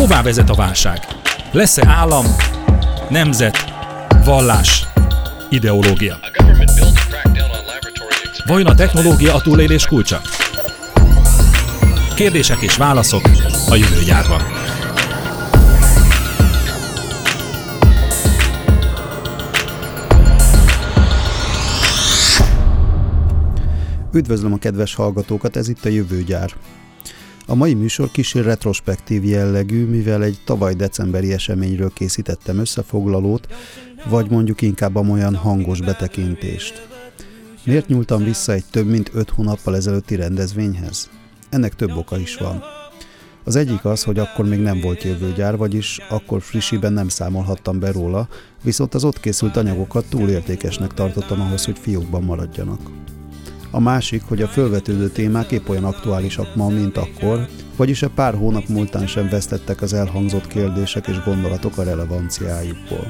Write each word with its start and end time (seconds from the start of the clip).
Hová 0.00 0.22
vezet 0.22 0.50
a 0.50 0.54
válság? 0.54 0.98
Lesz-e 1.52 1.88
állam, 1.88 2.24
nemzet, 3.08 3.56
vallás, 4.24 4.86
ideológia? 5.48 6.18
Vajon 8.46 8.66
a 8.66 8.74
technológia 8.74 9.34
a 9.34 9.40
túlélés 9.40 9.86
kulcsa? 9.86 10.20
Kérdések 12.14 12.60
és 12.60 12.76
válaszok 12.76 13.22
a 13.68 13.74
jövő 13.74 14.02
gyárban. 14.06 14.40
Üdvözlöm 24.12 24.52
a 24.52 24.58
kedves 24.58 24.94
hallgatókat, 24.94 25.56
ez 25.56 25.68
itt 25.68 25.84
a 25.84 25.88
Jövőgyár. 25.88 26.50
A 27.50 27.54
mai 27.54 27.74
műsor 27.74 28.10
kicsi 28.10 28.42
retrospektív 28.42 29.24
jellegű, 29.24 29.84
mivel 29.86 30.22
egy 30.22 30.38
tavaly 30.44 30.74
decemberi 30.74 31.32
eseményről 31.32 31.90
készítettem 31.92 32.58
összefoglalót, 32.58 33.46
vagy 34.08 34.30
mondjuk 34.30 34.62
inkább 34.62 34.96
olyan 34.96 35.34
hangos 35.34 35.80
betekintést. 35.80 36.88
Miért 37.64 37.88
nyúltam 37.88 38.24
vissza 38.24 38.52
egy 38.52 38.64
több 38.70 38.86
mint 38.86 39.10
öt 39.14 39.30
hónappal 39.30 39.76
ezelőtti 39.76 40.14
rendezvényhez? 40.14 41.10
Ennek 41.48 41.74
több 41.74 41.96
oka 41.96 42.18
is 42.18 42.36
van. 42.36 42.62
Az 43.44 43.56
egyik 43.56 43.84
az, 43.84 44.02
hogy 44.02 44.18
akkor 44.18 44.44
még 44.44 44.60
nem 44.60 44.80
volt 44.80 45.02
jövőgyár, 45.02 45.56
vagyis 45.56 45.98
akkor 46.08 46.42
frissiben 46.42 46.92
nem 46.92 47.08
számolhattam 47.08 47.78
be 47.78 47.92
róla, 47.92 48.28
viszont 48.62 48.94
az 48.94 49.04
ott 49.04 49.20
készült 49.20 49.56
anyagokat 49.56 50.04
túl 50.08 50.28
értékesnek 50.28 50.94
tartottam 50.94 51.40
ahhoz, 51.40 51.64
hogy 51.64 51.78
fiókban 51.78 52.22
maradjanak. 52.22 52.80
A 53.70 53.80
másik, 53.80 54.22
hogy 54.22 54.42
a 54.42 54.48
fölvetődő 54.48 55.08
témák 55.08 55.50
épp 55.50 55.68
olyan 55.68 55.84
aktuálisak 55.84 56.56
ma, 56.56 56.68
mint 56.68 56.96
akkor, 56.96 57.48
vagyis 57.76 58.02
a 58.02 58.10
pár 58.14 58.34
hónap 58.34 58.68
múltán 58.68 59.06
sem 59.06 59.28
vesztettek 59.28 59.82
az 59.82 59.92
elhangzott 59.92 60.46
kérdések 60.46 61.06
és 61.06 61.22
gondolatok 61.24 61.78
a 61.78 61.82
relevanciájukból. 61.82 63.06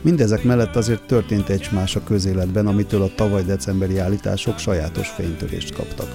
Mindezek 0.00 0.42
mellett 0.42 0.76
azért 0.76 1.06
történt 1.06 1.48
egy 1.48 1.68
más 1.72 1.96
a 1.96 2.04
közéletben, 2.04 2.66
amitől 2.66 3.02
a 3.02 3.14
tavaly 3.14 3.44
decemberi 3.44 3.98
állítások 3.98 4.58
sajátos 4.58 5.08
fénytörést 5.08 5.74
kaptak. 5.74 6.08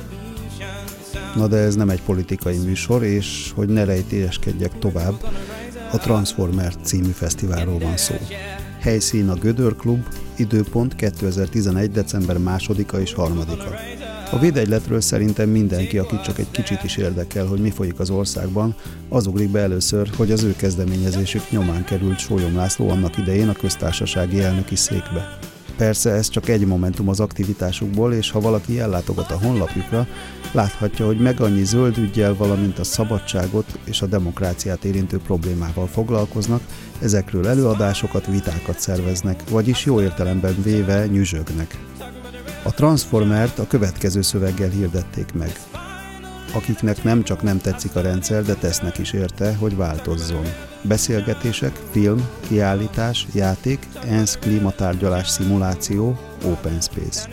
Na 1.35 1.47
de 1.47 1.57
ez 1.57 1.75
nem 1.75 1.89
egy 1.89 2.01
politikai 2.01 2.57
műsor, 2.57 3.03
és 3.03 3.51
hogy 3.55 3.69
ne 3.69 3.83
rejtélyeskedjek 3.83 4.79
tovább, 4.79 5.15
a 5.91 5.97
Transformer 5.97 6.75
című 6.83 7.11
fesztiválról 7.11 7.79
van 7.79 7.97
szó. 7.97 8.15
Helyszín 8.79 9.29
a 9.29 9.33
Gödör 9.33 9.75
Klub, 9.75 10.05
időpont 10.35 10.95
2011. 10.95 11.91
december 11.91 12.37
2-a 12.39 12.95
és 12.95 13.13
3-a. 13.17 14.35
A 14.35 14.39
védegyletről 14.39 15.01
szerintem 15.01 15.49
mindenki, 15.49 15.97
aki 15.97 16.19
csak 16.25 16.39
egy 16.39 16.51
kicsit 16.51 16.83
is 16.83 16.97
érdekel, 16.97 17.45
hogy 17.45 17.59
mi 17.59 17.69
folyik 17.69 17.99
az 17.99 18.09
országban, 18.09 18.75
az 19.09 19.27
ugrik 19.27 19.49
be 19.49 19.59
először, 19.59 20.09
hogy 20.15 20.31
az 20.31 20.43
ő 20.43 20.55
kezdeményezésük 20.55 21.49
nyomán 21.49 21.83
került 21.83 22.19
Sólyom 22.19 22.55
László 22.55 22.89
annak 22.89 23.17
idején 23.17 23.49
a 23.49 23.53
köztársasági 23.53 24.41
elnöki 24.41 24.75
székbe. 24.75 25.37
Persze 25.79 26.11
ez 26.11 26.29
csak 26.29 26.47
egy 26.47 26.65
momentum 26.65 27.09
az 27.09 27.19
aktivitásukból, 27.19 28.13
és 28.13 28.31
ha 28.31 28.39
valaki 28.39 28.79
ellátogat 28.79 29.31
a 29.31 29.39
honlapjukra, 29.41 30.07
láthatja, 30.51 31.05
hogy 31.05 31.19
meg 31.19 31.41
annyi 31.41 31.63
zöld 31.63 31.97
ügyel, 31.97 32.35
valamint 32.35 32.79
a 32.79 32.83
szabadságot 32.83 33.79
és 33.83 34.01
a 34.01 34.05
demokráciát 34.05 34.83
érintő 34.83 35.17
problémával 35.17 35.87
foglalkoznak, 35.87 36.61
ezekről 37.01 37.47
előadásokat, 37.47 38.25
vitákat 38.25 38.79
szerveznek, 38.79 39.49
vagyis 39.49 39.85
jó 39.85 40.01
értelemben 40.01 40.55
véve 40.63 41.05
nyüzsögnek. 41.05 41.77
A 42.63 42.73
Transformert 42.73 43.59
a 43.59 43.67
következő 43.67 44.21
szöveggel 44.21 44.69
hirdették 44.69 45.33
meg. 45.33 45.59
Akiknek 46.53 47.03
nem 47.03 47.23
csak 47.23 47.41
nem 47.41 47.57
tetszik 47.57 47.95
a 47.95 48.01
rendszer, 48.01 48.43
de 48.43 48.53
tesznek 48.53 48.97
is 48.97 49.13
érte, 49.13 49.55
hogy 49.55 49.75
változzon. 49.75 50.45
Beszélgetések, 50.81 51.79
film, 51.91 52.27
kiállítás, 52.47 53.27
játék, 53.33 53.87
ENSZ 54.07 54.37
klímatárgyalás 54.37 55.27
szimuláció, 55.27 56.19
Open 56.45 56.81
Space. 56.81 57.29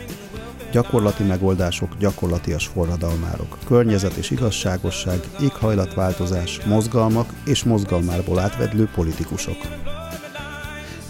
Gyakorlati 0.71 1.23
megoldások, 1.23 1.97
gyakorlatias 1.99 2.67
forradalmárok, 2.67 3.57
környezet 3.65 4.13
és 4.13 4.31
igazságosság, 4.31 5.19
éghajlatváltozás, 5.41 6.59
mozgalmak 6.65 7.29
és 7.45 7.63
mozgalmárból 7.63 8.39
átvedlő 8.39 8.89
politikusok. 8.95 9.57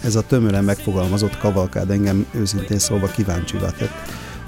Ez 0.04 0.14
a 0.14 0.26
tömören 0.26 0.64
megfogalmazott 0.64 1.38
kavalkád 1.38 1.90
engem 1.90 2.26
őszintén 2.34 2.78
szólva 2.78 3.06
kíváncsivá 3.06 3.70
tett, 3.70 3.92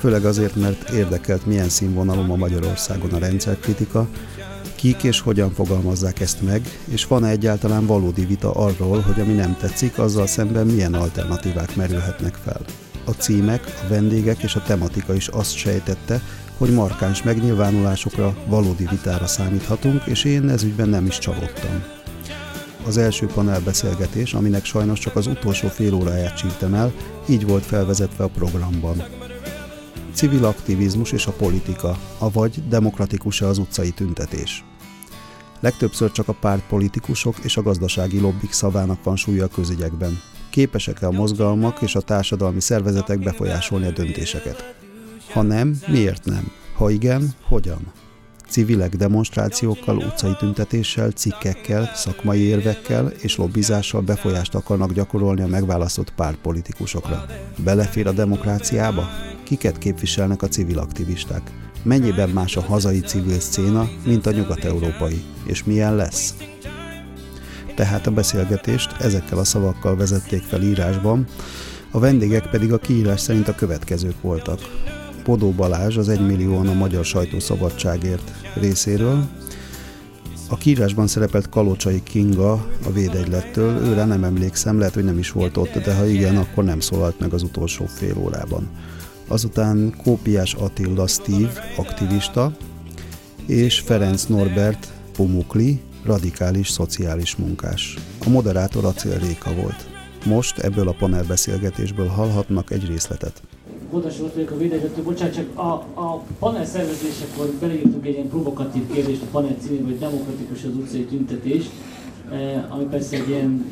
főleg 0.01 0.25
azért, 0.25 0.55
mert 0.55 0.91
érdekelt 0.91 1.47
milyen 1.47 1.69
színvonalom 1.69 2.31
a 2.31 2.37
Magyarországon 2.37 3.11
a 3.11 3.19
rendszerkritika, 3.19 4.09
kik 4.75 5.03
és 5.03 5.21
hogyan 5.21 5.53
fogalmazzák 5.53 6.21
ezt 6.21 6.43
meg, 6.43 6.79
és 6.85 7.07
van-e 7.07 7.29
egyáltalán 7.29 7.87
valódi 7.87 8.25
vita 8.25 8.53
arról, 8.53 9.01
hogy 9.01 9.21
ami 9.21 9.33
nem 9.33 9.57
tetszik, 9.61 9.99
azzal 9.99 10.27
szemben 10.27 10.67
milyen 10.67 10.95
alternatívák 10.95 11.77
merülhetnek 11.77 12.35
fel. 12.35 12.61
A 13.05 13.11
címek, 13.11 13.65
a 13.85 13.89
vendégek 13.89 14.43
és 14.43 14.55
a 14.55 14.63
tematika 14.63 15.15
is 15.15 15.29
azt 15.29 15.57
sejtette, 15.57 16.23
hogy 16.57 16.71
markáns 16.75 17.23
megnyilvánulásokra, 17.23 18.37
valódi 18.47 18.87
vitára 18.91 19.27
számíthatunk, 19.27 20.03
és 20.07 20.25
én 20.25 20.49
ezügyben 20.49 20.89
nem 20.89 21.07
is 21.07 21.19
csalódtam. 21.19 21.85
Az 22.87 22.97
első 22.97 23.27
panelbeszélgetés, 23.27 24.35
aminek 24.35 24.65
sajnos 24.65 24.99
csak 24.99 25.17
az 25.17 25.27
utolsó 25.27 25.69
fél 25.69 25.95
óráját 25.95 26.37
csíptem 26.37 26.75
el, 26.75 26.93
így 27.29 27.47
volt 27.47 27.65
felvezetve 27.65 28.25
a 28.25 28.29
programban. 28.29 29.03
Civil 30.13 30.45
aktivizmus 30.45 31.13
és 31.13 31.27
a 31.27 31.33
politika, 31.33 31.99
avagy 32.19 32.69
demokratikus-e 32.69 33.47
az 33.47 33.59
utcai 33.59 33.91
tüntetés. 33.91 34.65
Legtöbbször 35.61 36.11
csak 36.11 36.29
a 36.29 36.33
pártpolitikusok 36.33 37.39
és 37.39 37.57
a 37.57 37.63
gazdasági 37.63 38.21
lobbik 38.21 38.53
szavának 38.53 39.05
van 39.05 39.17
súlya 39.17 39.45
a 39.45 39.49
közügyekben. 39.49 40.21
Képesek-e 40.51 41.07
a 41.07 41.11
mozgalmak 41.11 41.83
és 41.83 41.95
a 41.95 42.01
társadalmi 42.01 42.61
szervezetek 42.61 43.19
befolyásolni 43.19 43.87
a 43.87 43.91
döntéseket? 43.91 44.75
Ha 45.33 45.43
nem, 45.43 45.79
miért 45.87 46.25
nem? 46.25 46.53
Ha 46.75 46.91
igen, 46.91 47.31
hogyan? 47.43 47.93
Civilek 48.51 48.97
demonstrációkkal, 48.97 49.97
utcai 49.97 50.33
tüntetéssel, 50.39 51.11
cikkekkel, 51.11 51.91
szakmai 51.95 52.41
érvekkel 52.41 53.07
és 53.07 53.37
lobbizással 53.37 54.01
befolyást 54.01 54.55
akarnak 54.55 54.93
gyakorolni 54.93 55.43
a 55.43 55.47
megválasztott 55.47 56.13
pártpolitikusokra. 56.15 57.25
Belefér 57.65 58.07
a 58.07 58.13
demokráciába? 58.13 59.09
Kiket 59.43 59.79
képviselnek 59.79 60.43
a 60.43 60.49
civil 60.49 60.79
aktivisták? 60.79 61.51
Mennyiben 61.83 62.29
más 62.29 62.57
a 62.57 62.61
hazai 62.61 63.01
civil 63.01 63.41
szcéna, 63.41 63.89
mint 64.05 64.27
a 64.27 64.33
nyugat-európai? 64.33 65.23
És 65.45 65.65
milyen 65.65 65.97
lesz? 65.97 66.35
Tehát 67.75 68.07
a 68.07 68.11
beszélgetést 68.11 68.97
ezekkel 69.01 69.39
a 69.39 69.45
szavakkal 69.45 69.97
vezették 69.97 70.43
fel 70.43 70.63
írásban, 70.63 71.27
a 71.91 71.99
vendégek 71.99 72.51
pedig 72.51 72.73
a 72.73 72.79
kiírás 72.79 73.21
szerint 73.21 73.49
a 73.49 73.55
következők 73.55 74.21
voltak. 74.21 74.61
Podó 75.31 75.51
Balázs 75.51 75.97
az 75.97 76.09
1 76.09 76.27
millióan 76.27 76.69
a 76.69 76.73
Magyar 76.73 77.05
Sajtószabadságért 77.05 78.31
részéről, 78.55 79.29
a 80.49 80.57
kiírásban 80.57 81.07
szerepelt 81.07 81.49
Kalocsai 81.49 82.03
Kinga 82.03 82.53
a 82.87 82.91
védegylettől, 82.93 83.77
őre 83.77 84.05
nem 84.05 84.25
emlékszem, 84.25 84.79
lehet, 84.79 84.95
hogy 84.95 85.05
nem 85.05 85.19
is 85.19 85.31
volt 85.31 85.57
ott, 85.57 85.79
de 85.79 85.95
ha 85.95 86.07
igen, 86.07 86.37
akkor 86.37 86.65
nem 86.65 86.81
szólalt 86.81 87.21
meg 87.21 87.33
az 87.33 87.43
utolsó 87.43 87.87
fél 87.87 88.19
órában. 88.19 88.71
Azután 89.29 89.95
Kópiás 90.03 90.55
Attila 90.55 91.07
Steve, 91.07 91.75
aktivista, 91.77 92.57
és 93.47 93.81
Ferenc 93.81 94.25
Norbert 94.25 94.93
Pumukli, 95.13 95.81
radikális 96.05 96.69
szociális 96.69 97.37
munkás. 97.37 97.99
A 98.27 98.29
moderátor 98.29 98.85
Acél 98.85 99.19
Réka 99.19 99.55
volt. 99.55 99.89
Most 100.25 100.59
ebből 100.59 100.89
a 100.89 100.97
panelbeszélgetésből 100.99 102.07
hallhatnak 102.07 102.71
egy 102.71 102.87
részletet. 102.87 103.43
Volt 103.91 104.17
vagyok 104.35 104.51
a 104.51 104.57
védegyető, 104.57 105.03
bocsánat, 105.03 105.35
csak 105.35 105.59
a, 105.59 106.01
a 106.01 106.23
panel 106.39 106.65
szervezésekor 106.65 107.47
beleírtuk 107.61 108.07
egy 108.07 108.13
ilyen 108.13 108.29
provokatív 108.29 108.83
kérdést 108.93 109.23
a 109.23 109.27
panel 109.31 109.57
címében, 109.61 109.87
hogy 109.87 109.99
demokratikus 109.99 110.65
az 110.65 110.77
utcai 110.77 111.05
tüntetés, 111.05 111.65
eh, 112.31 112.75
ami 112.75 112.85
persze 112.85 113.17
egy 113.17 113.29
ilyen 113.29 113.65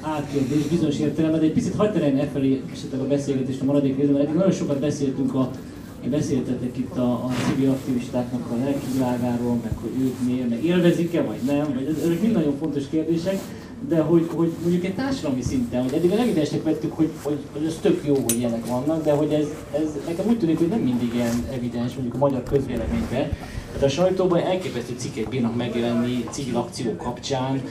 átkérdés 0.00 0.66
bizonyos 0.66 0.98
értelemben, 0.98 1.40
de 1.40 1.46
egy 1.46 1.52
picit 1.52 1.74
hagyd 1.74 1.92
terelni 1.92 2.20
e 2.20 2.28
felé 2.32 2.62
esetleg 2.72 3.00
a 3.00 3.06
beszélgetést 3.06 3.60
a 3.60 3.64
maradék 3.64 3.96
részben, 3.96 4.16
mert 4.16 4.34
nagyon 4.34 4.52
sokat 4.52 4.80
beszéltünk 4.80 5.34
a 5.34 5.50
beszéltetek 6.10 6.78
itt 6.78 6.96
a, 6.96 7.12
a 7.12 7.30
civil 7.48 7.70
aktivistáknak 7.70 8.50
a 8.50 8.64
lelkivilágáról, 8.64 9.58
meg 9.62 9.72
hogy 9.80 9.90
ők 10.02 10.14
miért, 10.26 10.48
meg 10.48 10.64
élvezik-e, 10.64 11.22
vagy 11.22 11.38
nem, 11.46 11.72
vagy 11.74 11.96
ezek 12.04 12.20
mind 12.20 12.32
nagyon 12.32 12.56
fontos 12.58 12.88
kérdések, 12.90 13.38
de 13.88 14.00
hogy, 14.00 14.28
hogy 14.34 14.52
mondjuk 14.60 14.84
egy 14.84 14.94
társadalmi 14.94 15.42
szinten, 15.42 15.82
hogy 15.82 15.92
eddig 15.92 16.10
a 16.10 16.14
legidesnek 16.14 16.62
vettük, 16.62 16.92
hogy, 16.92 17.10
hogy, 17.22 17.38
hogy 17.52 17.64
ez 17.66 17.78
tök 17.80 18.06
jó, 18.06 18.14
hogy 18.14 18.38
ilyenek 18.38 18.66
vannak, 18.66 19.04
de 19.04 19.12
hogy 19.12 19.32
ez, 19.32 19.46
ez 19.72 19.88
nekem 20.06 20.26
úgy 20.28 20.38
tűnik, 20.38 20.58
hogy 20.58 20.68
nem 20.68 20.80
mindig 20.80 21.14
ilyen 21.14 21.46
evidens, 21.52 21.92
mondjuk 21.92 22.14
a 22.14 22.18
magyar 22.18 22.42
közvéleményben. 22.42 23.30
Tehát 23.66 23.82
a 23.82 23.88
sajtóban 23.88 24.38
elképesztő 24.38 24.94
cikkek 24.96 25.28
bírnak 25.28 25.56
megjelenni 25.56 26.24
civil 26.30 26.56
akciók 26.56 26.96
kapcsán, 26.96 27.62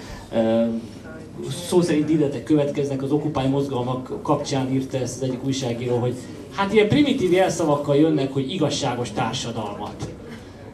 szó 1.68 1.82
szerint 1.82 2.10
illetek 2.10 2.44
következnek 2.44 3.04
az 3.04 3.12
Occupy 3.12 3.48
mozgalmak 3.48 4.22
kapcsán 4.22 4.74
írta 4.74 4.98
ezt 4.98 5.22
az 5.22 5.28
egyik 5.28 5.46
újságíró, 5.46 5.98
hogy 5.98 6.16
hát 6.56 6.74
ilyen 6.74 6.88
primitív 6.88 7.32
jelszavakkal 7.32 7.96
jönnek, 7.96 8.34
hogy 8.34 8.54
igazságos 8.54 9.12
társadalmat. 9.12 10.10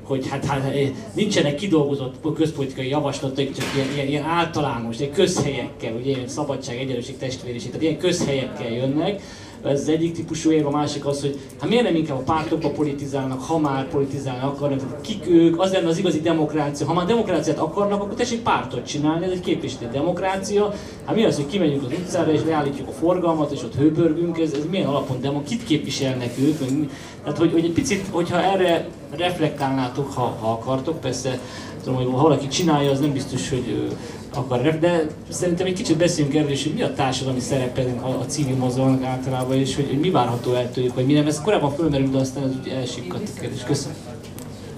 Hogy 0.07 0.27
hát, 0.27 0.45
hát 0.45 0.73
nincsenek 1.13 1.55
kidolgozott 1.55 2.33
közpolitikai 2.35 2.89
javaslatok, 2.89 3.53
csak 3.53 3.65
ilyen, 3.75 3.87
ilyen, 3.93 4.07
ilyen 4.07 4.23
általános, 4.23 4.99
egy 4.99 5.11
közhelyekkel, 5.11 5.93
ugye 5.93 6.09
ilyen 6.09 6.27
szabadság, 6.27 6.77
egyenlőség, 6.77 7.17
testvériség, 7.17 7.67
tehát 7.67 7.83
ilyen 7.83 7.97
közhelyekkel 7.97 8.71
jönnek, 8.71 9.21
ez 9.69 9.81
az 9.81 9.89
egyik 9.89 10.13
típusú 10.13 10.51
érv, 10.51 10.65
a 10.65 10.69
másik 10.69 11.05
az, 11.05 11.21
hogy 11.21 11.39
hát 11.59 11.69
miért 11.69 11.83
nem 11.83 11.95
inkább 11.95 12.17
a 12.17 12.21
pártokba 12.21 12.69
politizálnak, 12.69 13.41
ha 13.41 13.57
már 13.57 13.87
politizálni 13.87 14.43
akarnak, 14.43 15.01
kik 15.01 15.27
ők, 15.29 15.61
az 15.61 15.71
lenne 15.71 15.87
az 15.87 15.97
igazi 15.97 16.21
demokrácia. 16.21 16.87
Ha 16.87 16.93
már 16.93 17.05
demokráciát 17.05 17.57
akarnak, 17.57 18.01
akkor 18.01 18.13
tessék 18.13 18.41
pártot 18.41 18.85
csinálni, 18.85 19.25
ez 19.25 19.31
egy 19.31 19.39
képviselő 19.39 19.89
demokrácia. 19.91 20.73
Hát 21.05 21.15
mi 21.15 21.23
az, 21.23 21.35
hogy 21.35 21.47
kimegyünk 21.47 21.83
az 21.83 21.91
utcára 21.99 22.31
és 22.31 22.41
leállítjuk 22.45 22.87
a 22.87 22.91
forgalmat, 22.91 23.51
és 23.51 23.63
ott 23.63 23.75
hőbörgünk, 23.75 24.39
ez, 24.39 24.53
ez 24.53 24.65
milyen 24.69 24.87
alapon 24.87 25.21
demo, 25.21 25.43
kit 25.43 25.63
képviselnek 25.63 26.31
ők? 26.39 26.57
Tehát, 27.23 27.37
hogy, 27.37 27.51
hogy 27.51 27.65
egy 27.65 27.71
picit, 27.71 28.07
hogyha 28.11 28.41
erre 28.41 28.87
reflektálnátok, 29.15 30.13
ha, 30.13 30.37
ha 30.39 30.51
akartok, 30.51 30.99
persze 30.99 31.39
tudom, 31.87 32.03
hogy 32.03 32.13
ha 32.13 32.21
valaki 32.21 32.47
csinálja, 32.47 32.91
az 32.91 32.99
nem 32.99 33.13
biztos, 33.13 33.49
hogy 33.49 33.91
akar, 34.33 34.79
de 34.79 35.07
szerintem 35.29 35.65
egy 35.65 35.73
kicsit 35.73 35.97
beszéljünk 35.97 36.35
erről 36.35 36.51
is, 36.51 36.63
hogy 36.63 36.73
mi 36.73 36.81
a 36.81 36.93
társadalmi 36.93 37.39
szerepe 37.39 37.81
a, 38.01 38.07
a 38.07 38.25
civil 38.25 38.55
mozgalmak 38.55 39.03
általában, 39.03 39.57
és 39.57 39.75
hogy, 39.75 39.87
hogy 39.87 39.99
mi 39.99 40.09
várható 40.09 40.53
el 40.53 40.71
tőlük, 40.71 40.95
vagy 40.95 41.05
mi 41.05 41.13
nem. 41.13 41.27
Ez 41.27 41.41
korábban 41.41 41.71
fölmerült, 41.71 42.11
de 42.11 42.17
aztán 42.17 42.43
ez 42.43 42.49
úgy 42.61 42.67
elsikkadt 42.67 43.29
a 43.35 43.39
kérdés. 43.39 43.63
Köszönöm. 43.63 43.97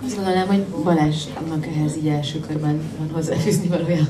Azt 0.05 0.15
gondolnám, 0.15 0.47
hogy 0.47 0.63
Balázsnak 0.83 1.65
ehhez 1.75 1.97
így 1.97 2.07
első 2.07 2.39
körben 2.39 2.81
van 2.97 3.09
hozzáfűzni 3.13 3.67
valója. 3.67 4.07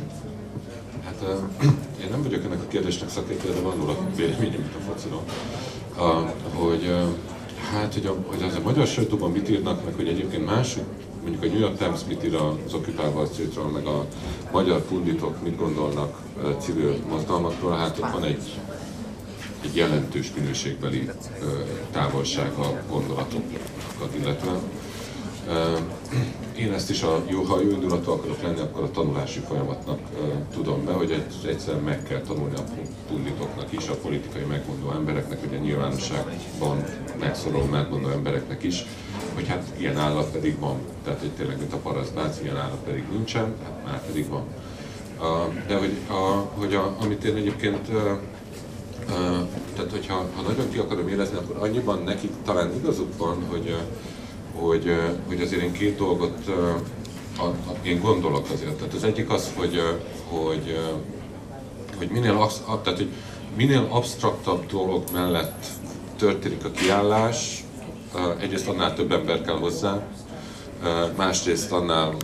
Hát 1.06 1.24
én 2.04 2.08
nem 2.10 2.24
vagyok 2.24 2.44
ennek 2.44 2.62
a 2.62 2.68
kérdésnek 2.68 3.10
szakértő, 3.10 3.54
de 3.54 3.62
van 3.62 3.76
róla 3.80 3.98
véleményem, 4.16 4.60
mint 4.60 4.76
a 4.80 4.92
fociról. 4.92 5.24
Hogy 6.54 6.96
hát, 7.72 7.94
hogy, 7.94 8.06
a, 8.06 8.16
hogy 8.26 8.44
az 8.44 8.56
a 8.56 8.62
magyar 8.64 8.88
sajtóban 8.88 9.32
mit 9.32 9.50
írnak, 9.50 9.86
meg 9.86 9.94
hogy 9.94 10.08
egyébként 10.08 10.46
mások 10.46 10.86
mondjuk 11.22 11.44
a 11.44 11.46
New 11.46 11.60
York 11.60 11.78
Times 11.78 12.00
mit 12.08 12.24
ír 12.24 12.36
az 12.36 12.74
Occupy 12.74 13.02
Wall 13.56 13.72
meg 13.74 13.86
a 13.86 14.06
magyar 14.52 14.82
punditok 14.82 15.44
mit 15.44 15.58
gondolnak 15.58 16.22
civil 16.60 16.96
mozgalmakról, 17.10 17.72
hát 17.72 17.98
ott 18.00 18.12
van 18.12 18.24
egy, 18.24 18.60
egy 19.64 19.76
jelentős 19.76 20.32
minőségbeli 20.36 21.10
távolság 21.92 22.52
a 22.52 22.82
gondolatokat 22.90 24.16
illetve. 24.20 24.52
Én 26.58 26.74
ezt 26.74 26.90
is, 26.90 27.04
a, 27.04 27.24
jó, 27.28 27.42
ha 27.44 27.62
jó 27.62 27.70
indulatú 27.70 28.12
akarok 28.12 28.42
lenni, 28.42 28.60
akkor 28.60 28.84
a 28.84 28.92
tanulási 28.92 29.40
folyamatnak 29.40 30.00
tudom 30.54 30.86
be, 30.86 30.92
hogy 30.92 31.24
egyszerűen 31.46 31.84
meg 31.84 32.04
kell 32.04 32.22
tanulni 32.22 32.56
a 32.56 32.64
punditoknak 33.08 33.72
is, 33.72 33.88
a 33.88 33.96
politikai 33.96 34.44
megmondó 34.44 34.92
embereknek, 34.92 35.40
a 35.52 35.56
nyilvánosságban 35.56 36.84
megszoruló 37.20 37.64
megmondó 37.64 38.10
embereknek 38.10 38.64
is, 38.64 38.86
hogy 39.34 39.48
hát 39.48 39.64
ilyen 39.78 39.98
állat 39.98 40.32
pedig 40.32 40.60
van. 40.60 40.78
Tehát, 41.04 41.20
hogy 41.20 41.32
tényleg, 41.32 41.58
mint 41.58 41.74
a 41.74 41.78
parasztbác, 41.78 42.40
ilyen 42.44 42.58
állat 42.58 42.80
pedig 42.86 43.04
nincsen, 43.12 43.54
hát 43.64 43.86
már 43.86 44.06
pedig 44.06 44.30
van. 44.30 44.44
De 45.68 45.78
hogy, 45.78 45.98
a, 46.08 46.50
hogy 46.60 46.76
a, 46.76 46.96
amit 47.00 47.24
én 47.24 47.36
egyébként 47.36 47.92
tehát 49.76 49.92
hogyha 49.92 50.14
ha 50.14 50.42
nagyon 50.42 50.72
ki 50.72 50.78
akarom 50.78 51.08
érezni, 51.08 51.38
akkor 51.38 51.56
annyiban 51.60 52.04
nekik 52.04 52.32
talán 52.46 52.76
igazuk 52.76 53.18
van, 53.18 53.46
hogy, 53.50 53.76
hogy, 54.54 54.96
hogy 55.28 55.42
azért 55.42 55.62
én 55.62 55.72
két 55.72 55.98
dolgot 55.98 56.48
a, 57.38 57.44
a, 57.44 57.56
én 57.82 58.00
gondolok 58.02 58.50
azért. 58.54 58.74
Tehát 58.74 58.94
az 58.94 59.04
egyik 59.04 59.30
az, 59.30 59.52
hogy, 59.56 59.82
hogy, 60.30 60.80
hogy 61.98 62.10
minél, 62.10 62.50
tehát, 62.66 62.98
hogy 62.98 63.12
minél 63.56 63.88
absztraktabb 63.90 64.66
dolog 64.66 65.04
mellett 65.14 65.66
történik 66.18 66.66
a 66.66 66.72
kiállás, 66.72 67.64
egyrészt 68.40 68.68
annál 68.68 68.94
több 68.94 69.12
ember 69.12 69.42
kell 69.42 69.58
hozzá, 69.58 70.02
másrészt 71.16 71.72
annál 71.72 72.16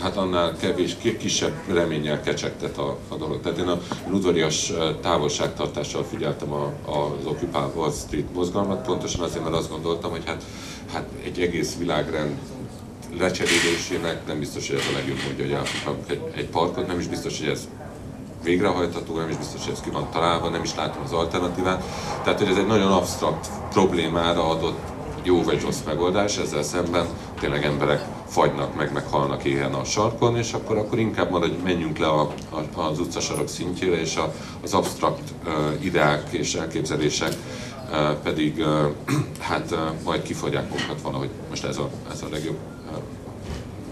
hát 0.00 0.16
annál 0.16 0.56
kevés, 0.56 0.96
kisebb 1.18 1.52
reménnyel 1.72 2.20
kecsegtet 2.20 2.78
a, 2.78 2.98
a 3.08 3.14
dolog. 3.14 3.40
Tehát 3.40 3.58
én 3.58 3.68
a 3.68 3.80
udvarias 4.10 4.72
távolságtartással 5.00 6.04
figyeltem 6.04 6.52
a, 6.52 6.72
az 6.86 7.26
Occupy 7.26 7.58
Wall 7.74 7.90
Street 7.90 8.34
mozgalmat, 8.34 8.86
pontosan 8.86 9.20
azért, 9.20 9.44
mert 9.44 9.56
azt 9.56 9.70
gondoltam, 9.70 10.10
hogy 10.10 10.22
hát, 10.26 10.42
hát 10.92 11.08
egy 11.24 11.40
egész 11.40 11.76
világrend 11.78 12.38
lecserélésének 13.18 14.26
nem 14.26 14.38
biztos, 14.38 14.68
hogy 14.68 14.78
ez 14.78 14.86
a 14.92 14.96
legjobb 14.96 15.18
módja, 15.26 15.44
hogy 15.44 15.54
elfoglalunk 15.54 16.10
egy, 16.10 16.20
egy 16.34 16.46
parkot, 16.46 16.86
nem 16.86 16.98
is 16.98 17.06
biztos, 17.06 17.38
hogy 17.38 17.48
ez 17.48 17.68
végrehajtható, 18.42 19.16
nem 19.16 19.28
is 19.28 19.36
biztos, 19.36 19.64
hogy 19.64 19.72
ez 19.72 19.80
ki 19.80 19.90
van 19.90 20.08
találva, 20.12 20.48
nem 20.48 20.62
is 20.62 20.74
látom 20.74 21.02
az 21.04 21.12
alternatívát. 21.12 21.84
Tehát, 22.22 22.38
hogy 22.38 22.48
ez 22.48 22.56
egy 22.56 22.66
nagyon 22.66 22.92
absztrakt 22.92 23.48
problémára 23.70 24.48
adott 24.48 24.93
jó 25.24 25.42
vagy 25.42 25.62
rossz 25.62 25.80
megoldás, 25.86 26.38
ezzel 26.38 26.62
szemben 26.62 27.06
tényleg 27.40 27.64
emberek 27.64 28.04
fagynak 28.28 28.76
meg, 28.76 28.92
meg 28.92 29.06
halnak 29.06 29.44
éhen 29.44 29.74
a 29.74 29.84
sarkon, 29.84 30.36
és 30.36 30.52
akkor, 30.52 30.76
akkor 30.76 30.98
inkább 30.98 31.30
marad, 31.30 31.48
hogy 31.48 31.62
menjünk 31.64 31.98
le 31.98 32.06
a, 32.06 32.32
a, 32.74 32.80
az 32.80 32.98
utcasarok 32.98 33.48
szintjére, 33.48 34.00
és 34.00 34.16
a, 34.16 34.34
az 34.62 34.74
absztrakt 34.74 35.32
uh, 35.44 35.84
ideák 35.84 36.28
és 36.30 36.54
elképzelések 36.54 37.32
uh, 37.90 38.12
pedig 38.22 38.58
uh, 38.58 38.66
hát 39.48 39.70
uh, 39.70 39.78
majd 40.04 40.22
kifogják 40.22 40.70
magukat 40.70 41.00
valahogy. 41.02 41.30
Most 41.48 41.64
ez 41.64 41.76
a, 41.76 41.90
ez 42.12 42.22
a 42.22 42.26
legjobb 42.30 42.58
uh, 42.90 42.98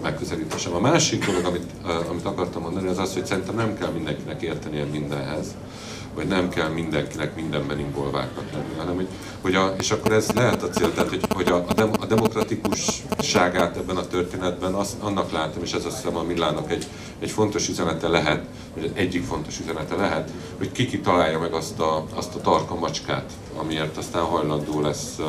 megközelítésem. 0.01 0.73
A 0.73 0.79
másik 0.79 1.25
dolog, 1.25 1.45
amit, 1.45 1.71
uh, 1.83 2.09
amit 2.09 2.25
akartam 2.25 2.61
mondani, 2.61 2.87
az 2.87 2.97
az, 2.97 3.13
hogy 3.13 3.25
szerintem 3.25 3.55
nem 3.55 3.77
kell 3.77 3.89
mindenkinek 3.89 4.41
értenie 4.41 4.83
mindenhez, 4.83 5.55
vagy 6.15 6.27
nem 6.27 6.49
kell 6.49 6.69
mindenkinek 6.69 7.35
mindenben 7.35 7.79
involváltnak 7.79 8.51
lenni, 8.51 8.73
hanem 8.77 8.95
hogy, 8.95 9.07
hogy 9.41 9.55
a, 9.55 9.75
és 9.79 9.91
akkor 9.91 10.11
ez 10.11 10.31
lehet 10.31 10.63
a 10.63 10.69
cél, 10.69 10.93
tehát 10.93 11.09
hogy, 11.09 11.25
hogy 11.33 11.47
a, 11.47 11.65
a, 11.67 11.73
dem, 11.73 11.91
a 11.99 12.05
demokratikusságát 12.05 13.77
ebben 13.77 13.97
a 13.97 14.07
történetben 14.07 14.73
az, 14.73 14.97
annak 14.99 15.31
látom, 15.31 15.63
és 15.63 15.73
ez 15.73 15.85
azt 15.85 15.95
hiszem 15.95 16.17
a 16.17 16.23
Millának 16.23 16.71
egy, 16.71 16.87
egy 17.19 17.31
fontos 17.31 17.69
üzenete 17.69 18.07
lehet, 18.07 18.45
vagy 18.75 18.91
egyik 18.93 19.23
fontos 19.23 19.59
üzenete 19.59 19.95
lehet, 19.95 20.29
hogy 20.57 20.71
ki 20.71 20.85
ki 20.85 20.99
találja 20.99 21.39
meg 21.39 21.53
azt 21.53 21.79
a, 21.79 22.05
azt 22.13 22.35
a 22.35 22.41
tarka 22.41 22.75
macskát, 22.75 23.31
amiért 23.57 23.97
aztán 23.97 24.23
hajlandó 24.23 24.81
lesz 24.81 25.19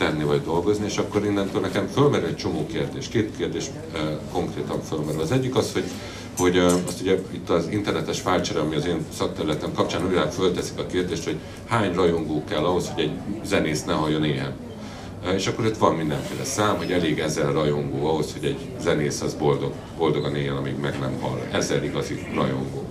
tenni 0.00 0.24
vagy 0.24 0.42
dolgozni, 0.42 0.84
és 0.84 0.96
akkor 0.96 1.24
innentől 1.24 1.60
nekem 1.60 1.86
fölmerül 1.86 2.28
egy 2.28 2.36
csomó 2.36 2.66
kérdés. 2.66 3.08
Két 3.08 3.36
kérdés 3.36 3.64
konkrétan 4.32 4.82
fölmerül. 4.82 5.20
Az 5.20 5.32
egyik 5.32 5.56
az, 5.56 5.72
hogy 5.72 5.84
hogy 6.40 6.58
azt 6.58 7.00
ugye 7.00 7.18
itt 7.30 7.50
az 7.50 7.68
internetes 7.70 8.20
fájlcsere, 8.20 8.60
ami 8.60 8.74
az 8.74 8.86
én 8.86 9.06
szakterületem 9.16 9.72
kapcsán 9.74 10.06
újra 10.06 10.30
fölteszik 10.30 10.78
a 10.78 10.86
kérdést, 10.86 11.24
hogy 11.24 11.36
hány 11.68 11.94
rajongó 11.94 12.44
kell 12.48 12.64
ahhoz, 12.64 12.90
hogy 12.94 13.02
egy 13.02 13.12
zenész 13.44 13.84
ne 13.84 13.92
halljon 13.92 14.24
éhen. 14.24 14.52
És 15.34 15.46
akkor 15.46 15.66
itt 15.66 15.76
van 15.76 15.94
mindenféle 15.94 16.44
szám, 16.44 16.76
hogy 16.76 16.92
elég 16.92 17.18
ezer 17.18 17.52
rajongó 17.52 18.06
ahhoz, 18.06 18.32
hogy 18.32 18.44
egy 18.44 18.58
zenész 18.80 19.20
az 19.20 19.34
boldog, 19.34 19.72
boldogan 19.98 20.36
éljen, 20.36 20.56
amíg 20.56 20.78
meg 20.80 20.98
nem 21.00 21.20
hall. 21.20 21.38
Ezer 21.52 21.84
igazi 21.84 22.26
rajongó. 22.34 22.84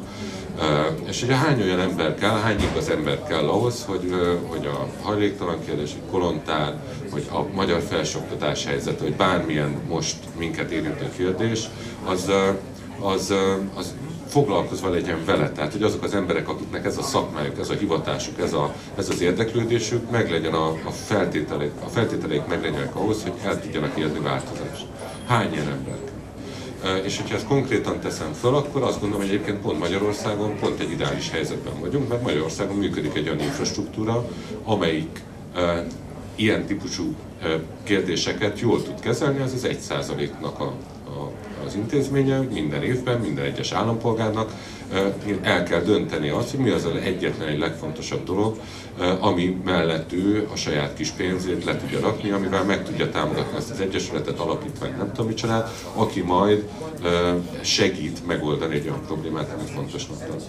És 1.07 1.23
ugye 1.23 1.35
hány 1.35 1.61
olyan 1.61 1.79
ember 1.79 2.15
kell, 2.15 2.39
hány 2.39 2.59
igaz 2.71 2.89
ember 2.89 3.23
kell 3.23 3.47
ahhoz, 3.47 3.83
hogy, 3.87 4.13
hogy 4.47 4.65
a 4.65 4.87
hajléktalan 5.01 5.65
kérdés, 5.65 5.91
hogy 5.91 6.11
kolontár, 6.11 6.79
hogy 7.11 7.25
a 7.31 7.55
magyar 7.55 7.81
felsőoktatás 7.81 8.65
helyzet, 8.65 8.99
vagy 8.99 9.13
bármilyen 9.13 9.81
most 9.87 10.15
minket 10.37 10.71
érintő 10.71 11.09
kérdés, 11.17 11.69
az, 12.05 12.31
az, 13.01 13.33
az 13.75 13.93
foglalkozva 14.29 14.89
legyen 14.89 15.25
vele. 15.25 15.51
Tehát, 15.51 15.71
hogy 15.71 15.83
azok 15.83 16.03
az 16.03 16.13
emberek, 16.13 16.49
akiknek 16.49 16.85
ez 16.85 16.97
a 16.97 17.01
szakmájuk, 17.01 17.59
ez 17.59 17.69
a 17.69 17.73
hivatásuk, 17.73 18.39
ez, 18.39 18.53
a, 18.53 18.73
ez 18.97 19.09
az 19.09 19.21
érdeklődésük, 19.21 20.09
meg 20.11 20.31
legyen 20.31 20.53
a, 20.53 20.67
a 20.67 20.91
feltételek, 20.91 21.71
a 21.85 21.87
feltételeik 21.87 22.45
meg 22.47 22.61
legyenek 22.61 22.95
ahhoz, 22.95 23.23
hogy 23.23 23.33
el 23.43 23.61
tudjanak 23.61 23.97
érni 23.97 24.19
változást. 24.19 24.85
Hány 25.27 25.53
ilyen 25.53 25.67
ember? 25.67 25.97
És 27.03 27.17
hogyha 27.17 27.35
ezt 27.35 27.47
konkrétan 27.47 27.99
teszem 27.99 28.33
föl, 28.33 28.55
akkor 28.55 28.81
azt 28.81 28.99
gondolom, 28.99 29.25
hogy 29.25 29.33
egyébként 29.33 29.57
pont 29.57 29.79
Magyarországon 29.79 30.59
pont 30.59 30.79
egy 30.79 30.91
ideális 30.91 31.29
helyzetben 31.29 31.79
vagyunk, 31.79 32.09
mert 32.09 32.21
Magyarországon 32.21 32.75
működik 32.75 33.15
egy 33.15 33.27
olyan 33.27 33.39
infrastruktúra, 33.39 34.29
amelyik 34.63 35.23
e, 35.55 35.85
ilyen 36.35 36.65
típusú 36.65 37.13
e, 37.41 37.47
kérdéseket 37.83 38.59
jól 38.59 38.83
tud 38.83 38.99
kezelni, 38.99 39.41
ez 39.41 39.53
az 39.53 39.63
egy 39.63 39.79
százaléknak 39.79 40.59
a 40.59 40.73
az 41.65 41.75
intézménye, 41.75 42.37
hogy 42.37 42.49
minden 42.49 42.83
évben 42.83 43.19
minden 43.19 43.45
egyes 43.45 43.71
állampolgárnak 43.71 44.51
el 45.41 45.63
kell 45.63 45.81
dönteni 45.81 46.29
azt, 46.29 46.51
hogy 46.51 46.59
mi 46.59 46.69
az 46.69 46.85
az 46.85 46.95
egyetlen 47.03 47.47
egy 47.47 47.59
legfontosabb 47.59 48.23
dolog, 48.23 48.59
ami 49.19 49.61
mellett 49.65 50.13
ő 50.13 50.47
a 50.53 50.55
saját 50.55 50.93
kis 50.93 51.09
pénzét 51.09 51.63
le 51.63 51.77
tudja 51.77 51.99
rakni, 51.99 52.29
amivel 52.29 52.63
meg 52.63 52.83
tudja 52.83 53.09
támogatni 53.09 53.57
ezt 53.57 53.71
az 53.71 53.79
egyesületet, 53.79 54.39
alapítványt, 54.39 54.97
nem 54.97 55.11
tudom 55.11 55.27
micsoda, 55.27 55.71
aki 55.93 56.21
majd 56.21 56.69
segít 57.61 58.27
megoldani 58.27 58.75
egy 58.75 58.87
olyan 58.87 59.01
problémát, 59.05 59.53
amit 59.53 59.69
fontosnak 59.69 60.17
tart. 60.17 60.43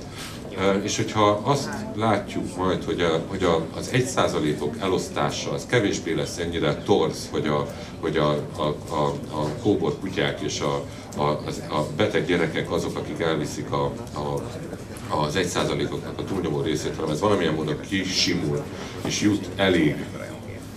És 0.83 0.97
hogyha 0.97 1.41
azt 1.43 1.69
látjuk 1.95 2.57
majd, 2.57 2.85
hogy, 2.85 3.01
a, 3.01 3.21
hogy 3.27 3.43
a, 3.43 3.67
az 3.77 3.89
egy 3.93 4.07
százalékok 4.07 4.75
elosztása 4.81 5.53
az 5.53 5.67
kevésbé 5.67 6.13
lesz 6.13 6.39
ennyire 6.39 6.83
torz, 6.83 7.29
hogy 7.31 7.47
a, 7.47 7.67
hogy 8.01 8.17
a, 8.17 8.31
a, 8.57 8.77
a, 8.89 9.07
a 9.41 9.49
kóbor 9.63 9.99
kutyák 10.01 10.41
és 10.41 10.61
a, 10.61 10.85
a, 11.17 11.29
a 11.75 11.87
beteg 11.97 12.27
gyerekek 12.27 12.71
azok, 12.71 12.97
akik 12.97 13.21
elviszik 13.21 13.73
a, 13.73 13.85
a 14.15 14.43
az 15.17 15.37
egy 15.37 15.47
százalékoknak 15.47 16.19
a 16.19 16.25
túlnyomó 16.25 16.61
részét, 16.61 16.95
hanem 16.95 17.11
ez 17.11 17.21
valamilyen 17.21 17.55
módon 17.55 17.81
kisimul 17.81 18.63
és 19.07 19.21
jut 19.21 19.49
elég 19.57 20.05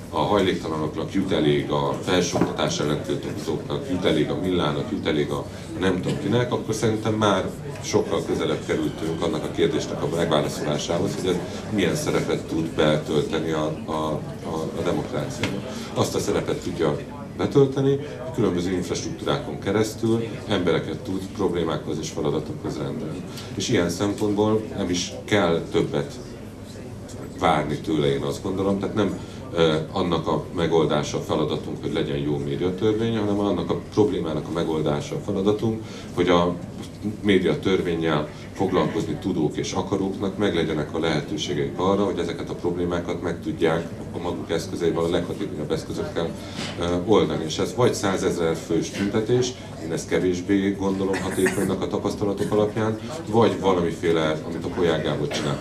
a 0.09 0.19
hajléktalanoknak 0.19 1.13
jut 1.13 1.31
elég 1.31 1.71
a 1.71 1.93
felsőoktatás 2.01 2.79
ellen 2.79 3.01
tiltakozóknak, 3.01 3.89
jut 3.89 4.05
elég 4.05 4.29
a 4.29 4.35
Millának, 4.35 4.91
jut 4.91 5.07
elég 5.07 5.29
a 5.29 5.45
nem 5.79 6.01
tudom 6.01 6.19
kinek, 6.23 6.51
akkor 6.51 6.73
szerintem 6.73 7.13
már 7.13 7.49
sokkal 7.83 8.25
közelebb 8.25 8.65
kerültünk 8.65 9.21
annak 9.21 9.43
a 9.43 9.51
kérdésnek 9.51 10.03
a 10.03 10.15
megválaszolásához, 10.15 11.15
hogy 11.15 11.29
ez 11.29 11.35
milyen 11.69 11.95
szerepet 11.95 12.43
tud 12.43 12.65
betölteni 12.65 13.51
a, 13.51 13.65
a, 13.85 13.91
a, 14.43 14.69
a 14.77 14.81
demokráciában. 14.83 15.63
Azt 15.93 16.15
a 16.15 16.19
szerepet 16.19 16.61
tudja 16.63 16.97
betölteni, 17.37 17.99
különböző 18.33 18.71
infrastruktúrákon 18.71 19.59
keresztül 19.59 20.23
embereket 20.47 20.97
tud 20.97 21.21
problémákhoz 21.35 21.97
és 22.01 22.09
feladatokhoz 22.09 22.77
rendelni. 22.77 23.23
És 23.55 23.69
ilyen 23.69 23.89
szempontból 23.89 24.61
nem 24.77 24.89
is 24.89 25.13
kell 25.25 25.61
többet 25.71 26.19
várni 27.39 27.77
tőle, 27.77 28.07
én 28.07 28.21
azt 28.21 28.43
gondolom. 28.43 28.79
Tehát 28.79 28.95
nem 28.95 29.19
annak 29.91 30.27
a 30.27 30.43
megoldása 30.55 31.17
a 31.17 31.21
feladatunk, 31.21 31.77
hogy 31.81 31.93
legyen 31.93 32.17
jó 32.17 32.37
médiatörvény, 32.37 33.17
hanem 33.17 33.39
annak 33.39 33.69
a 33.69 33.79
problémának 33.93 34.47
a 34.47 34.51
megoldása 34.51 35.15
a 35.15 35.19
feladatunk, 35.25 35.83
hogy 36.13 36.29
a 36.29 36.55
médiatörvényel 37.21 38.29
foglalkozni 38.53 39.17
tudók 39.21 39.57
és 39.57 39.71
akaróknak 39.71 40.37
meg 40.37 40.55
legyenek 40.55 40.95
a 40.95 40.99
lehetőségeik 40.99 41.79
arra, 41.79 42.05
hogy 42.05 42.19
ezeket 42.19 42.49
a 42.49 42.53
problémákat 42.53 43.21
meg 43.21 43.41
tudják 43.41 43.89
a 44.13 44.21
maguk 44.21 44.51
eszközeivel, 44.51 45.03
a 45.03 45.09
leghatékonyabb 45.09 45.71
eszközökkel 45.71 46.29
oldani. 47.05 47.43
És 47.45 47.57
ez 47.57 47.75
vagy 47.75 47.93
százezer 47.93 48.55
fős 48.55 48.89
tüntetés, 48.89 49.53
én 49.83 49.91
ezt 49.91 50.07
kevésbé 50.07 50.69
gondolom 50.79 51.21
hatékonynak 51.21 51.81
a 51.81 51.87
tapasztalatok 51.87 52.51
alapján, 52.51 52.99
vagy 53.27 53.59
valamiféle, 53.59 54.37
amit 54.45 54.65
a 54.65 55.01
Gábor 55.03 55.27
csinál, 55.27 55.59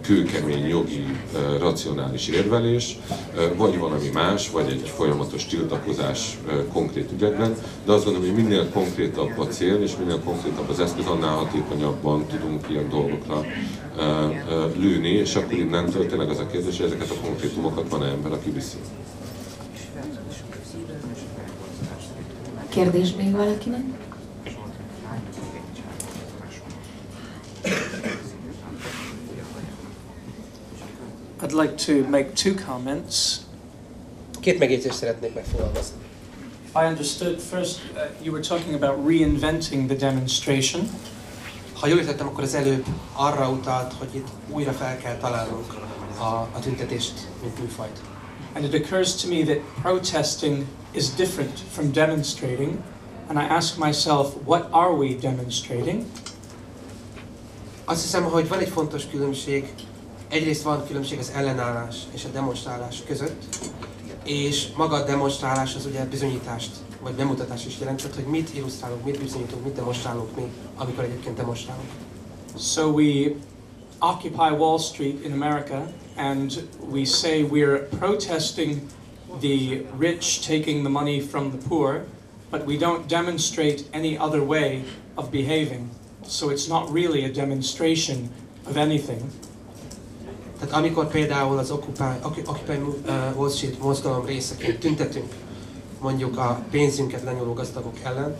kőkemény, 0.00 0.66
jogi, 0.66 1.06
racionális 1.58 2.28
érvelés, 2.28 2.98
vagy 3.56 3.78
valami 3.78 4.08
más, 4.12 4.50
vagy 4.50 4.68
egy 4.70 4.88
folyamatos 4.88 5.46
tiltakozás 5.46 6.38
konkrét 6.72 7.12
ügyekben, 7.12 7.54
de 7.84 7.92
azt 7.92 8.04
gondolom, 8.04 8.28
hogy 8.28 8.44
minél 8.44 8.70
konkrétabb 8.70 9.38
a 9.38 9.46
cél, 9.46 9.82
és 9.82 9.96
minél 9.98 10.20
konkrétabb 10.24 10.68
az 10.68 10.80
eszköz, 10.80 11.06
annál 11.06 11.36
hatékonyabban 11.36 12.26
tudunk 12.26 12.64
ilyen 12.68 12.88
dolgokra 12.88 13.44
lőni, 14.76 15.08
és 15.08 15.34
akkor 15.34 15.52
innentől 15.52 16.06
tényleg 16.06 16.28
az 16.28 16.38
a 16.38 16.46
kérdés, 16.46 16.76
hogy 16.76 16.86
ezeket 16.86 17.10
a 17.10 17.26
konkrétumokat 17.26 17.88
van-e 17.88 18.06
ember, 18.06 18.32
aki 18.32 18.50
viszi. 18.50 18.76
Kérdés 22.76 23.14
még 23.14 23.32
valakinek? 23.32 23.80
I'd 31.42 31.52
like 31.52 31.74
to 31.86 31.92
make 32.10 32.24
two 32.24 32.54
comments. 32.66 33.14
Két 34.40 34.58
megjegyzést 34.58 34.94
szeretnék 34.94 35.34
megfogalmazni. 35.34 35.96
I 36.74 36.86
understood 36.88 37.40
first 37.40 37.80
uh, 37.94 38.00
you 38.22 38.32
were 38.34 38.46
talking 38.46 38.74
about 38.74 39.08
reinventing 39.08 39.86
the 39.88 39.96
demonstration. 39.96 40.90
Ha 41.80 41.86
jól 41.86 41.98
értettem, 41.98 42.26
akkor 42.26 42.42
az 42.42 42.54
előbb 42.54 42.84
arra 43.12 43.50
utalt, 43.50 43.92
hogy 43.92 44.08
itt 44.14 44.28
újra 44.50 44.72
fel 44.72 44.98
kell 44.98 45.16
találnunk 45.16 45.74
a, 46.18 46.24
a 46.24 46.58
tüntetést, 46.62 47.14
mint 47.42 47.60
műfajt. 47.60 48.00
And 48.54 48.64
it 48.64 48.74
occurs 48.74 49.14
to 49.14 49.28
me 49.28 49.44
that 49.44 49.60
protesting 49.82 50.64
is 50.96 51.10
different 51.10 51.58
from 51.58 51.92
demonstrating. 51.92 52.82
And 53.28 53.38
I 53.38 53.42
ask 53.42 53.78
myself, 53.78 54.36
what 54.46 54.68
are 54.70 54.94
we 54.94 55.14
demonstrating? 55.14 56.04
Azt 57.84 58.02
hiszem, 58.02 58.24
hogy 58.24 58.48
van 58.48 58.58
egy 58.58 58.68
fontos 58.68 59.06
különbség. 59.06 59.74
Egyrészt 60.28 60.62
van 60.62 60.86
különbség 60.86 61.18
az 61.18 61.32
ellenállás 61.34 61.96
és 62.12 62.24
a 62.24 62.28
demonstrálás 62.28 63.02
között, 63.06 63.44
és 64.24 64.68
maga 64.76 64.94
a 64.94 65.04
demonstrálás 65.04 65.74
az 65.74 65.86
ugye 65.86 66.04
bizonyítást, 66.04 66.70
vagy 67.00 67.12
bemutatást 67.12 67.66
is 67.66 67.78
jelentett, 67.80 68.14
hogy 68.14 68.24
mit 68.24 68.54
illusztrálunk, 68.54 69.04
mit 69.04 69.18
bizonyítunk, 69.18 69.64
mit 69.64 69.74
demonstrálunk 69.74 70.36
mi, 70.36 70.50
amikor 70.76 71.04
egyébként 71.04 71.36
demonstrálunk. 71.36 71.88
So 72.58 72.86
we 72.86 73.34
occupy 73.98 74.50
Wall 74.58 74.78
Street 74.78 75.24
in 75.24 75.32
America 75.32 75.86
and 76.16 76.68
we 76.90 77.04
say 77.04 77.42
we're 77.50 77.88
protesting 77.98 78.80
the 79.40 79.84
rich 79.98 80.46
taking 80.46 80.82
the 80.82 80.90
money 80.90 81.20
from 81.20 81.50
the 81.50 81.68
poor, 81.68 82.04
but 82.50 82.66
we 82.66 82.76
don't 82.76 83.08
demonstrate 83.08 83.84
any 83.92 84.18
other 84.18 84.42
way 84.42 84.84
of 85.16 85.30
behaving. 85.30 85.90
So 86.22 86.50
it's 86.50 86.68
not 86.68 86.92
really 86.92 87.24
a 87.24 87.32
demonstration 87.32 88.30
of 88.68 88.76
anything. 88.76 89.22
Tehát 90.58 90.74
amikor 90.74 91.08
például 91.08 91.58
az 91.58 91.70
Occupy, 91.70 92.42
Occupy 92.46 92.72
uh, 92.72 93.38
Wall 93.38 93.50
Street 93.50 93.78
mozgalom 93.78 94.26
részeként 94.26 94.78
tüntetünk, 94.78 95.34
mondjuk 96.00 96.38
a 96.38 96.62
pénzünket 96.70 97.22
lenyúló 97.22 97.52
gazdagok 97.52 97.96
ellen, 98.02 98.36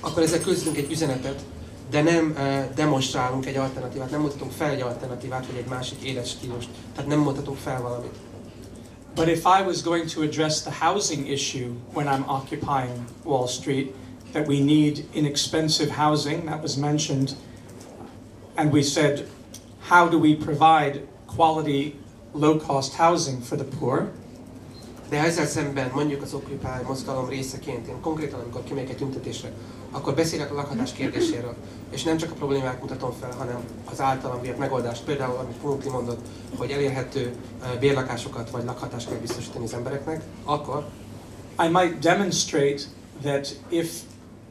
akkor 0.00 0.22
ezzel 0.22 0.40
közlünk 0.40 0.76
egy 0.76 0.90
üzenetet, 0.90 1.44
de 1.90 2.02
nem 2.02 2.34
uh, 2.36 2.74
demonstrálunk 2.74 3.46
egy 3.46 3.56
alternatívát, 3.56 4.10
nem 4.10 4.20
mutatunk 4.20 4.52
fel 4.52 4.70
egy 4.70 4.80
alternatívát, 4.80 5.46
vagy 5.46 5.56
egy 5.56 5.68
másik 5.68 6.02
életstílust. 6.02 6.68
Tehát 6.94 7.10
nem 7.10 7.18
mutatunk 7.18 7.58
fel 7.58 7.82
valamit. 7.82 8.14
But 9.14 9.28
if 9.28 9.46
I 9.46 9.62
was 9.62 9.80
going 9.80 10.08
to 10.08 10.22
address 10.22 10.62
the 10.62 10.70
housing 10.70 11.28
issue 11.28 11.74
when 11.92 12.08
I'm 12.08 12.24
occupying 12.24 13.06
Wall 13.24 13.46
Street, 13.46 13.94
that 14.32 14.46
we 14.48 14.60
need 14.60 15.06
inexpensive 15.14 15.90
housing, 15.90 16.46
that 16.46 16.60
was 16.60 16.76
mentioned, 16.76 17.36
and 18.56 18.72
we 18.72 18.82
said, 18.82 19.28
how 19.80 20.08
do 20.08 20.18
we 20.18 20.34
provide 20.34 21.06
quality, 21.28 21.96
low 22.32 22.58
cost 22.58 22.94
housing 22.94 23.40
for 23.40 23.56
the 23.56 23.64
poor? 23.64 24.10
De 25.10 25.18
ezzel 25.18 25.46
szemben 25.46 25.90
mondjuk 25.94 26.22
az 26.22 26.34
Occupy 26.34 26.82
mozgalom 26.86 27.28
részeként, 27.28 27.86
én 27.86 28.00
konkrétan 28.00 28.40
amikor 28.40 28.64
kimegyek 28.64 28.90
egy 28.90 28.96
tüntetésre, 28.96 29.52
akkor 29.90 30.14
beszélek 30.14 30.50
a 30.50 30.54
lakhatás 30.54 30.92
kérdéséről, 30.92 31.54
és 31.94 32.02
nem 32.02 32.16
csak 32.16 32.30
a 32.30 32.34
problémák 32.34 32.80
mutatom 32.80 33.12
fel, 33.20 33.32
hanem 33.38 33.64
az 33.84 34.00
általam 34.00 34.40
vélt 34.40 34.58
megoldást. 34.58 35.04
Például, 35.04 35.36
amit 35.36 35.56
Punukli 35.56 35.90
mondott, 35.90 36.26
hogy 36.56 36.70
elérhető 36.70 37.34
bérlakásokat 37.80 38.50
vagy 38.50 38.64
lakhatást 38.64 39.08
kell 39.08 39.18
biztosítani 39.18 39.64
az 39.64 39.74
embereknek, 39.74 40.22
akkor 40.44 40.88
I 41.64 41.68
might 41.68 41.98
demonstrate 41.98 42.82
that 43.22 43.56
if 43.68 44.00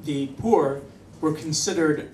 the 0.06 0.28
poor 0.42 0.82
were 1.20 1.42
considered 1.42 2.10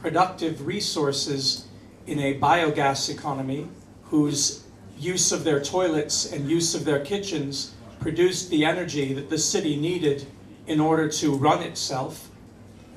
productive 0.00 0.54
resources 0.66 1.58
in 2.04 2.18
a 2.18 2.38
biogas 2.38 3.08
economy 3.08 3.66
whose 4.10 4.54
use 5.00 5.34
of 5.34 5.42
their 5.42 5.60
toilets 5.60 6.32
and 6.32 6.50
use 6.50 6.76
of 6.78 6.84
their 6.84 7.02
kitchens 7.02 7.72
produced 7.98 8.50
the 8.50 8.64
energy 8.64 9.14
that 9.14 9.28
the 9.28 9.38
city 9.38 9.76
needed 9.76 10.26
in 10.66 10.80
order 10.80 11.08
to 11.08 11.34
run 11.34 11.62
itself, 11.62 12.27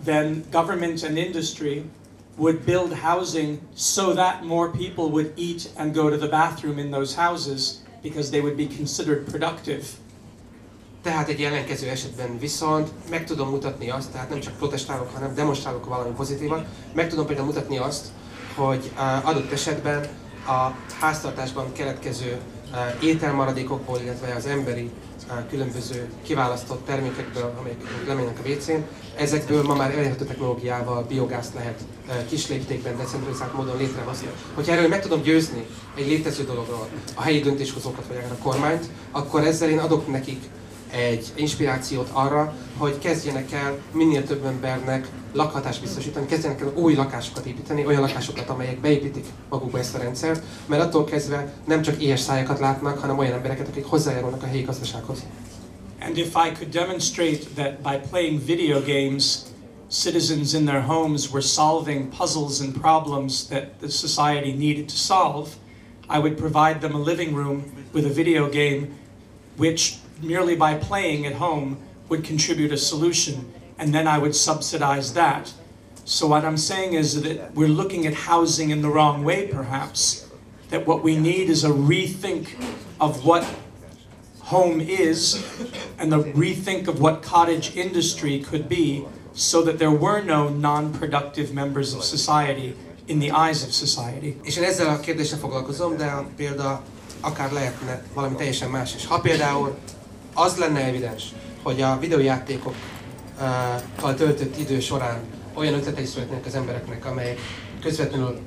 then 0.03 0.43
government 0.51 1.03
and 1.03 1.17
industry 1.17 1.83
would 2.37 2.65
build 2.65 2.93
housing 2.93 3.59
so 3.75 4.13
that 4.13 4.45
more 4.45 4.69
people 4.69 5.09
would 5.09 5.31
eat 5.35 5.69
and 5.77 5.93
go 5.93 6.09
to 6.09 6.17
the 6.17 6.27
bathroom 6.27 6.79
in 6.79 6.91
those 6.91 7.15
houses 7.15 7.81
because 8.01 8.29
they 8.31 8.41
would 8.41 8.57
be 8.57 8.67
considered 8.67 9.25
productive. 9.25 9.83
Tehát 11.03 11.29
egy 11.29 11.41
ellenkező 11.41 11.89
esetben 11.89 12.39
viszont 12.39 12.89
meg 13.09 13.25
tudom 13.25 13.49
mutatni 13.49 13.89
azt, 13.89 14.11
tehát 14.11 14.29
nem 14.29 14.39
csak 14.39 14.57
protestálok, 14.57 15.13
hanem 15.13 15.35
demonstrálok 15.35 15.85
valami 15.85 16.13
pozitívat, 16.15 16.65
meg 16.93 17.09
tudom 17.09 17.25
például 17.25 17.47
mutatni 17.47 17.77
azt, 17.77 18.07
hogy 18.55 18.91
adott 19.23 19.51
esetben 19.51 20.07
a 20.47 20.71
háztartásban 20.99 21.71
keletkező 21.73 22.39
ételmaradékokból, 23.01 23.99
illetve 24.03 24.35
az 24.35 24.45
emberi 24.45 24.89
különböző 25.49 26.09
kiválasztott 26.21 26.85
termékekből, 26.85 27.53
amelyek 27.59 27.79
lemennek 28.07 28.39
a 28.43 28.49
WC-n, 28.49 28.83
ezekből 29.17 29.63
ma 29.63 29.75
már 29.75 29.91
elérhető 29.91 30.25
technológiával 30.25 31.03
biogázt 31.03 31.53
lehet 31.53 31.79
kis 32.29 32.47
léptékben, 32.47 32.97
decentralizált 32.97 33.53
módon 33.53 33.77
létrehozni. 33.77 34.27
Hogyha 34.53 34.71
erről 34.71 34.87
meg 34.87 35.01
tudom 35.01 35.21
győzni 35.21 35.65
egy 35.95 36.07
létező 36.07 36.43
dologról 36.43 36.87
a 37.15 37.21
helyi 37.21 37.39
döntéshozókat 37.39 38.07
vagy 38.07 38.17
akár 38.17 38.31
a 38.31 38.43
kormányt, 38.43 38.85
akkor 39.11 39.45
ezzel 39.45 39.69
én 39.69 39.79
adok 39.79 40.11
nekik 40.11 40.43
egy 40.91 41.31
inspirációt 41.35 42.09
arra, 42.11 42.53
hogy 42.77 42.97
kezdjenek 42.97 43.51
el 43.51 43.77
minél 43.91 44.23
több 44.23 44.45
embernek 44.45 45.07
lakhatást 45.33 45.81
biztosítani, 45.81 46.25
kezdjenek 46.25 46.61
el 46.61 46.73
új 46.75 46.95
lakásokat 46.95 47.45
építeni, 47.45 47.85
olyan 47.85 48.01
lakásokat, 48.01 48.49
amelyek 48.49 48.79
beépítik 48.79 49.25
magukba 49.49 49.79
ezt 49.79 49.95
a 49.95 49.97
rendszert, 49.97 50.43
mert 50.65 50.81
attól 50.81 51.03
kezdve 51.03 51.53
nem 51.65 51.81
csak 51.81 52.01
éhes 52.01 52.19
szájakat 52.19 52.59
látnak, 52.59 52.99
hanem 52.99 53.17
olyan 53.17 53.33
embereket, 53.33 53.67
akik 53.67 53.85
hozzájárulnak 53.85 54.43
a 54.43 54.47
helyi 54.47 54.61
gazdasághoz. 54.61 55.25
And 56.01 56.17
if 56.17 56.35
I 56.35 56.51
could 56.51 56.69
demonstrate 56.69 57.45
that 57.55 57.81
by 57.81 58.09
playing 58.09 58.45
video 58.45 58.81
games, 58.81 59.37
citizens 59.87 60.53
in 60.53 60.65
their 60.65 60.81
homes 60.81 61.31
were 61.31 61.41
solving 61.41 62.09
puzzles 62.17 62.61
and 62.61 62.79
problems 62.79 63.47
that 63.47 63.79
the 63.79 63.89
society 63.89 64.51
needed 64.51 64.87
to 64.87 64.95
solve, 64.95 65.47
I 66.09 66.17
would 66.17 66.35
provide 66.35 66.79
them 66.79 66.95
a 66.95 67.03
living 67.03 67.35
room 67.35 67.63
with 67.93 68.05
a 68.05 68.13
video 68.13 68.49
game 68.49 68.87
which 69.57 70.00
merely 70.23 70.55
by 70.55 70.75
playing 70.75 71.25
at 71.25 71.33
home 71.33 71.77
would 72.09 72.23
contribute 72.23 72.71
a 72.71 72.77
solution, 72.77 73.51
and 73.77 73.93
then 73.93 74.07
I 74.07 74.17
would 74.17 74.35
subsidize 74.35 75.13
that. 75.13 75.53
So 76.05 76.27
what 76.27 76.43
I'm 76.43 76.57
saying 76.57 76.93
is 76.93 77.21
that 77.21 77.53
we're 77.53 77.67
looking 77.67 78.07
at 78.07 78.13
housing 78.13 78.71
in 78.71 78.81
the 78.81 78.89
wrong 78.89 79.23
way, 79.23 79.47
perhaps. 79.47 80.31
that 80.71 80.87
what 80.87 81.03
we 81.03 81.15
need 81.15 81.49
is 81.49 81.63
a 81.63 81.69
rethink 81.69 82.47
of 82.99 83.25
what 83.25 83.45
home 84.39 84.81
is 84.81 85.45
and 85.99 86.11
the 86.11 86.23
rethink 86.33 86.87
of 86.87 86.99
what 86.99 87.21
cottage 87.21 87.75
industry 87.75 88.39
could 88.39 88.67
be 88.67 89.05
so 89.33 89.61
that 89.61 89.77
there 89.77 89.91
were 89.91 90.21
no 90.21 90.49
non-productive 90.49 91.53
members 91.53 91.93
of 91.93 92.03
society 92.03 92.73
in 93.07 93.19
the 93.19 93.31
eyes 93.31 93.63
of 93.63 93.71
society. 93.71 94.37
És 94.43 94.57
én 94.57 94.63
ezzel 94.63 94.87
a 94.87 94.99
kérdéssel 94.99 95.39
foglalkozom, 95.39 95.97
de 95.97 96.25
példa 96.35 96.81
akár 97.21 97.51
lehetne 97.51 98.03
valami 98.13 98.35
teljesen 98.35 98.69
más 98.69 98.95
is. 98.95 99.05
Ha 99.05 99.19
például 99.19 99.77
az 100.33 100.57
lenne 100.57 100.85
evidens, 100.85 101.23
hogy 101.63 101.81
a 101.81 101.97
videójátékokkal 101.99 104.15
töltött 104.15 104.57
idő 104.57 104.79
során 104.79 105.19
olyan 105.53 105.73
ötletei 105.73 106.05
születnek 106.05 106.45
az 106.45 106.55
embereknek, 106.55 107.05
amelyek 107.05 107.39
közvetlenül 107.81 108.39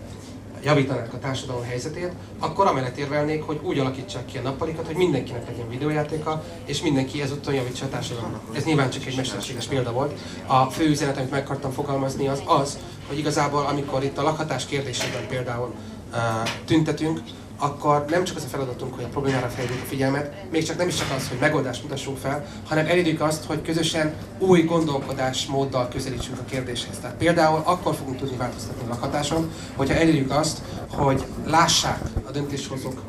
javítanák 0.64 1.12
a 1.12 1.18
társadalom 1.18 1.62
helyzetét, 1.62 2.12
akkor 2.38 2.66
amellett 2.66 2.96
érvelnék, 2.96 3.42
hogy 3.42 3.60
úgy 3.62 3.78
alakítsák 3.78 4.24
ki 4.24 4.38
a 4.38 4.40
nappalikat, 4.40 4.86
hogy 4.86 4.96
mindenkinek 4.96 5.46
legyen 5.46 5.68
videójátéka, 5.68 6.44
és 6.64 6.82
mindenki 6.82 7.22
ezúttal 7.22 7.54
javítsa 7.54 7.84
a 7.84 7.88
társadalomnak. 7.88 8.42
Ez 8.52 8.64
nyilván 8.64 8.90
csak 8.90 9.06
egy 9.06 9.16
mesterséges 9.16 9.66
példa 9.66 9.92
volt. 9.92 10.20
A 10.46 10.64
fő 10.64 10.88
üzenet, 10.88 11.16
amit 11.16 11.30
meg 11.30 11.42
akartam 11.42 11.72
fogalmazni, 11.72 12.28
az 12.28 12.42
az, 12.46 12.78
hogy 13.08 13.18
igazából 13.18 13.66
amikor 13.66 14.04
itt 14.04 14.18
a 14.18 14.22
lakhatás 14.22 14.66
kérdésében 14.66 15.26
például 15.28 15.74
uh, 16.12 16.18
tüntetünk, 16.64 17.20
akkor 17.58 18.04
nem 18.08 18.24
csak 18.24 18.36
az 18.36 18.44
a 18.44 18.48
feladatunk, 18.48 18.94
hogy 18.94 19.04
a 19.04 19.08
problémára 19.08 19.48
felhívjuk 19.48 19.82
a 19.82 19.88
figyelmet, 19.88 20.50
még 20.50 20.64
csak 20.64 20.76
nem 20.76 20.88
is 20.88 20.94
csak 20.94 21.10
az, 21.16 21.28
hogy 21.28 21.38
megoldást 21.40 21.82
mutassunk 21.82 22.18
fel, 22.18 22.46
hanem 22.68 22.86
elérjük 22.86 23.20
azt, 23.20 23.44
hogy 23.44 23.62
közösen 23.62 24.14
új 24.38 24.62
gondolkodásmóddal 24.62 25.88
közelítsünk 25.88 26.38
a 26.38 26.44
kérdéshez. 26.44 26.98
Tehát 27.00 27.16
például 27.16 27.62
akkor 27.64 27.94
fogunk 27.94 28.16
tudni 28.18 28.36
változtatni 28.36 28.82
a 28.84 28.88
lakhatáson, 28.88 29.50
hogyha 29.76 29.94
elérjük 29.94 30.30
azt, 30.30 30.58
hogy 30.90 31.24
lássák 31.46 32.00
a 32.26 32.30
döntéshozók, 32.30 33.02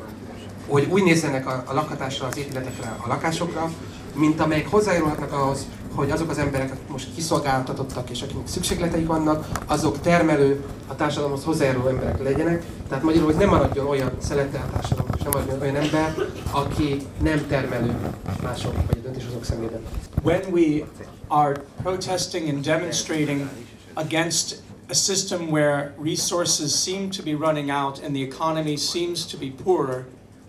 hogy 0.66 0.86
úgy 0.90 1.02
nézzenek 1.02 1.46
a, 1.46 1.62
a 1.66 1.74
lakhatásra, 1.74 2.26
az 2.26 2.36
épületekre, 2.36 2.96
a 3.04 3.08
lakásokra, 3.08 3.70
mint 4.14 4.40
amelyek 4.40 4.68
hozzájárulhatnak 4.68 5.32
ahhoz, 5.32 5.66
hogy 5.96 6.10
azok 6.10 6.30
az 6.30 6.38
emberek, 6.38 6.72
akik 6.72 6.88
most 6.88 7.14
kiszolgáltatottak 7.14 8.10
és 8.10 8.22
akiknek 8.22 8.46
szükségleteik 8.46 9.06
vannak, 9.06 9.48
azok 9.66 10.00
termelő, 10.00 10.64
a 10.86 10.96
társadalomhoz 10.96 11.44
hozzájáruló 11.44 11.86
emberek 11.86 12.22
legyenek. 12.22 12.64
Tehát 12.88 13.04
magyarul, 13.04 13.26
hogy 13.26 13.36
nem 13.36 13.48
maradjon 13.48 13.86
olyan 13.86 14.10
szelettel 14.18 14.68
a 14.68 14.72
társadalom, 14.72 15.10
és 15.16 15.22
nem 15.22 15.32
maradjon 15.32 15.60
olyan 15.60 15.76
ember, 15.76 16.14
aki 16.50 16.96
nem 17.22 17.46
termelő 17.48 17.96
mások 18.42 18.72
vagy 18.74 18.98
a 18.98 19.02
döntéshozók 19.02 19.44
szemében. 19.44 19.80
When 20.22 20.40
we 20.50 20.84
are 21.28 21.60
protesting 21.82 22.48
and 22.48 22.64
demonstrating 22.64 23.48
against 23.94 24.62
a 24.90 24.94
system 24.94 25.50
where 25.50 25.94
resources 26.02 26.82
seem 26.82 27.10
to 27.10 27.22
be 27.22 27.32
running 27.32 27.70
out 27.70 28.04
and 28.04 28.14
the 28.14 28.22
economy 28.22 28.76
seems 28.76 29.26
to 29.26 29.36
be 29.38 29.52
poorer, 29.64 30.04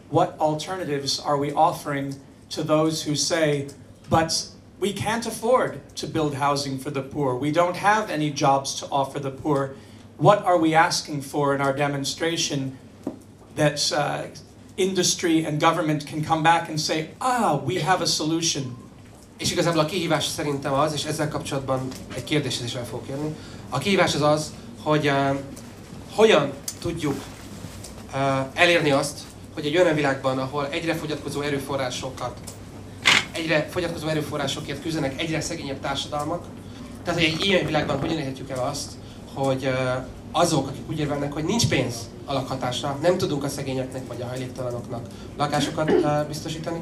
what 0.09 0.35
alternatives 0.37 1.19
are 1.25 1.37
we 1.37 1.51
offering 1.53 2.13
to 2.49 2.63
those 2.63 3.09
who 3.09 3.15
say, 3.15 3.67
but 4.09 4.31
we 4.79 4.93
can't 4.93 5.25
afford 5.25 5.81
to 5.96 6.07
build 6.07 6.36
housing 6.36 6.77
for 6.77 6.91
the 6.91 7.01
poor. 7.01 7.36
We 7.36 7.51
don't 7.51 7.75
have 7.75 8.10
any 8.10 8.29
jobs 8.31 8.75
to 8.79 8.88
offer 8.91 9.19
the 9.19 9.31
poor. 9.31 9.75
What 10.17 10.46
are 10.46 10.57
we 10.57 10.75
asking 10.75 11.22
for 11.22 11.55
in 11.55 11.62
our 11.62 11.74
demonstration 11.74 12.77
that 13.55 13.91
uh, 13.91 14.24
industry 14.77 15.46
and 15.46 15.60
government 15.60 16.05
can 16.05 16.24
come 16.24 16.43
back 16.43 16.69
and 16.69 16.79
say, 16.79 17.10
ah, 17.19 17.60
we 17.65 17.79
have 17.79 18.01
a 18.01 18.07
solution? 18.07 18.77
És 19.38 19.51
igazából 19.51 19.79
a 19.79 19.86
kihívás 19.86 20.25
szerintem 20.25 20.74
az, 20.74 20.93
és 20.93 21.05
ezzel 21.05 21.29
kapcsolatban 21.29 21.88
egy 22.15 22.24
kérdéshez 22.24 22.65
is 22.65 22.74
el 22.74 22.86
fogok 22.86 23.05
kérni. 23.05 23.36
A 23.69 23.77
kihívás 23.77 24.15
az 24.15 24.22
az, 24.22 24.53
hogy 24.84 25.07
uh, 25.07 25.38
hogyan 26.15 26.51
tudjuk 26.81 27.15
uh, 28.13 28.19
elérni 28.53 28.91
azt, 28.91 29.19
hogy 29.53 29.65
egy 29.65 29.77
olyan 29.77 29.96
világban, 29.96 30.39
ahol 30.39 30.67
egyre 30.67 30.96
fogyatkozó 30.96 31.41
erőforrásokat 31.41 32.39
egyre 33.38 33.67
fogyatkozó 33.70 34.08
erőforrásokért 34.08 34.82
küzdenek 34.82 35.22
egyre 35.22 35.41
szegényebb 35.41 35.79
társadalmak. 35.79 36.46
Tehát, 37.03 37.19
hogy 37.19 37.30
egy 37.30 37.45
ilyen 37.45 37.65
világban 37.65 38.00
hogyan 38.00 38.17
érhetjük 38.17 38.50
el 38.50 38.67
azt, 38.69 38.91
hogy 39.34 39.69
azok, 40.32 40.67
akik 40.67 40.89
úgy 40.89 41.00
érvelnek, 41.00 41.34
hogy 41.34 41.43
nincs 41.43 41.67
pénz 41.67 42.10
a 42.26 42.34
lakhatásra, 42.34 42.97
nem 43.02 43.17
tudunk 43.17 43.43
a 43.43 43.50
szegényeknek 43.50 44.08
vagy 44.08 44.21
a 44.21 44.28
hajléktalanoknak 44.28 45.08
lakásokat 45.38 45.91
biztosítani, 46.28 46.82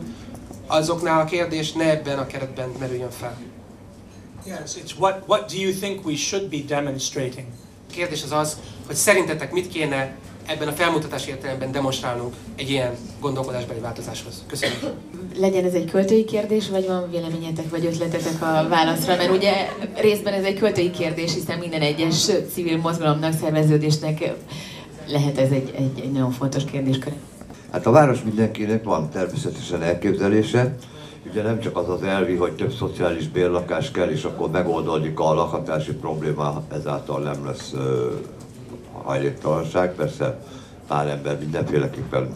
azoknál 0.67 1.19
a 1.19 1.25
kérdés 1.25 1.71
ne 1.71 1.89
ebben 1.89 2.19
a 2.19 2.25
keretben 2.25 2.69
merüljön 2.79 3.09
fel. 3.09 3.37
Yes, 4.45 4.75
it's 4.75 4.97
what, 4.97 5.23
what 5.27 5.51
do 5.51 5.57
you 5.57 5.73
think 5.73 6.05
we 6.05 6.15
should 6.15 6.49
be 6.49 6.57
demonstrating? 6.67 7.47
A 7.89 7.93
kérdés 7.93 8.23
az 8.23 8.31
az, 8.31 8.57
hogy 8.85 8.95
szerintetek 8.95 9.51
mit 9.51 9.67
kéne 9.67 10.15
ebben 10.45 10.67
a 10.67 10.71
felmutatás 10.71 11.27
értelemben 11.27 11.71
demonstrálnunk 11.71 12.33
egy 12.55 12.69
ilyen 12.69 12.91
gondolkodásbeli 13.21 13.79
változáshoz. 13.79 14.43
Köszönöm. 14.47 14.75
Legyen 15.39 15.65
ez 15.65 15.73
egy 15.73 15.91
költői 15.91 16.23
kérdés, 16.23 16.69
vagy 16.69 16.87
van 16.87 17.09
véleményetek, 17.11 17.69
vagy 17.69 17.85
ötletetek 17.85 18.41
a 18.41 18.67
válaszra? 18.69 19.15
Mert 19.15 19.31
ugye 19.31 19.53
részben 19.95 20.33
ez 20.33 20.43
egy 20.43 20.59
költői 20.59 20.91
kérdés, 20.91 21.33
hiszen 21.33 21.59
minden 21.59 21.81
egyes 21.81 22.29
civil 22.53 22.77
mozgalomnak, 22.77 23.33
szerveződésnek 23.33 24.33
lehet 25.07 25.37
ez 25.37 25.51
egy, 25.51 25.73
egy, 25.75 25.99
egy 26.03 26.11
nagyon 26.11 26.31
fontos 26.31 26.63
kérdéskör. 26.63 27.13
Hát 27.71 27.85
a 27.85 27.91
város 27.91 28.21
mindenkinek 28.23 28.83
van 28.83 29.09
természetesen 29.09 29.81
elképzelése. 29.81 30.75
Ugye 31.29 31.41
nem 31.41 31.59
csak 31.59 31.77
az 31.77 31.89
az 31.89 32.03
elvi, 32.03 32.35
hogy 32.35 32.51
több 32.51 32.73
szociális 32.73 33.27
bérlakás 33.27 33.91
kell, 33.91 34.09
és 34.09 34.23
akkor 34.23 34.49
megoldódik 34.49 35.19
a 35.19 35.33
lakhatási 35.33 35.93
probléma, 35.93 36.63
ezáltal 36.73 37.21
nem 37.21 37.45
lesz 37.45 37.73
hajléktalanság, 39.05 39.95
persze 39.95 40.39
pár 40.87 41.07
ember 41.07 41.39
mindenféleképpen 41.39 42.35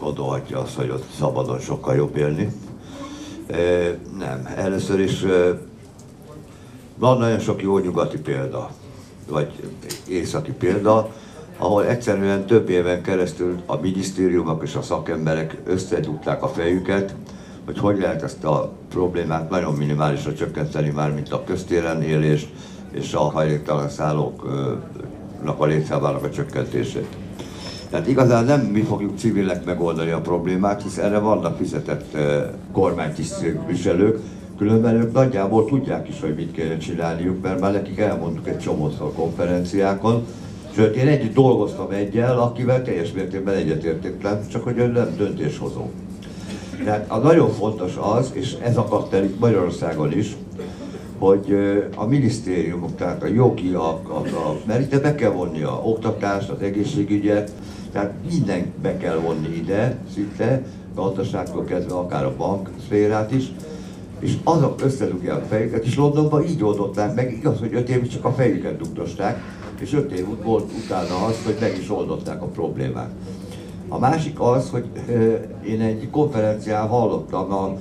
gondolhatja 0.00 0.60
azt, 0.60 0.74
hogy 0.74 0.90
ott 0.90 1.04
szabadon 1.18 1.58
sokkal 1.58 1.94
jobb 1.94 2.16
élni. 2.16 2.52
Nem, 4.18 4.48
először 4.56 5.00
is 5.00 5.24
van 6.96 7.18
nagyon 7.18 7.38
sok 7.38 7.62
jó 7.62 7.78
nyugati 7.78 8.18
példa, 8.18 8.70
vagy 9.28 9.52
északi 10.08 10.52
példa, 10.52 11.10
ahol 11.56 11.86
egyszerűen 11.86 12.46
több 12.46 12.68
éven 12.68 13.02
keresztül 13.02 13.62
a 13.66 13.76
minisztériumok 13.76 14.62
és 14.62 14.74
a 14.74 14.82
szakemberek 14.82 15.56
összedugták 15.64 16.42
a 16.42 16.48
fejüket, 16.48 17.14
hogy 17.64 17.78
hogy 17.78 17.98
lehet 17.98 18.22
ezt 18.22 18.44
a 18.44 18.72
problémát 18.88 19.50
nagyon 19.50 19.74
minimálisra 19.74 20.34
csökkenteni, 20.34 20.90
már 20.90 21.14
mint 21.14 21.32
a 21.32 21.44
köztéren 21.44 22.02
élést 22.02 22.48
és 22.92 23.14
a 23.14 23.20
hajléktalan 23.20 23.88
szállók 23.88 24.46
a 25.46 25.64
létszámának 25.66 26.24
a 26.24 26.30
csökkentését. 26.30 27.16
Tehát 27.90 28.08
igazán 28.08 28.44
nem 28.44 28.60
mi 28.60 28.80
fogjuk 28.80 29.18
civilek 29.18 29.64
megoldani 29.64 30.10
a 30.10 30.20
problémát, 30.20 30.82
hisz 30.82 30.96
erre 30.96 31.18
vannak 31.18 31.56
fizetett 31.56 32.16
kormánytisztviselők, 32.72 34.18
különben 34.58 34.94
ők 34.94 35.12
nagyjából 35.12 35.64
tudják 35.64 36.08
is, 36.08 36.20
hogy 36.20 36.34
mit 36.34 36.52
kéne 36.52 36.76
csinálniuk, 36.76 37.42
mert 37.42 37.60
már 37.60 37.72
nekik 37.72 37.98
elmondtuk 37.98 38.48
egy 38.48 38.58
csomószor 38.58 39.12
konferenciákon, 39.12 40.26
Sőt, 40.74 40.96
én 40.96 41.08
együtt 41.08 41.34
dolgoztam 41.34 41.90
egyel, 41.90 42.38
akivel 42.38 42.82
teljes 42.82 43.12
mértékben 43.12 43.54
egyetértettem, 43.54 44.40
csak 44.48 44.64
hogy 44.64 44.78
ő 44.78 44.86
nem 44.86 45.14
döntéshozó. 45.16 45.90
Tehát 46.84 47.10
a 47.10 47.16
nagyon 47.16 47.50
fontos 47.50 47.92
az, 48.00 48.30
és 48.32 48.56
ez 48.62 48.76
akadt 48.76 49.14
el 49.14 49.28
Magyarországon 49.38 50.12
is, 50.12 50.36
hogy 51.22 51.56
a 51.96 52.06
minisztériumok, 52.06 52.96
tehát 52.96 53.22
a 53.22 53.26
jogi, 53.26 53.72
a, 53.72 53.88
a, 53.88 54.16
a, 54.16 54.56
mert 54.66 54.92
itt 54.92 55.02
be 55.02 55.14
kell 55.14 55.30
vonni 55.30 55.62
a 55.62 55.80
oktatást, 55.84 56.48
az 56.48 56.60
egészségügyet, 56.60 57.52
tehát 57.92 58.12
mindent 58.30 58.66
be 58.66 58.96
kell 58.96 59.16
vonni 59.16 59.56
ide, 59.56 59.98
szinte, 60.14 60.62
gazdaságtól 60.94 61.64
kezdve 61.64 61.94
akár 61.94 62.24
a 62.24 62.34
bank 62.36 62.70
szférát 62.84 63.32
is, 63.32 63.52
és 64.18 64.34
azok 64.44 64.80
összedugják 64.84 65.42
a 65.42 65.46
fejüket, 65.46 65.84
és 65.84 65.96
Londonban 65.96 66.44
így 66.44 66.62
oldották 66.64 67.14
meg, 67.14 67.32
igaz, 67.32 67.58
hogy 67.58 67.74
öt 67.74 67.88
évig 67.88 68.08
csak 68.08 68.24
a 68.24 68.32
fejüket 68.32 68.76
dugdosták, 68.76 69.42
és 69.80 69.92
öt 69.92 70.12
év 70.12 70.26
volt 70.44 70.70
utána 70.84 71.26
az, 71.26 71.44
hogy 71.44 71.56
meg 71.60 71.78
is 71.80 71.90
oldották 71.90 72.42
a 72.42 72.46
problémát. 72.46 73.10
A 73.88 73.98
másik 73.98 74.40
az, 74.40 74.70
hogy 74.70 74.84
én 75.66 75.80
egy 75.80 76.08
konferencián 76.10 76.88
hallottam 76.88 77.52
a 77.52 77.76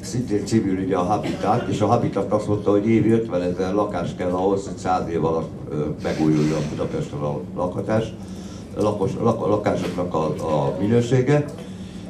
szintén 0.00 0.46
civil 0.46 0.78
ugye 0.84 0.96
a 0.96 1.02
Habitat, 1.02 1.68
és 1.68 1.80
a 1.80 1.86
Habitat 1.86 2.32
azt 2.32 2.48
mondta, 2.48 2.70
hogy 2.70 2.88
évi 2.88 3.10
50 3.10 3.42
ezer 3.42 3.72
lakás 3.72 4.14
kell 4.16 4.30
ahhoz, 4.30 4.64
hogy 4.66 4.76
100 4.76 5.08
év 5.08 5.24
alatt 5.24 5.50
megújuljon 6.02 6.60
Budapesten 6.70 7.18
a 7.18 7.40
lakhatás, 7.54 8.12
lakos, 8.76 9.10
lak, 9.20 9.46
lakásoknak 9.46 10.14
a, 10.14 10.24
a 10.26 10.76
minősége. 10.80 11.44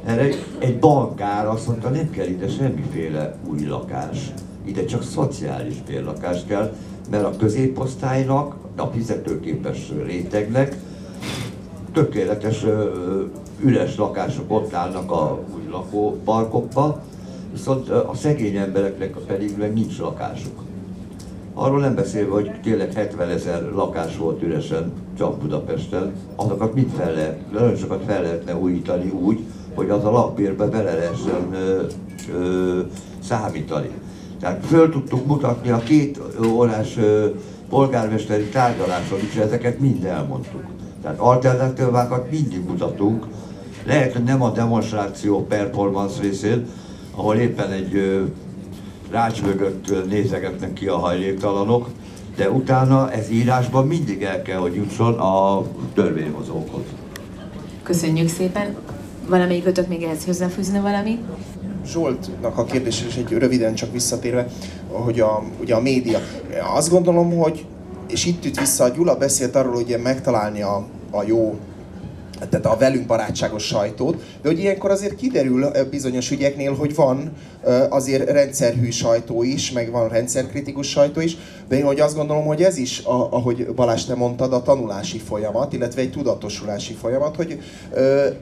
Erre 0.05 0.29
egy 0.59 0.79
bankár 0.79 1.47
azt 1.47 1.67
mondta, 1.67 1.89
nem 1.89 2.11
kell 2.11 2.27
ide 2.27 2.49
semmiféle 2.49 3.37
új 3.51 3.65
lakás, 3.67 4.33
ide 4.65 4.85
csak 4.85 5.03
szociális 5.03 5.83
bérlakás 5.87 6.41
kell, 6.47 6.73
mert 7.11 7.25
a 7.25 7.37
középosztálynak, 7.39 8.55
a 8.77 8.87
fizetőképes 8.87 9.93
rétegnek 10.07 10.77
tökéletes 11.95 12.65
üres 13.61 13.97
lakások 13.97 14.53
ott 14.53 14.75
állnak 14.75 15.11
a 15.11 15.41
új 15.55 15.71
lakóparkokba, 15.71 17.03
viszont 17.53 17.89
a 17.89 18.15
szegény 18.15 18.57
embereknek 18.57 19.17
pedig 19.27 19.55
meg 19.59 19.73
nincs 19.73 19.99
lakásuk. 19.99 20.63
Arról 21.55 21.81
nem 21.81 21.95
beszélve, 21.95 22.33
hogy 22.33 22.51
tényleg 22.63 22.93
70 22.93 23.29
ezer 23.29 23.63
lakás 23.75 24.17
volt 24.17 24.43
üresen, 24.43 24.93
csak 25.19 25.39
Budapesten, 25.39 26.13
azokat 26.37 26.75
mind 26.75 26.91
fel 26.91 27.13
lehet, 27.13 27.53
nagyon 27.53 27.77
sokat 27.77 28.05
fel 28.07 28.23
lehetne 28.23 28.57
újítani 28.57 29.11
úgy, 29.11 29.39
hogy 29.75 29.91
az 29.91 30.05
a 30.05 30.11
lakbérbe 30.11 30.67
bele 30.67 30.95
lehessen 30.95 31.53
ö, 31.53 31.83
ö, 32.35 32.81
számítani. 33.23 33.91
Tehát 34.41 34.67
föl 34.67 34.91
tudtuk 34.91 35.27
mutatni 35.27 35.71
a 35.71 35.79
két 35.79 36.21
órás 36.47 36.99
polgármesteri 37.69 38.45
tárgyaláson 38.45 39.19
is, 39.19 39.37
ezeket 39.37 39.79
mind 39.79 40.05
elmondtuk. 40.05 40.74
Tehát 41.05 41.19
alternatívákat 41.19 42.31
mindig 42.31 42.65
mutatunk, 42.69 43.27
lehet, 43.87 44.13
hogy 44.13 44.23
nem 44.23 44.43
a 44.43 44.51
demonstráció 44.51 45.47
performance 45.47 46.21
részén, 46.21 46.67
ahol 47.15 47.37
éppen 47.37 47.73
egy 47.73 48.23
rács 49.11 49.43
mögött 49.43 50.09
nézegetnek 50.09 50.73
ki 50.73 50.87
a 50.87 50.97
hajléktalanok, 50.97 51.89
de 52.37 52.51
utána 52.51 53.13
ez 53.13 53.31
írásban 53.31 53.87
mindig 53.87 54.23
el 54.23 54.43
kell, 54.43 54.59
hogy 54.59 54.75
jusson 54.75 55.15
a 55.19 55.63
törvényhozókhoz. 55.95 56.83
Köszönjük 57.83 58.29
szépen. 58.29 58.77
Valamelyik 59.29 59.89
még 59.89 60.03
ehhez 60.03 60.25
hozzáfűzne 60.25 60.81
valami? 60.81 61.19
Zsoltnak 61.87 62.59
a 62.59 62.65
kérdés 62.65 63.05
is 63.07 63.17
egy 63.17 63.31
röviden 63.31 63.75
csak 63.75 63.93
visszatérve, 63.93 64.47
hogy 64.89 65.21
a, 65.21 65.43
ugye 65.61 65.75
a 65.75 65.81
média. 65.81 66.19
Azt 66.75 66.91
gondolom, 66.91 67.37
hogy, 67.39 67.67
és 68.09 68.27
itt 68.27 68.45
üt 68.45 68.61
vissza, 68.61 68.85
a 68.85 68.89
Gyula 68.89 69.17
beszélt 69.17 69.57
arról, 69.57 69.75
hogy 69.75 69.99
megtalálni 70.03 70.63
a, 70.63 70.87
a 71.15 71.23
jó 71.27 71.59
tehát 72.51 72.67
a 72.67 72.77
velünk 72.77 73.07
barátságos 73.07 73.67
sajtót, 73.67 74.23
de 74.43 74.49
hogy 74.49 74.59
ilyenkor 74.59 74.91
azért 74.91 75.17
kiderül 75.17 75.71
bizonyos 75.91 76.31
ügyeknél, 76.31 76.75
hogy 76.75 76.95
van 76.95 77.33
azért 77.89 78.31
rendszerhű 78.31 78.91
sajtó 78.91 79.43
is, 79.43 79.73
meg 79.73 79.91
van 79.91 80.09
rendszerkritikus 80.09 80.89
sajtó 80.89 81.21
is, 81.21 81.37
de 81.69 81.77
én 81.77 81.85
hogy 81.85 82.01
azt 82.01 82.17
gondolom, 82.17 82.45
hogy 82.45 82.63
ez 82.63 82.77
is, 82.77 82.99
ahogy 83.31 83.67
Balázs 83.75 84.05
te 84.05 84.15
mondtad, 84.15 84.53
a 84.53 84.63
tanulási 84.63 85.19
folyamat, 85.19 85.73
illetve 85.73 86.01
egy 86.01 86.11
tudatosulási 86.11 86.93
folyamat, 86.93 87.37
hogy 87.37 87.61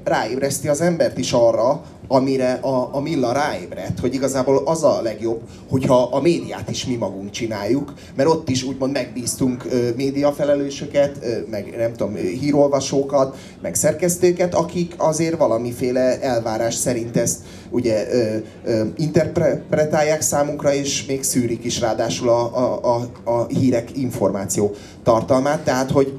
ráébreszti 0.05 0.69
az 0.69 0.81
embert 0.81 1.19
is 1.19 1.33
arra, 1.33 1.83
amire 2.09 2.53
a, 2.53 2.89
a 2.93 3.01
Milla 3.01 3.33
ráébredt, 3.33 4.01
hogy 4.01 4.15
igazából 4.15 4.63
az 4.65 4.85
a 4.85 5.01
legjobb, 5.03 5.41
hogyha 5.71 6.03
a 6.03 6.21
médiát 6.21 6.71
is 6.71 6.87
mi 6.87 6.95
magunk 6.95 7.31
csináljuk, 7.31 7.93
mert 8.17 8.29
ott 8.29 8.49
is 8.49 8.63
úgymond 8.63 8.93
megbíztunk 8.93 9.65
ö, 9.71 9.89
médiafelelősöket, 9.97 11.19
ö, 11.23 11.37
meg 11.51 11.75
nem 11.77 11.93
tudom, 11.93 12.15
hírolvasókat, 12.15 13.37
meg 13.63 13.75
szerkesztőket, 13.75 14.55
akik 14.55 14.95
azért 14.97 15.39
valamiféle 15.39 16.21
elvárás 16.21 16.75
szerint 16.75 17.17
ezt 17.17 17.41
ugye 17.73 18.07
ö, 18.13 18.37
ö, 18.65 18.85
interpretálják 18.97 20.21
számunkra, 20.21 20.75
és 20.75 21.07
még 21.07 21.23
szűrik 21.23 21.65
is 21.65 21.81
ráadásul 21.81 22.29
a, 22.29 22.57
a, 22.57 22.95
a, 22.95 23.31
a 23.31 23.47
hírek 23.47 23.97
információ 23.97 24.75
tartalmát, 25.03 25.65
tehát 25.65 25.91
hogy 25.91 26.13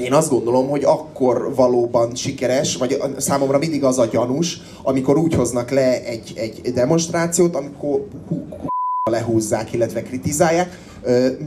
én 0.00 0.12
azt 0.12 0.30
gondolom, 0.30 0.68
hogy 0.68 0.84
akkor 0.84 1.54
valóban 1.54 2.14
sikeres, 2.14 2.76
vagy 2.76 3.02
számomra 3.16 3.58
mindig 3.58 3.84
az 3.84 3.98
a 3.98 4.06
gyanús, 4.06 4.60
amikor 4.82 5.16
úgy 5.16 5.34
hoznak 5.34 5.70
le 5.70 6.02
egy, 6.02 6.32
egy 6.36 6.72
demonstrációt, 6.72 7.56
amikor 7.56 8.06
lehúzzák, 9.10 9.72
illetve 9.72 10.02
kritizálják, 10.02 10.78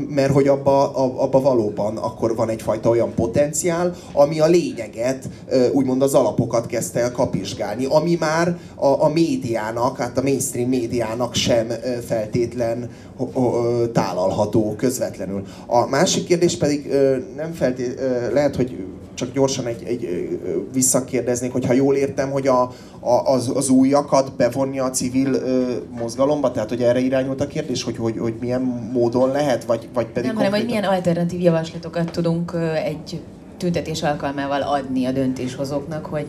mert 0.09 0.31
hogy 0.31 0.47
abba, 0.47 0.91
abba 1.21 1.41
valóban 1.41 1.97
akkor 1.97 2.35
van 2.35 2.49
egyfajta 2.49 2.89
olyan 2.89 3.13
potenciál, 3.13 3.95
ami 4.13 4.39
a 4.39 4.45
lényeget, 4.45 5.29
úgymond 5.71 6.01
az 6.01 6.13
alapokat 6.13 6.65
kezdte 6.65 6.99
el 6.99 7.11
kapizsgálni, 7.11 7.85
ami 7.85 8.17
már 8.19 8.59
a, 8.75 9.03
a 9.03 9.09
médiának, 9.13 9.97
hát 9.97 10.17
a 10.17 10.21
mainstream 10.21 10.69
médiának 10.69 11.33
sem 11.33 11.67
feltétlen 12.05 12.89
tálalható 13.93 14.75
közvetlenül. 14.77 15.43
A 15.65 15.85
másik 15.85 16.25
kérdés 16.25 16.57
pedig 16.57 16.91
nem 17.35 17.53
feltét, 17.53 17.99
lehet, 18.33 18.55
hogy 18.55 18.85
csak 19.17 19.33
gyorsan 19.33 19.65
egy, 19.65 19.83
egy 19.83 20.39
visszakérdeznék, 20.73 21.51
hogyha 21.51 21.73
jól 21.73 21.95
értem, 21.95 22.31
hogy 22.31 22.47
a, 22.47 22.61
a, 22.99 23.11
az, 23.25 23.51
az 23.55 23.69
újakat 23.69 24.35
bevonni 24.35 24.79
a 24.79 24.89
civil 24.89 25.33
ö, 25.33 25.73
mozgalomba, 25.99 26.51
tehát 26.51 26.69
hogy 26.69 26.83
erre 26.83 26.99
irányult 26.99 27.41
a 27.41 27.47
kérdés, 27.47 27.83
hogy, 27.83 27.97
hogy, 27.97 28.17
hogy 28.17 28.33
milyen 28.39 28.89
módon 28.93 29.31
lehet, 29.31 29.65
vagy, 29.65 29.87
vagy 29.93 30.05
pedig 30.05 30.27
Nem, 30.27 30.35
hanem 30.35 30.51
hogy 30.51 30.65
milyen 30.65 30.83
alternatív 30.83 31.41
javaslatokat 31.41 32.11
tudunk 32.11 32.53
egy 32.85 33.21
tüntetés 33.57 34.03
alkalmával 34.03 34.61
adni 34.61 35.05
a 35.05 35.11
döntéshozóknak, 35.11 36.05
hogy 36.05 36.25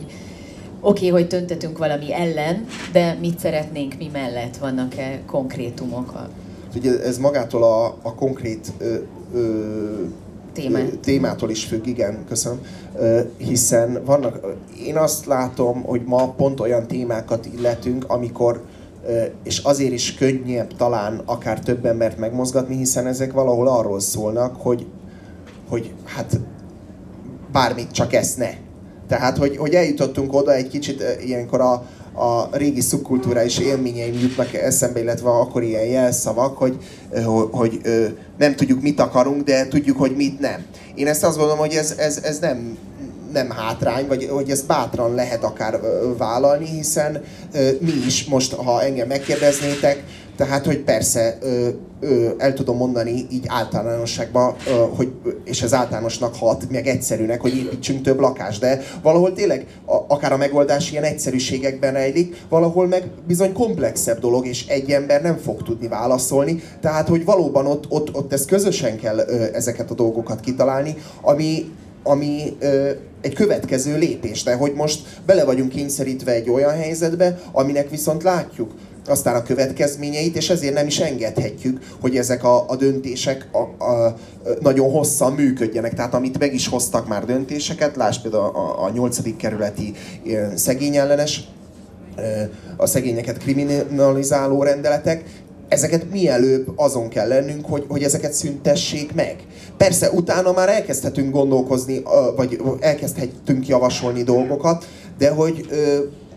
oké, 0.81 1.07
okay, 1.07 1.09
hogy 1.09 1.27
tüntetünk 1.27 1.77
valami 1.77 2.13
ellen, 2.13 2.65
de 2.91 3.17
mit 3.21 3.39
szeretnénk 3.39 3.95
mi 3.97 4.09
mellett? 4.13 4.57
Vannak-e 4.57 5.19
konkrétumok? 5.25 6.13
Ugye 6.75 7.03
ez 7.03 7.17
magától 7.17 7.63
a, 7.63 7.85
a 7.85 8.15
konkrét 8.15 8.71
ö, 8.77 8.95
ö, 9.33 10.03
Témát. 10.53 10.97
témától 10.97 11.49
is 11.49 11.65
függ, 11.65 11.85
igen, 11.85 12.25
köszönöm. 12.27 12.59
Hiszen 13.37 14.01
vannak, 14.05 14.39
én 14.85 14.97
azt 14.97 15.25
látom, 15.25 15.81
hogy 15.83 16.01
ma 16.05 16.29
pont 16.29 16.59
olyan 16.59 16.87
témákat 16.87 17.45
illetünk, 17.57 18.05
amikor 18.07 18.61
és 19.43 19.57
azért 19.57 19.91
is 19.91 20.13
könnyebb 20.13 20.75
talán 20.75 21.21
akár 21.25 21.59
több 21.59 21.85
embert 21.85 22.17
megmozgatni, 22.17 22.75
hiszen 22.75 23.07
ezek 23.07 23.31
valahol 23.31 23.67
arról 23.67 23.99
szólnak, 23.99 24.55
hogy, 24.61 24.85
hogy 25.69 25.93
hát 26.03 26.39
bármit, 27.51 27.91
csak 27.91 28.13
ezt 28.13 28.37
ne. 28.37 28.49
Tehát, 29.07 29.37
hogy, 29.37 29.57
hogy 29.57 29.73
eljutottunk 29.73 30.33
oda 30.33 30.53
egy 30.53 30.67
kicsit 30.67 31.03
ilyenkor 31.25 31.61
a, 31.61 31.85
a 32.13 32.57
régi 32.57 32.81
szubkultúrális 32.81 33.57
élményeim 33.57 34.19
jutnak 34.19 34.53
eszembe, 34.53 35.01
illetve 35.01 35.29
akkor 35.29 35.63
ilyen 35.63 35.85
jelszavak, 35.85 36.57
hogy, 36.57 36.77
hogy 37.51 37.81
nem 38.37 38.55
tudjuk, 38.55 38.81
mit 38.81 38.99
akarunk, 38.99 39.43
de 39.43 39.67
tudjuk, 39.67 39.97
hogy 39.97 40.15
mit 40.15 40.39
nem. 40.39 40.65
Én 40.95 41.07
ezt 41.07 41.23
azt 41.23 41.37
gondolom, 41.37 41.59
hogy 41.59 41.73
ez, 41.73 41.93
ez, 41.97 42.19
ez 42.23 42.39
nem, 42.39 42.77
nem 43.33 43.49
hátrány, 43.49 44.07
vagy 44.07 44.27
hogy 44.31 44.49
ezt 44.49 44.67
bátran 44.67 45.15
lehet 45.15 45.43
akár 45.43 45.79
vállalni, 46.17 46.65
hiszen 46.65 47.23
mi 47.79 47.91
is 48.05 48.25
most, 48.25 48.53
ha 48.53 48.83
engem 48.83 49.07
megkérdeznétek, 49.07 50.03
tehát, 50.39 50.65
hogy 50.65 50.77
persze 50.77 51.37
ö, 51.41 51.67
ö, 51.99 52.29
el 52.37 52.53
tudom 52.53 52.77
mondani 52.77 53.27
így 53.31 53.45
általánosságban, 53.47 54.55
ö, 54.67 54.71
hogy, 54.95 55.11
és 55.43 55.61
ez 55.61 55.73
általánosnak 55.73 56.35
hat, 56.35 56.69
meg 56.71 56.87
egyszerűnek, 56.87 57.41
hogy 57.41 57.57
építsünk 57.57 58.01
több 58.01 58.19
lakást, 58.19 58.59
de 58.59 58.81
valahol 59.01 59.33
tényleg 59.33 59.65
a, 59.85 59.95
akár 60.07 60.31
a 60.31 60.37
megoldás 60.37 60.91
ilyen 60.91 61.03
egyszerűségekben 61.03 61.93
rejlik, 61.93 62.43
valahol 62.49 62.87
meg 62.87 63.03
bizony 63.27 63.53
komplexebb 63.53 64.19
dolog, 64.19 64.45
és 64.45 64.67
egy 64.67 64.91
ember 64.91 65.21
nem 65.21 65.37
fog 65.37 65.63
tudni 65.63 65.87
válaszolni, 65.87 66.63
tehát, 66.81 67.07
hogy 67.07 67.25
valóban 67.25 67.65
ott, 67.65 67.85
ott, 67.89 68.15
ott 68.15 68.33
ezt 68.33 68.47
közösen 68.47 68.97
kell 68.97 69.17
ö, 69.17 69.43
ezeket 69.53 69.91
a 69.91 69.93
dolgokat 69.93 70.39
kitalálni, 70.39 70.95
ami, 71.21 71.71
ami 72.03 72.55
ö, 72.59 72.89
egy 73.21 73.33
következő 73.33 73.97
lépés, 73.97 74.43
de 74.43 74.55
hogy 74.55 74.73
most 74.73 75.01
bele 75.25 75.45
vagyunk 75.45 75.69
kényszerítve 75.69 76.31
egy 76.31 76.49
olyan 76.49 76.73
helyzetbe, 76.73 77.39
aminek 77.51 77.89
viszont 77.89 78.23
látjuk, 78.23 78.71
aztán 79.09 79.35
a 79.35 79.43
következményeit, 79.43 80.35
és 80.35 80.49
ezért 80.49 80.73
nem 80.73 80.87
is 80.87 80.99
engedhetjük, 80.99 81.79
hogy 82.01 82.17
ezek 82.17 82.43
a, 82.43 82.69
a 82.69 82.75
döntések 82.75 83.47
a, 83.51 83.83
a, 83.85 84.15
nagyon 84.61 84.91
hosszan 84.91 85.33
működjenek. 85.33 85.93
Tehát 85.93 86.13
amit 86.13 86.39
meg 86.39 86.53
is 86.53 86.67
hoztak 86.67 87.07
már 87.07 87.25
döntéseket, 87.25 87.95
lásd 87.95 88.21
például 88.21 88.43
a, 88.43 88.83
a 88.83 88.89
8. 88.89 89.35
kerületi 89.37 89.93
szegényellenes, 90.55 91.47
a 92.77 92.85
szegényeket 92.85 93.37
kriminalizáló 93.37 94.63
rendeletek, 94.63 95.23
ezeket 95.67 96.11
mielőbb 96.11 96.71
azon 96.75 97.09
kell 97.09 97.27
lennünk, 97.27 97.65
hogy, 97.65 97.85
hogy 97.87 98.03
ezeket 98.03 98.33
szüntessék 98.33 99.13
meg. 99.13 99.35
Persze, 99.77 100.09
utána 100.09 100.51
már 100.51 100.69
elkezdhetünk 100.69 101.33
gondolkozni, 101.33 102.03
vagy 102.35 102.61
elkezdhetünk 102.79 103.67
javasolni 103.67 104.23
dolgokat, 104.23 104.87
de 105.17 105.29
hogy 105.29 105.65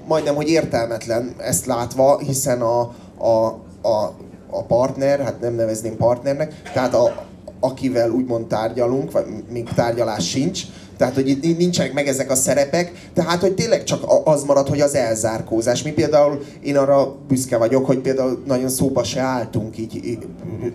majdnem, 0.07 0.35
hogy 0.35 0.49
értelmetlen 0.49 1.35
ezt 1.39 1.67
látva, 1.67 2.19
hiszen 2.19 2.61
a, 2.61 2.81
a, 3.19 3.47
a, 3.83 4.15
a 4.51 4.63
partner, 4.63 5.21
hát 5.21 5.41
nem 5.41 5.55
nevezném 5.55 5.97
partnernek, 5.97 6.63
tehát 6.73 6.95
a, 6.95 7.25
akivel 7.61 8.11
úgymond 8.11 8.47
tárgyalunk, 8.47 9.13
vagy 9.13 9.25
még 9.51 9.69
tárgyalás 9.69 10.29
sincs, 10.29 10.63
tehát, 11.03 11.17
hogy 11.17 11.29
itt 11.29 11.59
nincsenek 11.59 11.93
meg 11.93 12.09
ezek 12.09 12.31
a 12.31 12.35
szerepek, 12.35 12.93
tehát, 13.15 13.41
hogy 13.41 13.55
tényleg 13.55 13.85
csak 13.85 14.05
az 14.25 14.43
marad, 14.43 14.69
hogy 14.69 14.81
az 14.81 14.95
elzárkózás. 14.95 15.83
Mi 15.83 15.91
például, 15.91 16.43
én 16.63 16.77
arra 16.77 17.15
büszke 17.29 17.57
vagyok, 17.57 17.87
hogy 17.87 17.99
például 17.99 18.43
nagyon 18.47 18.69
szóba 18.69 19.05
se 19.05 19.21
álltunk 19.21 19.79
így, 19.79 20.19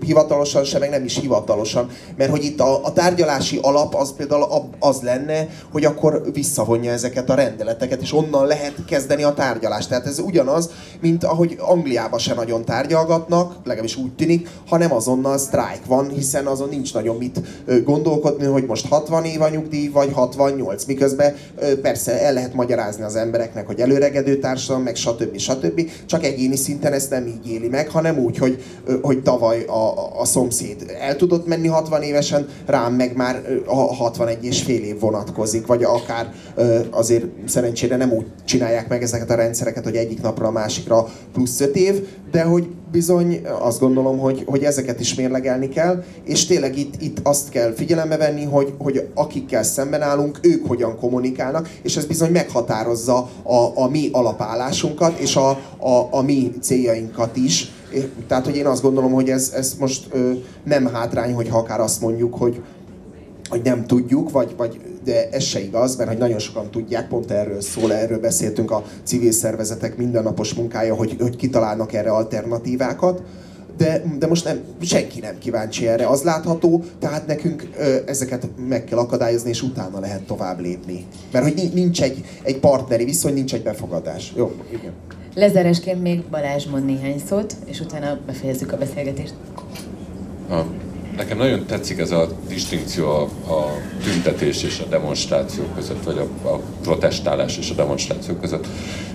hivatalosan 0.05 0.63
se, 0.63 0.79
meg 0.79 0.89
nem 0.89 1.03
is 1.03 1.19
hivatalosan, 1.19 1.89
mert 2.17 2.29
hogy 2.29 2.43
itt 2.43 2.59
a, 2.59 2.83
a 2.83 2.93
tárgyalási 2.93 3.59
alap 3.61 3.95
az 3.95 4.13
például 4.15 4.69
az 4.79 5.01
lenne, 5.01 5.47
hogy 5.71 5.85
akkor 5.85 6.21
visszavonja 6.33 6.91
ezeket 6.91 7.29
a 7.29 7.35
rendeleteket, 7.35 8.01
és 8.01 8.13
onnan 8.13 8.45
lehet 8.45 8.73
kezdeni 8.87 9.23
a 9.23 9.33
tárgyalást. 9.33 9.89
Tehát 9.89 10.05
ez 10.05 10.19
ugyanaz, 10.19 10.69
mint 11.01 11.23
ahogy 11.23 11.57
Angliában 11.59 12.19
se 12.19 12.33
nagyon 12.33 12.65
tárgyalgatnak, 12.65 13.55
legalábbis 13.63 13.95
úgy 13.95 14.15
tűnik, 14.15 14.49
hanem 14.67 14.93
azonnal 14.93 15.37
sztrájk 15.37 15.85
van, 15.85 16.09
hiszen 16.09 16.45
azon 16.45 16.69
nincs 16.69 16.93
nagyon 16.93 17.15
mit 17.15 17.41
gondolkodni, 17.83 18.45
hogy 18.45 18.65
most 18.65 18.87
60 18.87 19.23
év 19.23 19.41
a 19.41 19.49
nyugdíj, 19.49 19.87
vagy 19.87 20.15
68, 20.17 20.85
miközben 20.85 21.35
persze 21.81 22.21
el 22.21 22.33
lehet 22.33 22.53
magyarázni 22.53 23.03
az 23.03 23.15
embereknek, 23.15 23.67
hogy 23.67 23.79
előregedő 23.79 24.37
társadalom, 24.37 24.83
meg 24.83 24.95
stb. 24.95 25.37
stb. 25.37 25.89
Csak 26.05 26.23
egyéni 26.23 26.55
szinten 26.55 26.93
ezt 26.93 27.09
nem 27.09 27.27
így 27.27 27.51
éli 27.51 27.67
meg, 27.67 27.89
hanem 27.89 28.17
úgy, 28.17 28.37
hogy, 28.37 28.63
hogy 29.01 29.21
tavaly 29.21 29.63
a, 29.63 30.19
a 30.19 30.25
szomszéd 30.25 30.95
el 30.99 31.15
tudott 31.15 31.47
menni 31.47 31.67
60 31.67 32.01
évesen, 32.01 32.47
rám 32.65 32.93
meg 32.93 33.15
már 33.15 33.41
a 33.65 33.75
61 33.75 34.45
és 34.45 34.61
fél 34.61 34.83
év 34.83 34.99
vonatkozik, 34.99 35.65
vagy 35.65 35.83
akár 35.83 36.33
azért 36.89 37.25
szerencsére 37.45 37.95
nem 37.95 38.11
úgy 38.11 38.25
csinálják 38.45 38.87
meg 38.87 39.03
ezeket 39.03 39.29
a 39.29 39.35
rendszereket, 39.35 39.83
hogy 39.83 39.95
egyik 39.95 40.21
napra 40.21 40.47
a 40.47 40.51
másikra 40.51 41.07
plusz 41.33 41.59
5 41.59 41.75
év, 41.75 42.07
de 42.31 42.43
hogy 42.43 42.67
bizony 42.91 43.41
azt 43.59 43.79
gondolom, 43.79 44.17
hogy, 44.17 44.43
hogy 44.45 44.63
ezeket 44.63 44.99
is 44.99 45.15
mérlegelni 45.15 45.69
kell, 45.69 46.03
és 46.23 46.45
tényleg 46.45 46.77
itt, 46.77 47.01
itt 47.01 47.19
azt 47.23 47.49
kell 47.49 47.73
figyelembe 47.73 48.17
venni, 48.17 48.43
hogy, 48.43 48.73
hogy 48.77 49.07
akikkel 49.13 49.63
szemben 49.63 50.01
állunk, 50.01 50.39
ők 50.41 50.67
hogyan 50.67 50.97
kommunikálnak, 50.97 51.69
és 51.81 51.97
ez 51.97 52.05
bizony 52.05 52.31
meghatározza 52.31 53.29
a, 53.43 53.71
a 53.75 53.89
mi 53.89 54.09
alapállásunkat, 54.11 55.19
és 55.19 55.35
a, 55.35 55.49
a, 55.77 56.07
a 56.11 56.21
mi 56.21 56.51
céljainkat 56.61 57.35
is. 57.35 57.71
Tehát, 58.27 58.45
hogy 58.45 58.55
én 58.55 58.65
azt 58.65 58.81
gondolom, 58.81 59.11
hogy 59.11 59.29
ez, 59.29 59.51
ez 59.55 59.75
most 59.79 60.07
ö, 60.11 60.31
nem 60.63 60.85
hátrány, 60.85 61.33
hogyha 61.33 61.57
akár 61.57 61.79
azt 61.79 62.01
mondjuk, 62.01 62.35
hogy, 62.35 62.61
hogy 63.49 63.61
nem 63.63 63.85
tudjuk, 63.85 64.31
vagy, 64.31 64.53
vagy 64.57 64.79
de 65.07 65.29
ez 65.29 65.43
se 65.43 65.59
igaz, 65.59 65.95
mert 65.95 66.09
hogy 66.09 66.17
nagyon 66.17 66.39
sokan 66.39 66.71
tudják, 66.71 67.07
pont 67.07 67.31
erről 67.31 67.61
szól, 67.61 67.93
erről 67.93 68.19
beszéltünk 68.19 68.71
a 68.71 68.83
civil 69.03 69.31
szervezetek 69.31 69.97
mindennapos 69.97 70.53
munkája, 70.53 70.95
hogy, 70.95 71.15
hogy 71.19 71.35
kitalálnak 71.35 71.93
erre 71.93 72.09
alternatívákat, 72.09 73.21
de, 73.77 74.03
de 74.19 74.27
most 74.27 74.45
nem, 74.45 74.59
senki 74.81 75.19
nem 75.19 75.37
kíváncsi 75.37 75.87
erre. 75.87 76.07
Az 76.07 76.21
látható, 76.21 76.83
tehát 76.99 77.27
nekünk 77.27 77.69
ö, 77.77 77.95
ezeket 78.05 78.47
meg 78.67 78.83
kell 78.83 78.97
akadályozni, 78.97 79.49
és 79.49 79.61
utána 79.61 79.99
lehet 79.99 80.21
tovább 80.21 80.59
lépni. 80.59 81.05
Mert 81.31 81.45
hogy 81.45 81.71
nincs 81.73 82.01
egy, 82.01 82.23
egy 82.43 82.59
partneri 82.59 83.05
viszony, 83.05 83.33
nincs 83.33 83.53
egy 83.53 83.63
befogadás. 83.63 84.33
Jó, 84.35 84.51
igen. 84.73 84.91
Lezáresként 85.35 86.01
még 86.01 86.23
Balázs 86.29 86.65
mond 86.65 86.85
néhány 86.85 87.21
szót, 87.27 87.55
és 87.65 87.79
utána 87.79 88.19
befejezzük 88.25 88.71
a 88.71 88.77
beszélgetést. 88.77 89.33
A 90.49 90.63
Nekem 91.17 91.37
nagyon 91.37 91.65
tetszik 91.65 91.99
ez 91.99 92.11
a 92.11 92.27
distinkció 92.47 93.09
a, 93.09 93.21
a 93.51 93.71
tüntetés 94.03 94.63
és 94.63 94.79
a 94.79 94.89
demonstráció 94.89 95.63
között, 95.75 96.03
vagy 96.03 96.17
a, 96.17 96.47
a 96.47 96.59
protestálás 96.81 97.57
és 97.57 97.69
a 97.69 97.73
demonstráció 97.73 98.35
között. 98.35 98.67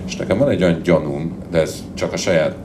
És 0.05 0.15
nekem 0.15 0.37
van 0.37 0.49
egy 0.49 0.63
olyan 0.63 0.81
gyanúm, 0.81 1.37
de 1.51 1.59
ez 1.59 1.83
csak 1.93 2.13
a 2.13 2.17
saját 2.17 2.55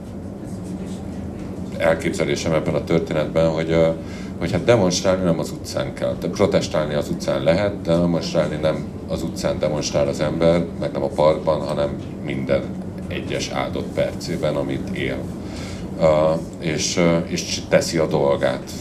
elképzelésem 1.77 2.53
ebben 2.53 2.73
a 2.73 2.83
történetben, 2.83 3.49
hogy, 3.49 3.75
hogy 4.39 4.51
hát 4.51 4.63
demonstrálni 4.63 5.23
nem 5.23 5.39
az 5.39 5.51
utcán 5.51 5.93
kell. 5.93 6.15
De 6.19 6.27
protestálni 6.27 6.93
az 6.93 7.09
utcán 7.09 7.43
lehet, 7.43 7.81
de 7.81 7.95
demonstrálni 7.95 8.55
nem 8.55 8.87
az 9.07 9.23
utcán 9.23 9.59
demonstrál 9.59 10.07
az 10.07 10.19
ember, 10.19 10.65
meg 10.79 10.91
nem 10.91 11.03
a 11.03 11.07
parkban, 11.07 11.61
hanem 11.61 11.89
minden 12.25 12.63
egyes 13.07 13.49
áldott 13.49 13.87
percében, 13.93 14.55
amit 14.55 14.97
él. 14.97 15.17
Uh, 15.99 16.39
és, 16.59 16.99
és 17.27 17.59
teszi 17.69 17.97
a 17.97 18.07
dolgát 18.07 18.71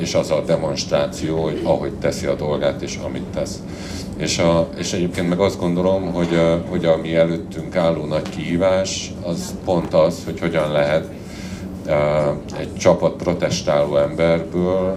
és 0.00 0.14
az 0.14 0.30
a 0.30 0.42
demonstráció, 0.46 1.42
hogy 1.42 1.60
ahogy 1.64 1.92
teszi 1.92 2.26
a 2.26 2.34
dolgát, 2.34 2.82
és 2.82 2.98
amit 3.04 3.26
tesz. 3.34 3.62
És, 4.16 4.38
a, 4.38 4.68
és 4.76 4.92
egyébként 4.92 5.28
meg 5.28 5.40
azt 5.40 5.58
gondolom, 5.58 6.12
hogy, 6.12 6.40
hogy 6.68 6.84
ami 6.84 7.14
előttünk 7.14 7.76
álló 7.76 8.04
nagy 8.04 8.28
kihívás, 8.28 9.12
az 9.22 9.54
pont 9.64 9.94
az, 9.94 10.22
hogy 10.24 10.40
hogyan 10.40 10.72
lehet 10.72 11.08
egy 12.58 12.74
csapat 12.76 13.16
protestáló 13.16 13.96
emberből 13.96 14.96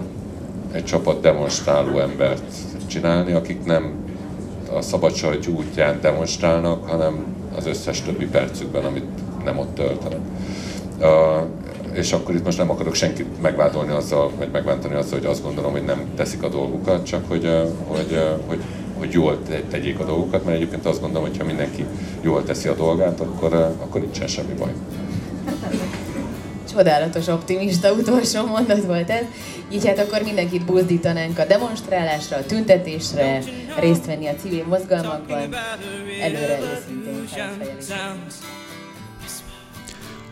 egy 0.72 0.84
csapat 0.84 1.20
demonstráló 1.20 1.98
embert 1.98 2.42
csinálni, 2.86 3.32
akik 3.32 3.64
nem 3.64 3.92
a 4.76 4.80
szabadság 4.80 5.38
útján 5.56 5.98
demonstrálnak, 6.00 6.88
hanem 6.88 7.24
az 7.56 7.66
összes 7.66 8.02
többi 8.02 8.26
percükben, 8.26 8.84
amit 8.84 9.04
nem 9.44 9.58
ott 9.58 9.74
töltenek 9.74 10.20
és 11.94 12.12
akkor 12.12 12.34
itt 12.34 12.44
most 12.44 12.58
nem 12.58 12.70
akarok 12.70 12.94
senkit 12.94 13.42
megvádolni 13.42 13.92
azzal, 13.92 14.30
vagy 14.38 14.48
megvántani 14.52 14.94
azzal, 14.94 15.18
hogy 15.18 15.28
azt 15.28 15.42
gondolom, 15.42 15.72
hogy 15.72 15.84
nem 15.84 16.04
teszik 16.16 16.42
a 16.42 16.48
dolgukat, 16.48 17.06
csak 17.06 17.28
hogy, 17.28 17.50
hogy, 17.86 18.18
hogy, 18.46 18.62
hogy 18.98 19.12
jól 19.12 19.38
tegyék 19.70 19.98
a 19.98 20.04
dolgukat, 20.04 20.44
mert 20.44 20.56
egyébként 20.56 20.86
azt 20.86 21.00
gondolom, 21.00 21.28
hogy 21.28 21.38
ha 21.38 21.44
mindenki 21.44 21.84
jól 22.20 22.44
teszi 22.44 22.68
a 22.68 22.74
dolgát, 22.74 23.20
akkor, 23.20 23.54
akkor 23.54 24.00
nincsen 24.00 24.26
semmi 24.26 24.52
baj. 24.52 24.72
Csodálatos, 26.72 27.26
optimista 27.26 27.92
utolsó 27.92 28.46
mondat 28.46 28.84
volt 28.84 29.10
ez. 29.10 29.24
Így 29.72 29.86
hát 29.86 29.98
akkor 29.98 30.22
mindenkit 30.22 30.64
buzdítanánk 30.64 31.38
a 31.38 31.44
demonstrálásra, 31.44 32.36
a 32.36 32.46
tüntetésre, 32.46 33.42
részt 33.78 34.06
venni 34.06 34.26
a 34.26 34.34
civil 34.34 34.64
mozgalmakban. 34.68 35.54
Előre 36.22 36.58
őszintén 36.60 37.26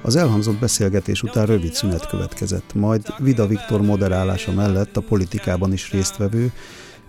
az 0.03 0.17
elhangzott 0.17 0.59
beszélgetés 0.59 1.23
után 1.23 1.47
rövid 1.47 1.73
szünet 1.73 2.07
következett, 2.07 2.75
majd 2.75 3.15
Vida 3.19 3.47
Viktor 3.47 3.83
moderálása 3.83 4.53
mellett 4.53 4.97
a 4.97 5.01
politikában 5.01 5.73
is 5.73 5.91
résztvevő, 5.91 6.53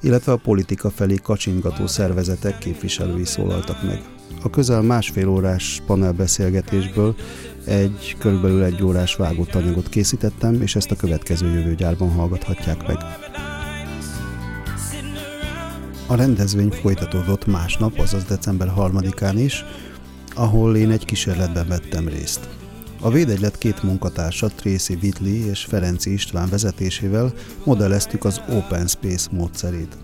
illetve 0.01 0.31
a 0.31 0.37
politika 0.37 0.89
felé 0.89 1.15
kacsingató 1.15 1.87
szervezetek 1.87 2.57
képviselői 2.57 3.25
szólaltak 3.25 3.83
meg. 3.83 4.01
A 4.43 4.49
közel 4.49 4.81
másfél 4.81 5.27
órás 5.27 5.81
panelbeszélgetésből 5.85 7.15
egy 7.65 8.15
körülbelül 8.19 8.63
egy 8.63 8.83
órás 8.83 9.15
vágott 9.15 9.55
anyagot 9.55 9.89
készítettem, 9.89 10.61
és 10.61 10.75
ezt 10.75 10.91
a 10.91 10.95
következő 10.95 11.47
jövőgyárban 11.47 12.11
hallgathatják 12.11 12.87
meg. 12.87 12.97
A 16.07 16.15
rendezvény 16.15 16.71
folytatódott 16.71 17.45
másnap, 17.45 17.99
azaz 17.99 18.23
december 18.23 18.73
3-án 18.77 19.35
is, 19.37 19.65
ahol 20.35 20.75
én 20.75 20.91
egy 20.91 21.05
kísérletben 21.05 21.67
vettem 21.67 22.07
részt. 22.07 22.49
A 23.03 23.09
védegylet 23.09 23.57
két 23.57 23.83
munkatársa, 23.83 24.47
Tracy 24.47 24.97
Whitley 25.01 25.49
és 25.49 25.63
Ferenci 25.63 26.13
István 26.13 26.49
vezetésével 26.49 27.33
modelleztük 27.63 28.25
az 28.25 28.41
Open 28.49 28.87
Space 28.87 29.29
módszerét. 29.31 29.97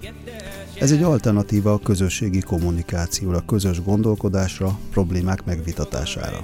Ez 0.79 0.91
egy 0.91 1.03
alternatíva 1.03 1.73
a 1.73 1.79
közösségi 1.79 2.39
kommunikációra, 2.39 3.45
közös 3.45 3.83
gondolkodásra, 3.83 4.79
problémák 4.91 5.45
megvitatására. 5.45 6.43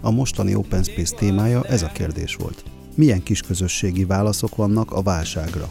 A 0.00 0.10
mostani 0.10 0.54
Open 0.54 0.82
Space 0.82 1.16
témája 1.16 1.64
ez 1.64 1.82
a 1.82 1.90
kérdés 1.94 2.34
volt. 2.34 2.62
Milyen 2.94 3.22
kis 3.22 3.40
közösségi 3.40 4.04
válaszok 4.04 4.56
vannak 4.56 4.92
a 4.92 5.02
válságra? 5.02 5.68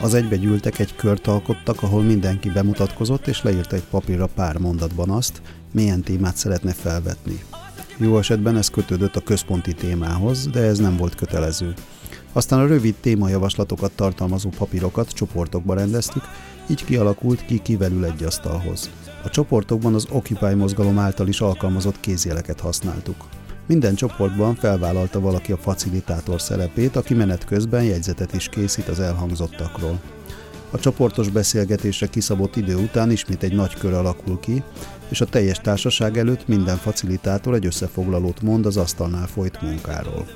Az 0.00 0.14
egybegyűltek 0.14 0.78
egy 0.78 0.96
kört 0.96 1.26
alkottak, 1.26 1.82
ahol 1.82 2.02
mindenki 2.02 2.50
bemutatkozott 2.50 3.26
és 3.26 3.42
leírta 3.42 3.76
egy 3.76 3.86
papírra 3.90 4.26
pár 4.26 4.58
mondatban 4.58 5.10
azt, 5.10 5.42
milyen 5.72 6.02
témát 6.02 6.36
szeretne 6.36 6.72
felvetni. 6.72 7.40
Jó 8.00 8.18
esetben 8.18 8.56
ez 8.56 8.68
kötődött 8.68 9.16
a 9.16 9.20
központi 9.20 9.74
témához, 9.74 10.46
de 10.46 10.60
ez 10.60 10.78
nem 10.78 10.96
volt 10.96 11.14
kötelező. 11.14 11.74
Aztán 12.32 12.60
a 12.60 12.66
rövid 12.66 12.94
témajavaslatokat 13.00 13.92
tartalmazó 13.92 14.48
papírokat 14.58 15.08
csoportokba 15.08 15.74
rendeztük, 15.74 16.22
így 16.70 16.84
kialakult 16.84 17.44
ki 17.44 17.58
kivel 17.58 17.92
ül 17.92 18.04
egy 18.04 18.24
asztalhoz. 18.24 18.90
A 19.24 19.28
csoportokban 19.28 19.94
az 19.94 20.06
Occupy 20.10 20.54
mozgalom 20.54 20.98
által 20.98 21.28
is 21.28 21.40
alkalmazott 21.40 22.00
kézjeleket 22.00 22.60
használtuk. 22.60 23.24
Minden 23.66 23.94
csoportban 23.94 24.54
felvállalta 24.54 25.20
valaki 25.20 25.52
a 25.52 25.56
facilitátor 25.56 26.40
szerepét, 26.40 26.96
aki 26.96 27.14
menet 27.14 27.44
közben 27.44 27.84
jegyzetet 27.84 28.34
is 28.34 28.48
készít 28.48 28.88
az 28.88 29.00
elhangzottakról. 29.00 30.00
A 30.70 30.78
csoportos 30.78 31.28
beszélgetésre 31.28 32.06
kiszabott 32.06 32.56
idő 32.56 32.76
után 32.76 33.10
ismét 33.10 33.42
egy 33.42 33.54
nagy 33.54 33.74
kör 33.74 33.92
alakul 33.92 34.40
ki, 34.40 34.62
és 35.08 35.20
a 35.20 35.24
teljes 35.26 35.58
társaság 35.58 36.18
előtt 36.18 36.48
minden 36.48 36.76
facilitátor 36.76 37.54
egy 37.54 37.66
összefoglalót 37.66 38.42
mond 38.42 38.66
az 38.66 38.76
asztalnál 38.76 39.26
folyt 39.26 39.62
munkáról. 39.62 40.26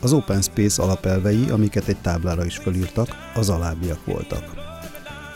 Az 0.00 0.12
Open 0.12 0.42
Space 0.42 0.82
alapelvei, 0.82 1.50
amiket 1.50 1.88
egy 1.88 1.96
táblára 1.96 2.44
is 2.44 2.56
fölírtak, 2.56 3.08
az 3.34 3.48
alábbiak 3.48 4.04
voltak. 4.04 4.44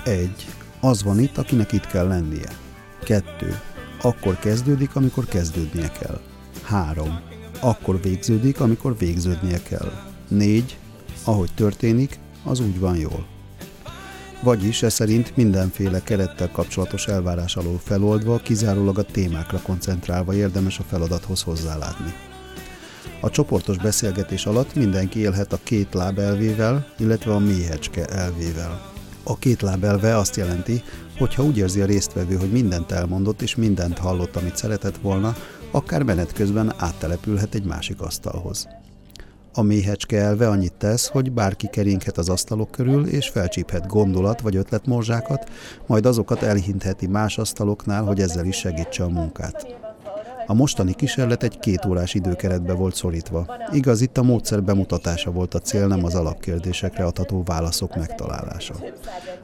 1. 0.04 0.30
Az 0.80 1.02
van 1.02 1.18
itt, 1.18 1.38
akinek 1.38 1.72
itt 1.72 1.86
kell 1.86 2.06
lennie. 2.06 2.48
2. 3.04 3.58
Akkor 4.02 4.38
kezdődik, 4.38 4.96
amikor 4.96 5.24
kezdődnie 5.24 5.90
kell. 5.90 6.20
3. 6.62 7.20
Akkor 7.60 8.00
végződik, 8.02 8.60
amikor 8.60 8.98
végződnie 8.98 9.62
kell. 9.62 9.92
4. 10.28 10.78
Ahogy 11.24 11.50
történik, 11.54 12.18
az 12.44 12.60
úgy 12.60 12.78
van 12.78 12.96
jól. 12.96 13.35
Vagyis 14.42 14.82
e 14.82 14.88
szerint 14.88 15.36
mindenféle 15.36 16.02
kerettel 16.02 16.50
kapcsolatos 16.50 17.06
elvárás 17.06 17.56
alól 17.56 17.78
feloldva, 17.78 18.38
kizárólag 18.38 18.98
a 18.98 19.02
témákra 19.02 19.60
koncentrálva 19.62 20.34
érdemes 20.34 20.78
a 20.78 20.82
feladathoz 20.82 21.42
hozzálátni. 21.42 22.14
A 23.20 23.30
csoportos 23.30 23.76
beszélgetés 23.76 24.46
alatt 24.46 24.74
mindenki 24.74 25.18
élhet 25.18 25.52
a 25.52 25.58
két 25.62 25.94
láb 25.94 26.18
elvével, 26.18 26.86
illetve 26.98 27.32
a 27.32 27.38
méhecske 27.38 28.04
elvével. 28.04 28.92
A 29.22 29.38
két 29.38 29.62
láb 29.62 29.84
elve 29.84 30.16
azt 30.16 30.36
jelenti, 30.36 30.82
hogy 31.18 31.34
ha 31.34 31.44
úgy 31.44 31.58
érzi 31.58 31.80
a 31.80 31.86
résztvevő, 31.86 32.36
hogy 32.36 32.50
mindent 32.50 32.92
elmondott 32.92 33.42
és 33.42 33.54
mindent 33.54 33.98
hallott, 33.98 34.36
amit 34.36 34.56
szeretett 34.56 34.96
volna, 34.96 35.36
akár 35.70 36.02
menet 36.02 36.32
közben 36.32 36.72
áttelepülhet 36.76 37.54
egy 37.54 37.64
másik 37.64 38.00
asztalhoz. 38.00 38.68
A 39.58 39.62
méhecske 39.62 40.18
elve 40.18 40.48
annyit 40.48 40.72
tesz, 40.72 41.06
hogy 41.08 41.32
bárki 41.32 41.66
keringhet 41.66 42.18
az 42.18 42.28
asztalok 42.28 42.70
körül, 42.70 43.06
és 43.06 43.28
felcsíphet 43.28 43.86
gondolat 43.86 44.40
vagy 44.40 44.56
ötletmorzsákat, 44.56 45.50
majd 45.86 46.06
azokat 46.06 46.42
elhintheti 46.42 47.06
más 47.06 47.38
asztaloknál, 47.38 48.02
hogy 48.02 48.20
ezzel 48.20 48.46
is 48.46 48.56
segítse 48.56 49.04
a 49.04 49.08
munkát. 49.08 49.66
A 50.46 50.54
mostani 50.54 50.94
kísérlet 50.94 51.42
egy 51.42 51.58
két 51.58 51.84
órás 51.84 52.14
időkeretbe 52.14 52.72
volt 52.72 52.94
szorítva. 52.94 53.46
Igaz, 53.72 54.00
itt 54.00 54.18
a 54.18 54.22
módszer 54.22 54.62
bemutatása 54.62 55.30
volt 55.30 55.54
a 55.54 55.58
cél, 55.58 55.86
nem 55.86 56.04
az 56.04 56.14
alapkérdésekre 56.14 57.04
adható 57.04 57.42
válaszok 57.44 57.96
megtalálása. 57.96 58.74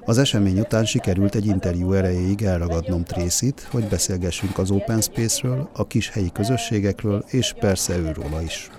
Az 0.04 0.18
esemény 0.18 0.60
után 0.60 0.84
sikerült 0.84 1.34
egy 1.34 1.46
interjú 1.46 1.92
erejéig 1.92 2.42
elragadnom 2.42 3.04
Tracy-t, 3.04 3.68
hogy 3.70 3.88
beszélgessünk 3.88 4.58
az 4.58 4.70
Open 4.70 5.00
Space-ről, 5.00 5.68
a 5.72 5.86
kis 5.86 6.10
helyi 6.10 6.30
közösségekről, 6.32 7.24
és 7.26 7.54
persze 7.60 7.96
őróla 7.96 8.42
is. 8.42 8.70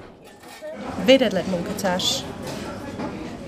Védetlen 1.06 1.44
munkatárs 1.50 2.24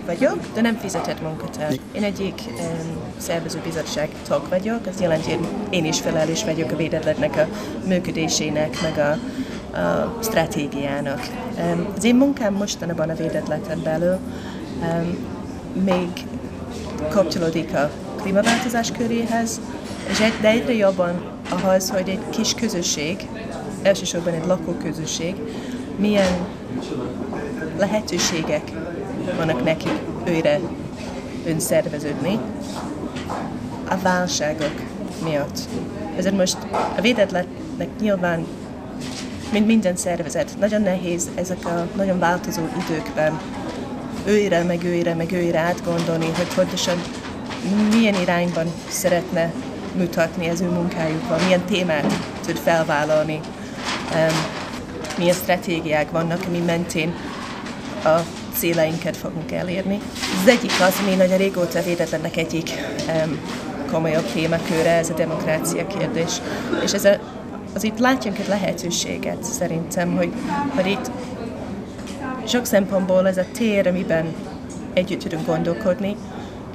vagyok, 0.05 0.39
de 0.53 0.61
nem 0.61 0.77
fizetett 0.77 1.21
munkatárs. 1.21 1.75
Én 1.91 2.03
egyik 2.03 2.41
um, 2.47 2.97
szervezőbizottság 3.17 4.09
tag 4.27 4.49
vagyok, 4.49 4.85
az 4.85 5.01
jelenti, 5.01 5.31
hogy 5.31 5.47
én 5.69 5.85
is 5.85 5.99
felelős 5.99 6.43
vagyok 6.43 6.71
a 6.71 6.75
védetlennek 6.75 7.35
a 7.37 7.47
működésének, 7.87 8.81
meg 8.81 8.97
a, 8.97 9.11
a 9.77 10.19
stratégiának. 10.23 11.27
Um, 11.57 11.87
az 11.97 12.03
én 12.03 12.15
munkám 12.15 12.53
mostanában 12.53 13.09
a 13.09 13.15
védetleten 13.15 13.81
belül 13.83 14.17
um, 14.81 15.17
még 15.83 16.09
kapcsolódik 17.09 17.73
a 17.73 17.91
klímaváltozás 18.21 18.91
köréhez, 18.91 19.59
és 20.09 20.19
egy, 20.19 20.33
de 20.41 20.47
egyre 20.47 20.73
jobban 20.73 21.21
ahhoz, 21.49 21.89
hogy 21.89 22.09
egy 22.09 22.29
kis 22.29 22.53
közösség, 22.53 23.27
elsősorban 23.81 24.33
egy 24.33 24.45
lakóközösség, 24.45 25.35
milyen 25.97 26.33
lehetőségek 27.77 28.71
vannak 29.37 29.63
nekik 29.63 29.99
őre 30.25 30.59
önszerveződni 31.45 32.39
a 33.89 33.97
válságok 33.97 34.81
miatt. 35.23 35.59
Ezért 36.17 36.37
most 36.37 36.57
a 36.97 37.01
védetletnek 37.01 37.87
nyilván, 37.99 38.45
mint 39.51 39.65
minden 39.65 39.95
szervezet, 39.95 40.55
nagyon 40.59 40.81
nehéz 40.81 41.29
ezek 41.35 41.65
a 41.65 41.87
nagyon 41.95 42.19
változó 42.19 42.61
időkben 42.87 43.39
őre, 44.25 44.63
meg 44.63 44.83
őre, 44.83 45.13
meg 45.13 45.31
őre 45.31 45.59
átgondolni, 45.59 46.25
hogy 46.25 46.53
pontosan 46.55 47.01
milyen 47.91 48.21
irányban 48.21 48.67
szeretne 48.89 49.53
mutatni 49.97 50.49
az 50.49 50.61
ő 50.61 50.69
munkájukban, 50.69 51.39
milyen 51.43 51.65
témát 51.65 52.13
tud 52.45 52.57
felvállalni, 52.57 53.39
um, 54.13 54.63
milyen 55.17 55.35
stratégiák 55.35 56.11
vannak, 56.11 56.43
ami 56.47 56.59
mentén 56.59 57.13
a 58.05 58.25
céleinket 58.53 59.17
fogunk 59.17 59.51
elérni. 59.51 59.99
Az 60.41 60.47
egyik 60.47 60.71
az, 60.81 60.95
ami 61.05 61.15
nagyon 61.15 61.37
régóta 61.37 61.81
védetlennek 61.81 62.37
egyik 62.37 62.71
um, 63.07 63.39
komolyabb 63.91 64.31
témaköre, 64.33 64.91
ez 64.91 65.09
a 65.09 65.13
demokrácia 65.13 65.87
kérdés. 65.87 66.31
És 66.83 66.93
ez 66.93 67.05
a, 67.05 67.17
az 67.73 67.83
itt 67.83 67.97
látjunk 67.97 68.39
egy 68.39 68.47
lehetőséget 68.47 69.43
szerintem, 69.43 70.15
hogy, 70.15 70.31
hogy 70.75 70.87
itt 70.87 71.11
sok 72.47 72.65
szempontból 72.65 73.27
ez 73.27 73.37
a 73.37 73.45
tér, 73.53 73.87
amiben 73.87 74.33
együtt 74.93 75.19
tudunk 75.19 75.45
gondolkodni, 75.45 76.15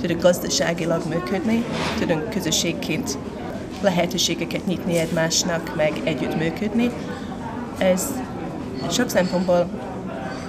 tudunk 0.01 0.23
gazdaságilag 0.23 1.03
működni, 1.09 1.65
tudunk 1.99 2.31
közösségként 2.31 3.19
lehetőségeket 3.81 4.67
nyitni 4.67 4.99
egymásnak, 4.99 5.77
meg 5.77 5.93
együtt 6.05 6.37
működni. 6.37 6.91
Ez 7.79 8.07
sok 8.91 9.09
szempontból 9.09 9.69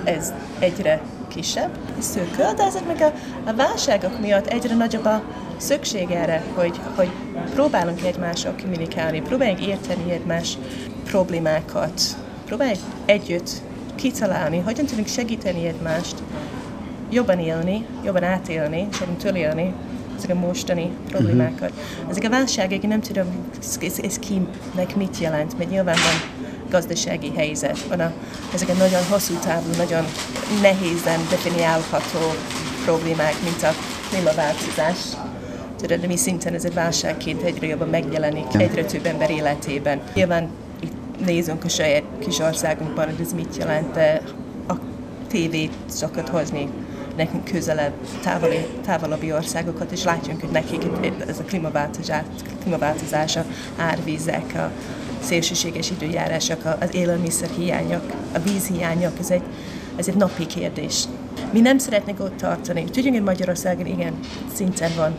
ez 0.03 0.33
egyre 0.61 1.01
kisebb, 1.27 1.77
szűkül, 1.99 2.53
de 2.55 2.63
ezeknek 2.63 3.01
a, 3.01 3.13
a 3.49 3.53
válságok 3.53 4.19
miatt 4.19 4.47
egyre 4.47 4.75
nagyobb 4.75 5.05
a 5.05 5.23
szükség 5.57 6.11
erre, 6.11 6.43
hogy, 6.53 6.79
hogy 6.95 7.09
próbálunk 7.53 8.01
egymással 8.01 8.55
kommunikálni, 8.61 9.21
próbáljuk 9.21 9.61
érteni 9.61 10.11
egymás 10.11 10.57
problémákat, 11.03 12.01
probáljuk 12.45 12.79
együtt 13.05 13.49
kitalálni, 13.95 14.59
hogyan 14.59 14.85
tudunk 14.85 15.07
segíteni 15.07 15.65
egymást 15.67 16.15
jobban 17.09 17.39
élni, 17.39 17.85
jobban 18.03 18.23
átélni, 18.23 18.87
és 18.91 18.99
jobban 18.99 19.17
túlélni 19.17 19.73
ezek 20.17 20.29
a 20.29 20.39
mostani 20.39 20.91
problémákat. 21.07 21.69
Uh-huh. 21.69 22.09
Ezek 22.09 22.23
a 22.23 22.29
válságok, 22.29 22.87
nem 22.87 23.01
tudom, 23.01 23.25
ez, 23.81 23.99
ez 24.03 24.19
kinek 24.19 24.95
mit 24.95 25.17
jelent, 25.19 25.57
mert 25.57 25.69
nyilván 25.69 25.95
van 25.95 26.30
gazdasági 26.71 27.31
helyzet, 27.35 27.79
van 27.79 27.99
a, 27.99 28.11
ezek 28.53 28.69
a 28.69 28.73
nagyon 28.73 29.03
hosszú 29.09 29.33
távú, 29.33 29.69
nagyon 29.77 30.05
nehézen 30.61 31.19
definiálható 31.29 32.19
problémák, 32.83 33.35
mint 33.43 33.63
a 33.63 33.73
klímaváltozás. 34.09 34.97
Tudod, 35.77 36.07
mi 36.07 36.17
szinten 36.17 36.53
ez 36.53 36.65
egy 36.65 36.73
válságként 36.73 37.41
egyre 37.41 37.67
jobban 37.67 37.89
megjelenik, 37.89 38.45
egyre 38.57 38.85
több 38.85 39.05
ember 39.05 39.29
életében. 39.29 40.01
Nyilván 40.13 40.49
itt 40.79 41.25
nézünk 41.25 41.63
a 41.63 41.69
saját 41.69 42.03
kis 42.19 42.39
országunkban, 42.39 43.05
hogy 43.05 43.25
ez 43.25 43.33
mit 43.33 43.57
jelent, 43.57 43.93
de 43.93 44.21
a 44.67 44.73
tévét 45.27 45.73
szokott 45.85 46.29
hozni 46.29 46.69
nekünk 47.15 47.43
közelebb, 47.43 47.93
távoli, 48.21 48.65
távolabbi 48.85 49.33
országokat, 49.33 49.91
és 49.91 50.03
látjunk, 50.03 50.41
hogy 50.41 50.49
nekik 50.49 50.83
ez 51.27 51.39
a 51.39 51.43
klímaváltozás, 51.43 52.23
klímaváltozás 52.61 53.35
a 53.35 53.45
árvízek, 53.77 54.53
a 54.55 54.71
szélsőséges 55.21 55.89
időjárások, 55.89 56.77
az 56.79 56.95
élelmiszer 56.95 57.49
hiányok, 57.57 58.03
a 58.33 58.39
víz 58.39 58.67
hiányok, 58.67 59.19
ez 59.19 59.29
egy, 59.29 59.43
ez 59.95 60.07
egy 60.07 60.15
napi 60.15 60.45
kérdés. 60.45 61.03
Mi 61.51 61.59
nem 61.59 61.77
szeretnénk 61.77 62.19
ott 62.19 62.37
tartani. 62.37 62.83
Tudjuk, 62.83 63.13
hogy 63.13 63.23
Magyarországon 63.23 63.85
igen, 63.85 64.19
szinten 64.53 64.91
van 64.95 65.15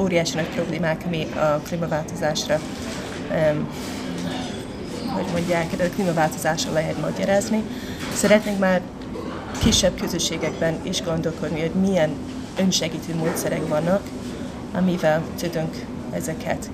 óriási 0.00 0.34
nagy 0.34 0.48
problémák, 0.48 1.02
ami 1.06 1.26
a 1.34 1.60
klímaváltozásra 1.66 2.60
um, 3.30 3.68
hogy 5.12 5.26
mondják, 5.32 5.76
de 5.76 5.84
a 5.84 5.88
klímaváltozásra 5.88 6.72
lehet 6.72 7.00
magyarázni. 7.00 7.62
Szeretnénk 8.14 8.58
már 8.58 8.80
kisebb 9.62 10.00
közösségekben 10.00 10.74
is 10.82 11.02
gondolkodni, 11.02 11.60
hogy 11.60 11.74
milyen 11.80 12.10
önsegítő 12.58 13.14
módszerek 13.14 13.68
vannak, 13.68 14.02
amivel 14.74 15.22
tudunk 15.38 15.84
ezeket 16.10 16.70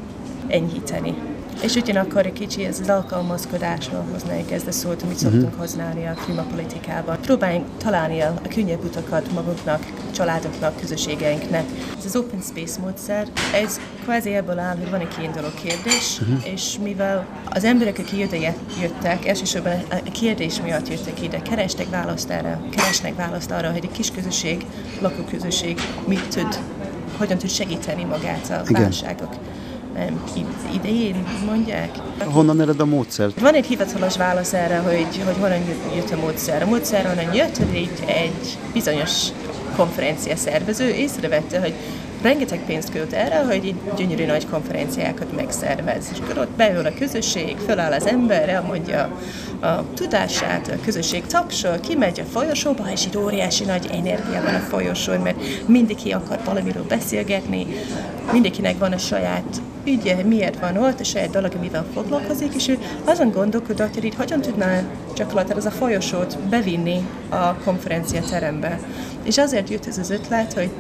enyhíteni. 0.49 1.15
És 1.63 1.75
ugyanakkor 1.75 2.27
egy 2.27 2.33
kicsi 2.33 2.65
ez 2.65 2.81
az 2.81 2.89
alkalmazkodásról 2.89 4.05
hoznék 4.13 4.51
ezt 4.51 4.67
a 4.67 4.73
szót, 4.73 5.03
amit 5.03 5.17
uh-huh. 5.17 5.33
szoktunk 5.33 5.55
használni 5.59 6.07
a 6.07 6.13
klímapolitikában. 6.13 7.21
Próbáljunk 7.21 7.67
találni 7.77 8.21
a, 8.21 8.41
a 8.45 8.49
könnyebb 8.49 8.85
utakat 8.85 9.33
magunknak, 9.33 9.87
családoknak, 10.15 10.81
közösségeinknek. 10.81 11.65
Ez 11.99 12.05
az 12.05 12.17
Open 12.17 12.41
Space 12.41 12.81
módszer, 12.81 13.27
ez 13.55 13.81
kvázi 14.03 14.35
ebből 14.35 14.59
áll, 14.59 14.77
hogy 14.77 14.91
van 14.91 15.01
egy 15.01 15.17
kiinduló 15.17 15.49
kérdés, 15.63 16.21
uh-huh. 16.21 16.53
és 16.53 16.77
mivel 16.83 17.27
az 17.51 17.65
emberek, 17.65 17.99
akik 17.99 18.19
ide 18.19 18.55
jöttek, 18.81 19.27
elsősorban 19.27 19.73
a 19.91 20.11
kérdés 20.11 20.61
miatt 20.61 20.89
jöttek 20.89 21.23
ide, 21.23 21.43
kerestek 21.43 21.91
választ 21.91 22.31
erre, 22.31 22.61
keresnek 22.71 23.17
választ 23.17 23.51
arra, 23.51 23.71
hogy 23.71 23.85
egy 23.85 23.93
kis 23.93 24.11
közösség, 24.11 24.67
lakóközösség 25.01 25.81
mit 26.07 26.29
tud, 26.29 26.59
hogyan 27.17 27.39
tud 27.39 27.51
segíteni 27.51 28.05
magát 28.05 28.51
a 28.51 28.63
Igen. 28.69 28.93
Válságok 29.99 30.75
idején 30.75 31.25
mondják. 31.47 31.91
Honnan 32.25 32.61
ered 32.61 32.81
a 32.81 32.85
módszer? 32.85 33.31
Van 33.41 33.55
egy 33.55 33.67
hivatalos 33.67 34.17
válasz 34.17 34.53
erre, 34.53 34.79
hogy, 34.79 35.23
hogy 35.25 35.37
honnan 35.41 35.61
jött 35.95 36.11
a 36.11 36.17
módszer. 36.17 36.63
A 36.63 36.67
módszer 36.67 37.07
onnan 37.07 37.35
jött, 37.35 37.57
hogy 37.57 37.75
egy, 37.75 38.03
egy 38.07 38.59
bizonyos 38.73 39.29
konferencia 39.77 40.37
szervező 40.37 40.89
észrevette, 40.89 41.61
hogy 41.61 41.75
rengeteg 42.23 42.65
pénzt 42.67 42.93
költ 42.93 43.13
erre, 43.13 43.45
hogy 43.45 43.65
így 43.65 43.75
gyönyörű 43.97 44.25
nagy 44.25 44.49
konferenciákat 44.49 45.37
megszervez. 45.37 46.09
És 46.13 46.19
akkor 46.19 46.39
ott 46.39 46.51
beül 46.51 46.87
a 46.87 46.95
közösség, 46.99 47.57
föláll 47.57 47.93
az 47.93 48.07
ember, 48.07 48.49
elmondja 48.49 49.19
a 49.61 49.93
tudását, 49.95 50.69
a 50.69 50.85
közösség 50.85 51.27
tapsol, 51.27 51.79
kimegy 51.81 52.21
a 52.21 52.39
folyosóba, 52.39 52.91
és 52.93 53.07
itt 53.07 53.17
óriási 53.17 53.65
nagy 53.65 53.89
energia 53.93 54.43
van 54.45 54.55
a 54.55 54.59
folyosón, 54.69 55.21
mert 55.21 55.39
mindenki 55.67 56.11
akar 56.11 56.39
valamiről 56.45 56.85
beszélgetni, 56.89 57.67
mindenkinek 58.33 58.79
van 58.79 58.93
a 58.93 58.99
saját 58.99 59.61
ügye, 59.89 60.23
miért 60.23 60.61
van 60.61 60.77
ott, 60.77 61.01
a 61.01 61.05
saját 61.05 61.31
dolog, 61.31 61.53
amivel 61.57 61.87
foglalkozik, 61.95 62.55
és 62.55 62.69
ő 62.69 62.79
azon 63.05 63.31
gondolkodott, 63.31 63.95
hogy 63.95 64.05
itt 64.05 64.15
hogyan 64.15 64.41
tudná 64.41 64.83
gyakorlatilag 65.15 65.57
az 65.57 65.65
a 65.65 65.71
folyosót 65.71 66.39
bevinni 66.39 67.07
a 67.29 67.55
konferencia 67.55 68.21
terembe. 68.21 68.81
És 69.23 69.39
azért 69.39 69.69
jött 69.69 69.87
ez 69.87 69.99
az 69.99 70.11
ötlet, 70.11 70.53
hogy 70.53 70.71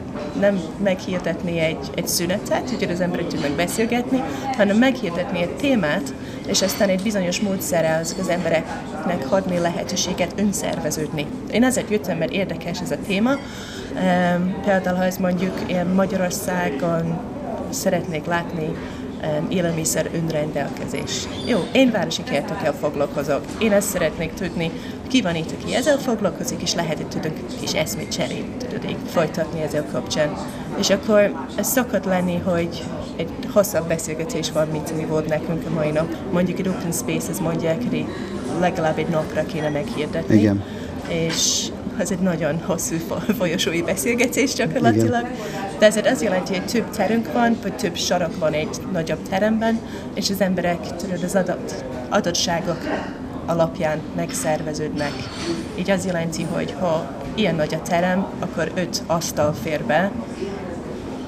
nem 0.41 0.61
meghirdetni 0.83 1.59
egy, 1.59 1.91
egy 1.95 2.09
szünetet, 2.09 2.71
hogy 2.71 2.91
az 2.91 3.01
emberek 3.01 3.27
tudnak 3.27 3.51
beszélgetni, 3.51 4.23
hanem 4.57 4.77
meghirdetni 4.77 5.43
egy 5.43 5.57
témát, 5.57 6.15
és 6.47 6.63
aztán 6.63 6.89
egy 6.89 7.03
bizonyos 7.03 7.41
módszerrel 7.41 8.01
az 8.01 8.29
embereknek 8.29 9.33
adni 9.33 9.59
lehetőséget 9.59 10.33
önszerveződni. 10.37 11.27
Én 11.51 11.65
azért 11.65 11.91
jöttem, 11.91 12.19
mert 12.19 12.33
érdekes 12.33 12.81
ez 12.81 12.91
a 12.91 12.97
téma. 13.07 13.31
Például, 14.65 14.97
ha 14.97 15.05
ez 15.05 15.17
mondjuk 15.17 15.55
Magyarországon 15.95 17.19
szeretnék 17.71 18.25
látni 18.25 18.77
élelmiszer 19.49 20.11
önrendelkezés. 20.15 21.29
Jó, 21.47 21.59
én 21.73 21.91
városi 21.91 22.23
kertekkel 22.23 22.75
foglalkozok. 22.81 23.41
Én 23.59 23.73
ezt 23.73 23.89
szeretnék 23.89 24.35
tudni, 24.35 24.71
ki 25.09 25.23
van 25.23 25.35
itt, 25.35 25.53
aki 25.61 25.75
ezzel 25.75 25.99
foglalkozik, 25.99 26.63
és 26.63 26.75
lehet, 26.75 26.97
hogy 26.97 27.09
tudunk 27.09 27.37
kis 27.61 27.73
eszmét 27.73 28.13
cserét, 28.13 28.67
tudod, 28.69 28.91
így 28.91 28.97
folytatni 29.07 29.63
ezzel 29.63 29.87
kapcsán. 29.93 30.37
És 30.79 30.91
akkor 30.91 31.33
ez 31.57 31.69
szokott 31.69 32.05
lenni, 32.05 32.41
hogy 32.45 32.85
egy 33.17 33.31
hosszabb 33.53 33.89
beszélgetés 33.89 34.53
van, 34.53 34.69
mint 34.69 34.97
mi 34.97 35.05
volt 35.05 35.29
nekünk 35.29 35.67
a 35.67 35.75
mai 35.75 35.91
nap. 35.91 36.17
Mondjuk 36.33 36.59
egy 36.59 36.69
open 36.69 36.93
spaces 36.93 37.37
mondják, 37.37 37.77
hogy 37.77 38.05
legalább 38.61 38.99
egy 38.99 39.09
napra 39.09 39.47
kéne 39.47 39.69
meghirdetni. 39.69 40.37
Igen. 40.37 40.65
És 41.09 41.69
ez 41.99 42.11
egy 42.11 42.19
nagyon 42.19 42.61
hosszú 42.67 42.97
folyosói 43.39 43.83
beszélgetés 43.83 44.55
gyakorlatilag. 44.55 45.27
De 45.79 45.87
ezért 45.87 46.11
az 46.11 46.23
jelenti, 46.23 46.53
hogy 46.53 46.67
több 46.67 46.91
terünk 46.91 47.33
van, 47.33 47.57
vagy 47.63 47.75
több 47.77 47.97
sarok 47.97 48.39
van 48.39 48.53
egy 48.53 48.77
nagyobb 48.93 49.29
teremben, 49.29 49.81
és 50.15 50.31
az 50.31 50.41
emberek 50.41 50.97
tudod, 50.97 51.23
az 51.23 51.35
adott, 51.35 51.85
adottságok 52.09 52.79
alapján 53.47 54.01
megszerveződnek. 54.17 55.13
Így 55.79 55.91
az 55.91 56.07
jelenti, 56.07 56.43
hogy 56.43 56.75
ha 56.81 57.11
ilyen 57.35 57.55
nagy 57.55 57.75
a 57.75 57.83
terem, 57.83 58.27
akkor 58.39 58.71
öt 58.75 59.03
asztal 59.07 59.53
fér 59.53 59.85
be, 59.85 60.11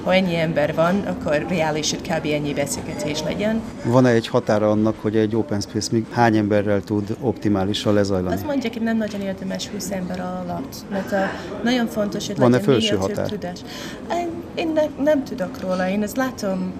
ha 0.03 0.13
ennyi 0.13 0.35
ember 0.35 0.75
van, 0.75 0.99
akkor 0.99 1.45
reális, 1.49 1.89
hogy 1.89 2.01
kb. 2.01 2.25
ennyi 2.25 2.53
beszélgetés 2.53 3.23
legyen. 3.23 3.61
Van-e 3.83 4.09
egy 4.09 4.27
határa 4.27 4.69
annak, 4.69 4.95
hogy 5.01 5.15
egy 5.15 5.35
open 5.35 5.59
space 5.61 5.89
még 5.91 6.05
hány 6.11 6.37
emberrel 6.37 6.81
tud 6.81 7.15
optimálisan 7.19 7.93
lezajlani? 7.93 8.33
Azt 8.33 8.45
mondják, 8.45 8.73
hogy 8.73 8.81
nem 8.81 8.97
nagyon 8.97 9.21
érdemes 9.21 9.67
20 9.67 9.91
ember 9.91 10.19
alatt, 10.19 10.75
mert 10.89 11.11
a, 11.11 11.29
nagyon 11.63 11.87
fontos, 11.87 12.27
hogy 12.27 12.37
Van-e 12.37 12.59
felső 12.59 12.95
határ? 12.95 13.27
tudás. 13.27 13.59
Én, 14.11 14.29
én 14.55 14.71
ne, 14.73 15.03
nem 15.03 15.23
tudok 15.23 15.61
róla, 15.61 15.89
én 15.89 16.03
ezt 16.03 16.17
látom, 16.17 16.73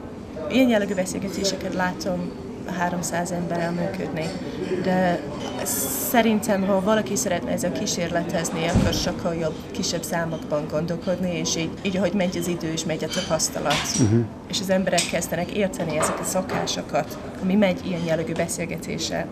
ilyen 0.49 0.69
jellegű 0.69 0.93
beszélgetéseket 0.93 1.73
látom 1.73 2.31
300 2.77 3.31
emberrel 3.31 3.71
működni. 3.71 4.25
De 4.83 5.19
szerintem, 6.09 6.67
ha 6.67 6.81
valaki 6.81 7.15
szeretne 7.15 7.51
ezzel 7.51 7.71
kísérletezni, 7.71 8.67
akkor 8.67 8.93
sokkal 8.93 9.35
jobb, 9.35 9.55
kisebb 9.71 10.03
számokban 10.03 10.67
gondolkodni, 10.71 11.37
és 11.37 11.55
így, 11.55 11.69
így 11.81 11.97
ahogy 11.97 12.13
megy 12.13 12.37
az 12.37 12.47
idő, 12.47 12.71
és 12.71 12.85
megy 12.85 13.03
a 13.03 13.07
tapasztalat, 13.07 13.73
uh-huh. 14.01 14.25
és 14.47 14.59
az 14.59 14.69
emberek 14.69 15.09
kezdenek 15.11 15.51
érteni 15.51 15.97
ezeket 15.97 16.19
a 16.19 16.23
szokásokat, 16.23 17.17
ami 17.41 17.55
megy 17.55 17.85
ilyen 17.85 18.03
jellegű 18.05 18.33
beszélgetése, 18.33 19.27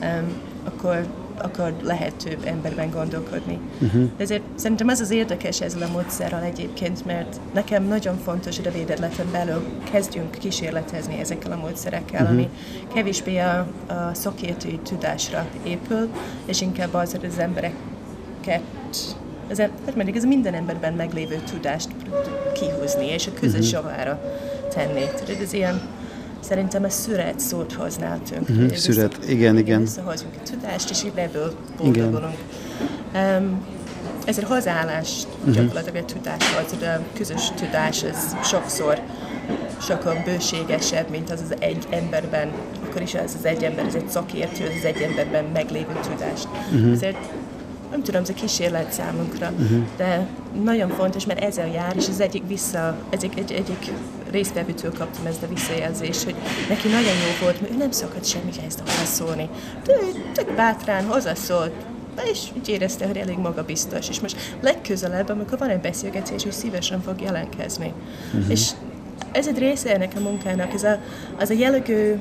um, 0.00 0.32
akkor 0.64 1.06
akkor 1.42 1.74
lehet 1.82 2.14
több 2.14 2.44
emberben 2.44 2.90
gondolkodni. 2.90 3.58
Uh-huh. 3.80 4.10
Ezért 4.16 4.42
szerintem 4.54 4.88
ez 4.88 5.00
az 5.00 5.10
érdekes 5.10 5.60
ezzel 5.60 5.82
a 5.82 5.92
módszerrel 5.92 6.42
egyébként, 6.42 7.04
mert 7.04 7.40
nekem 7.54 7.84
nagyon 7.84 8.18
fontos, 8.18 8.56
hogy 8.56 8.66
a 8.66 8.72
védetleten 8.72 9.26
belül 9.32 9.62
kezdjünk 9.90 10.30
kísérletezni 10.30 11.18
ezekkel 11.18 11.52
a 11.52 11.56
módszerekkel, 11.56 12.22
uh-huh. 12.22 12.36
ami 12.36 12.48
kevésbé 12.94 13.38
a, 13.38 13.58
a 13.86 14.14
szakértői 14.14 14.78
tudásra 14.78 15.46
épül, 15.62 16.08
és 16.44 16.60
inkább 16.60 16.94
az, 16.94 17.10
hogy 17.10 17.24
az 17.24 17.38
embereket 17.38 18.62
ez, 19.48 19.58
hát 19.58 19.96
mindig 19.96 20.16
ez 20.16 20.24
minden 20.24 20.54
emberben 20.54 20.92
meglévő 20.92 21.42
tudást 21.50 21.88
kihúzni, 22.52 23.06
és 23.06 23.26
a 23.26 23.32
közös 23.40 23.72
uh-huh. 23.72 23.90
javára 23.90 24.20
tenni. 24.68 25.00
Tehát 25.00 25.40
ez 25.40 25.52
ilyen 25.52 25.80
Szerintem 26.42 26.84
a 26.84 26.88
szüret 26.88 27.40
szót 27.40 27.72
hoználtunk. 27.72 28.40
Uh-huh, 28.40 28.56
mhm, 28.56 28.74
szüret, 28.74 29.16
vissza, 29.16 29.30
igen, 29.30 29.58
igen. 29.58 29.80
Visszahozunk 29.80 30.34
a 30.44 30.50
tudást, 30.50 30.90
és 30.90 31.04
így 31.04 31.12
ebből 31.14 31.54
boldogulunk. 31.76 32.36
Um, 33.14 33.64
ez 34.24 34.38
egy 34.38 34.44
hozzáállás 34.44 35.22
uh-huh. 35.38 35.54
gyakorlatilag 35.54 35.96
a 35.96 36.04
tudáshoz, 36.04 36.82
a 36.82 37.00
közös 37.14 37.50
tudás, 37.56 38.02
ez 38.02 38.36
sokszor 38.44 39.00
sokkal 39.80 40.22
bőségesebb, 40.24 41.10
mint 41.10 41.30
az 41.30 41.40
az 41.40 41.54
egy 41.58 41.86
emberben, 41.90 42.50
akkor 42.84 43.02
is 43.02 43.14
az 43.14 43.36
az 43.38 43.44
egy 43.44 43.62
ember, 43.62 43.86
ez 43.86 43.94
egy 43.94 44.08
szakértő, 44.08 44.64
az 44.64 44.72
az 44.78 44.84
egy 44.84 45.00
emberben 45.00 45.44
meglévő 45.52 45.92
tudást. 46.02 46.48
Uh-huh. 46.72 46.92
Ezért 46.92 47.16
nem 47.90 48.02
tudom, 48.02 48.22
ez 48.22 48.28
a 48.28 48.34
kísérlet 48.34 48.92
számunkra, 48.92 49.50
uh-huh. 49.50 49.82
de 49.96 50.26
nagyon 50.64 50.88
fontos, 50.88 51.26
mert 51.26 51.40
ezzel 51.40 51.68
jár, 51.68 51.96
és 51.96 52.08
az 52.08 52.20
egyik 52.20 52.42
vissza, 52.46 52.96
egyik, 53.10 53.38
egy, 53.38 53.52
egyik 53.52 53.92
résztvevőtől 54.32 54.92
kaptam 54.92 55.26
ezt 55.26 55.42
a 55.42 55.48
visszajelzést, 55.48 56.24
hogy 56.24 56.34
neki 56.68 56.88
nagyon 56.88 57.04
jó 57.04 57.44
volt, 57.44 57.60
mert 57.60 57.72
ő 57.72 57.76
nem 57.76 57.90
szokott 57.90 58.24
semmihez 58.24 58.76
hozzászólni. 58.84 59.48
De 59.84 59.92
ő 59.92 60.30
tök 60.32 60.54
bátrán 60.54 61.04
hozzászólt, 61.04 61.72
és 62.32 62.38
úgy 62.56 62.68
érezte, 62.68 63.06
hogy 63.06 63.16
elég 63.16 63.38
magabiztos. 63.38 64.08
És 64.08 64.20
most 64.20 64.56
legközelebb, 64.60 65.28
amikor 65.28 65.58
van 65.58 65.68
egy 65.68 65.80
beszélgetés, 65.80 66.42
hogy 66.42 66.52
szívesen 66.52 67.02
fog 67.02 67.20
jelentkezni. 67.20 67.92
Uh-huh. 68.34 68.50
És 68.50 68.70
ez 69.32 69.48
egy 69.48 69.58
része 69.58 69.94
ennek 69.94 70.12
a 70.16 70.20
munkának, 70.20 70.72
ez 70.72 70.82
a, 70.82 70.98
az 71.38 71.50
a 71.50 71.54
jellegű, 71.54 72.14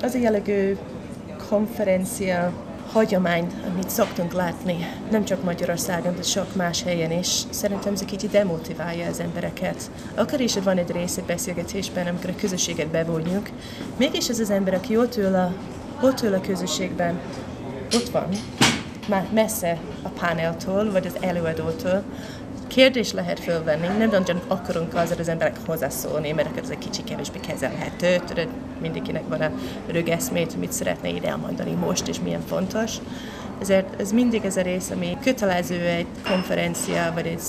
az 0.00 0.14
a 0.14 0.18
jellegű 0.18 0.76
konferencia 1.48 2.52
hagyományt, 2.92 3.52
amit 3.72 3.90
szoktunk 3.90 4.32
látni, 4.32 4.76
nem 5.10 5.24
csak 5.24 5.44
Magyarországon, 5.44 6.16
de 6.16 6.22
sok 6.22 6.54
más 6.54 6.82
helyen 6.82 7.10
is. 7.10 7.42
Szerintem 7.50 7.92
ez 7.92 8.00
egy 8.00 8.06
kicsit 8.06 8.30
demotiválja 8.30 9.06
az 9.06 9.20
embereket. 9.20 9.90
Akkor 10.14 10.40
is 10.40 10.54
van 10.54 10.78
egy 10.78 10.90
része 10.90 11.22
beszélgetésben, 11.26 12.06
amikor 12.06 12.30
a 12.30 12.40
közösséget 12.40 12.88
bevonjuk, 12.88 13.48
mégis 13.96 14.28
ez 14.28 14.38
az 14.38 14.50
ember, 14.50 14.74
aki 14.74 14.96
ott 14.96 15.16
ül 15.16 15.34
a, 15.34 15.52
ott 16.02 16.22
ül 16.22 16.34
a 16.34 16.40
közösségben, 16.40 17.20
ott 17.94 18.08
van, 18.08 18.28
már 19.08 19.26
messze 19.32 19.78
a 20.02 20.08
paneltól, 20.08 20.90
vagy 20.90 21.06
az 21.06 21.16
előadótól, 21.20 22.02
kérdés 22.68 23.12
lehet 23.12 23.40
fölvenni, 23.40 23.86
nem 23.86 24.10
nagyon 24.10 24.40
akarunk 24.46 24.94
azért 24.94 25.20
az 25.20 25.28
emberek 25.28 25.56
hozzászólni, 25.66 26.32
mert 26.32 26.48
akkor 26.48 26.62
ez 26.62 26.70
egy 26.70 26.78
kicsi 26.78 27.04
kevésbé 27.04 27.38
kezelhető, 27.46 28.16
tudod, 28.26 28.48
mindenkinek 28.80 29.28
van 29.28 29.40
a 29.40 29.50
rögeszmét, 29.86 30.56
mit 30.56 30.72
szeretne 30.72 31.08
ide 31.08 31.28
elmondani 31.28 31.72
most, 31.72 32.08
és 32.08 32.20
milyen 32.20 32.42
fontos. 32.46 32.92
Ezért 33.60 34.00
ez 34.00 34.12
mindig 34.12 34.44
ez 34.44 34.56
a 34.56 34.62
rész, 34.62 34.90
ami 34.90 35.16
kötelező 35.22 35.80
egy 35.80 36.06
konferencia, 36.28 37.10
vagy 37.14 37.26
egy 37.26 37.40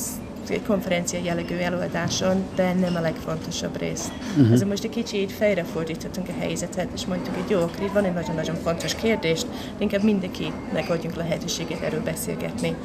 egy 0.51 0.65
konferencia 0.67 1.19
jellegű 1.23 1.55
előadáson, 1.55 2.43
de 2.55 2.73
nem 2.73 2.95
a 2.95 2.99
legfontosabb 2.99 3.79
rész. 3.79 4.11
Uh-huh. 4.37 4.53
Azért 4.53 4.69
most 4.69 4.83
egy 4.83 4.89
kicsit 4.89 5.33
fordítottunk 5.73 6.27
a 6.27 6.39
helyzetet, 6.39 6.87
és 6.95 7.05
mondtuk, 7.05 7.35
hogy 7.35 7.49
jó, 7.49 7.59
akkor 7.59 7.83
itt 7.83 7.91
van 7.91 8.03
egy 8.03 8.13
nagyon-nagyon 8.13 8.55
fontos 8.55 8.95
kérdés, 8.95 9.41
inkább 9.77 10.03
mindenki 10.03 10.53
megadjunk 10.73 11.15
lehetőséget 11.15 11.81
erről 11.81 12.03
beszélgetni. 12.03 12.75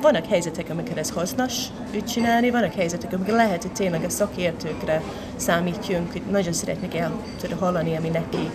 Vannak 0.00 0.26
helyzetek, 0.26 0.70
amikor 0.70 0.98
ez 0.98 1.10
hasznos 1.10 1.66
úgy 1.94 2.04
csinálni, 2.04 2.50
vannak 2.50 2.74
helyzetek, 2.74 3.12
amikor 3.12 3.34
lehet, 3.34 3.62
hogy 3.62 3.72
tényleg 3.72 4.04
a 4.04 4.08
szakértőkre 4.08 5.02
számítjunk, 5.36 6.12
hogy 6.12 6.22
nagyon 6.30 6.52
szeretnék 6.52 6.94
el 6.94 7.12
hallani, 7.58 7.96
ami 7.96 8.08
neki 8.08 8.50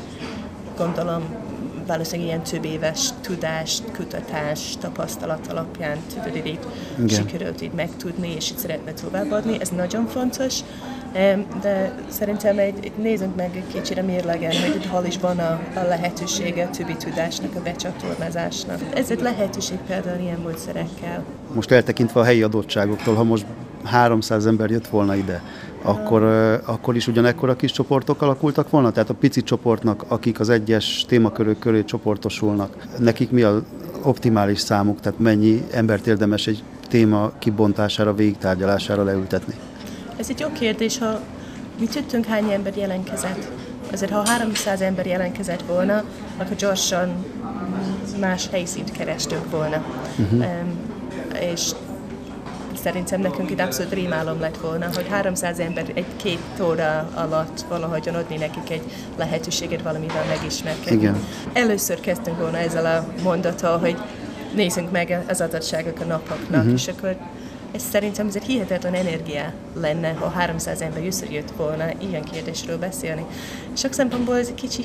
gondolom 0.77 1.23
valószínűleg 1.87 2.27
ilyen 2.27 2.43
több 2.43 2.65
éves 2.65 3.09
tudást, 3.21 3.83
kutatás, 3.91 4.77
tapasztalat 4.79 5.47
alapján 5.47 5.97
tudod, 6.13 6.45
így 6.45 6.59
sikerült 7.09 7.61
így 7.61 7.71
megtudni, 7.71 8.33
és 8.35 8.51
így 8.51 8.57
szeretne 8.57 8.93
továbbadni. 8.93 9.57
Ez 9.59 9.69
nagyon 9.69 10.07
fontos, 10.07 10.59
de 11.61 11.95
szerintem 12.07 12.57
egy, 12.57 12.75
egy 12.83 12.91
nézzünk 12.97 13.35
meg 13.35 13.49
egy 13.55 13.73
kicsit 13.73 13.97
a 13.97 14.03
mérlegen, 14.03 14.51
hogy 14.51 14.75
itt 14.75 14.85
hol 14.85 15.05
is 15.05 15.17
van 15.17 15.39
a, 15.39 15.59
a 15.75 15.83
lehetősége 15.87 16.63
a 16.63 16.69
többi 16.69 16.95
tudásnak, 16.95 17.55
a 17.55 17.61
becsatornázásnak. 17.61 18.79
Ez 18.93 19.11
egy 19.11 19.21
lehetőség 19.21 19.77
például 19.87 20.19
ilyen 20.21 20.39
módszerekkel. 20.39 21.23
Most 21.53 21.71
eltekintve 21.71 22.19
a 22.19 22.23
helyi 22.23 22.43
adottságoktól, 22.43 23.15
ha 23.15 23.23
most 23.23 23.45
300 23.83 24.45
ember 24.45 24.69
jött 24.69 24.87
volna 24.87 25.15
ide, 25.15 25.41
akkor, 25.81 26.23
akkor 26.65 26.95
is 26.95 27.07
ugyanekkor 27.07 27.55
kis 27.55 27.71
csoportok 27.71 28.21
alakultak 28.21 28.69
volna? 28.69 28.91
Tehát 28.91 29.09
a 29.09 29.13
pici 29.13 29.43
csoportnak, 29.43 30.05
akik 30.07 30.39
az 30.39 30.49
egyes 30.49 31.05
témakörök 31.07 31.59
köré 31.59 31.83
csoportosulnak, 31.83 32.87
nekik 32.99 33.31
mi 33.31 33.41
az 33.41 33.61
optimális 34.01 34.59
számuk, 34.59 34.99
tehát 34.99 35.19
mennyi 35.19 35.63
embert 35.71 36.07
érdemes 36.07 36.47
egy 36.47 36.63
téma 36.89 37.31
kibontására, 37.39 38.13
végigtárgyalására 38.13 39.03
leültetni? 39.03 39.53
Ez 40.17 40.29
egy 40.29 40.39
jó 40.39 40.51
kérdés, 40.51 40.97
ha 40.97 41.19
mi 41.79 41.85
tudtunk 41.85 42.25
hány 42.25 42.51
ember 42.51 42.77
jelentkezett. 42.77 43.47
Azért 43.91 44.11
ha 44.11 44.27
300 44.27 44.81
ember 44.81 45.05
jelentkezett 45.05 45.61
volna, 45.61 46.03
akkor 46.37 46.55
gyorsan 46.55 47.25
más 48.19 48.47
helyszínt 48.51 48.91
kerestünk 48.91 49.49
volna. 49.49 49.85
Uh-huh. 50.17 50.39
Um, 50.39 50.93
és 51.39 51.71
szerintem 52.83 53.21
nekünk 53.21 53.49
itt 53.49 53.59
abszolút 53.59 53.93
rémálom 53.93 54.39
lett 54.39 54.57
volna, 54.57 54.85
hogy 54.93 55.07
300 55.09 55.59
ember 55.59 55.85
egy-két 55.93 56.39
óra 56.61 57.09
alatt 57.13 57.65
valahogyan 57.69 58.15
adni 58.15 58.37
nekik 58.37 58.69
egy 58.69 58.83
lehetőséget 59.17 59.81
valamivel 59.81 60.25
megismerkedni. 60.27 60.97
Igen. 60.97 61.23
Először 61.53 61.99
kezdtünk 61.99 62.37
volna 62.39 62.57
ezzel 62.57 62.85
a 62.85 63.21
mondattal, 63.23 63.77
hogy 63.77 63.97
nézzünk 64.55 64.91
meg 64.91 65.23
az 65.27 65.41
adatságok 65.41 65.99
a 65.99 66.03
napoknak, 66.03 66.59
uh-huh. 66.59 66.73
és 66.73 66.87
akkor 66.87 67.17
ez 67.75 67.83
szerintem 67.91 68.27
ez 68.27 68.35
egy 68.35 68.43
hihetetlen 68.43 68.93
energia 68.93 69.53
lenne, 69.73 70.11
ha 70.13 70.29
300 70.29 70.81
ember 70.81 71.05
összejött 71.05 71.51
volna 71.57 71.85
ilyen 71.97 72.23
kérdésről 72.23 72.77
beszélni. 72.77 73.25
Sok 73.73 73.93
szempontból 73.93 74.37
ez 74.37 74.47
egy 74.47 74.53
kicsi 74.53 74.83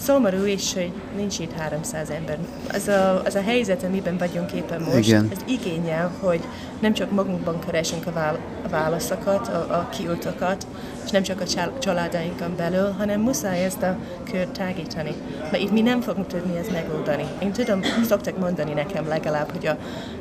szomorú 0.00 0.44
is, 0.44 0.74
hogy 0.74 0.92
nincs 1.16 1.38
itt 1.38 1.52
300 1.52 2.10
ember. 2.10 2.38
Az 2.72 2.88
a, 2.88 3.22
az 3.24 3.34
a 3.34 3.42
helyzet, 3.42 3.82
amiben 3.82 4.16
vagyunk 4.18 4.52
éppen 4.52 4.82
most, 4.82 5.08
Igen. 5.08 5.28
ez 5.32 5.38
igényel, 5.46 6.12
hogy 6.20 6.40
nem 6.80 6.92
csak 6.92 7.10
magunkban 7.10 7.58
keresünk 7.66 8.06
a 8.06 8.38
válaszokat, 8.70 9.48
a, 9.48 9.58
a 9.58 9.88
kiutakat, 9.88 10.66
és 11.06 11.12
nem 11.12 11.22
csak 11.22 11.40
a 11.40 11.46
csal- 11.46 11.78
családainkon 11.78 12.56
belül, 12.56 12.90
hanem 12.98 13.20
muszáj 13.20 13.64
ezt 13.64 13.82
a 13.82 13.96
kört 14.30 14.48
tágítani. 14.50 15.14
Mert 15.40 15.62
itt 15.62 15.70
mi 15.70 15.80
nem 15.80 16.00
fogunk 16.00 16.26
tudni 16.26 16.56
ezt 16.58 16.72
megoldani. 16.72 17.24
Én 17.42 17.52
tudom, 17.52 17.80
szoktak 18.04 18.38
mondani 18.38 18.72
nekem 18.72 19.08
legalább, 19.08 19.50
hogy 19.50 19.66
a, 19.66 19.76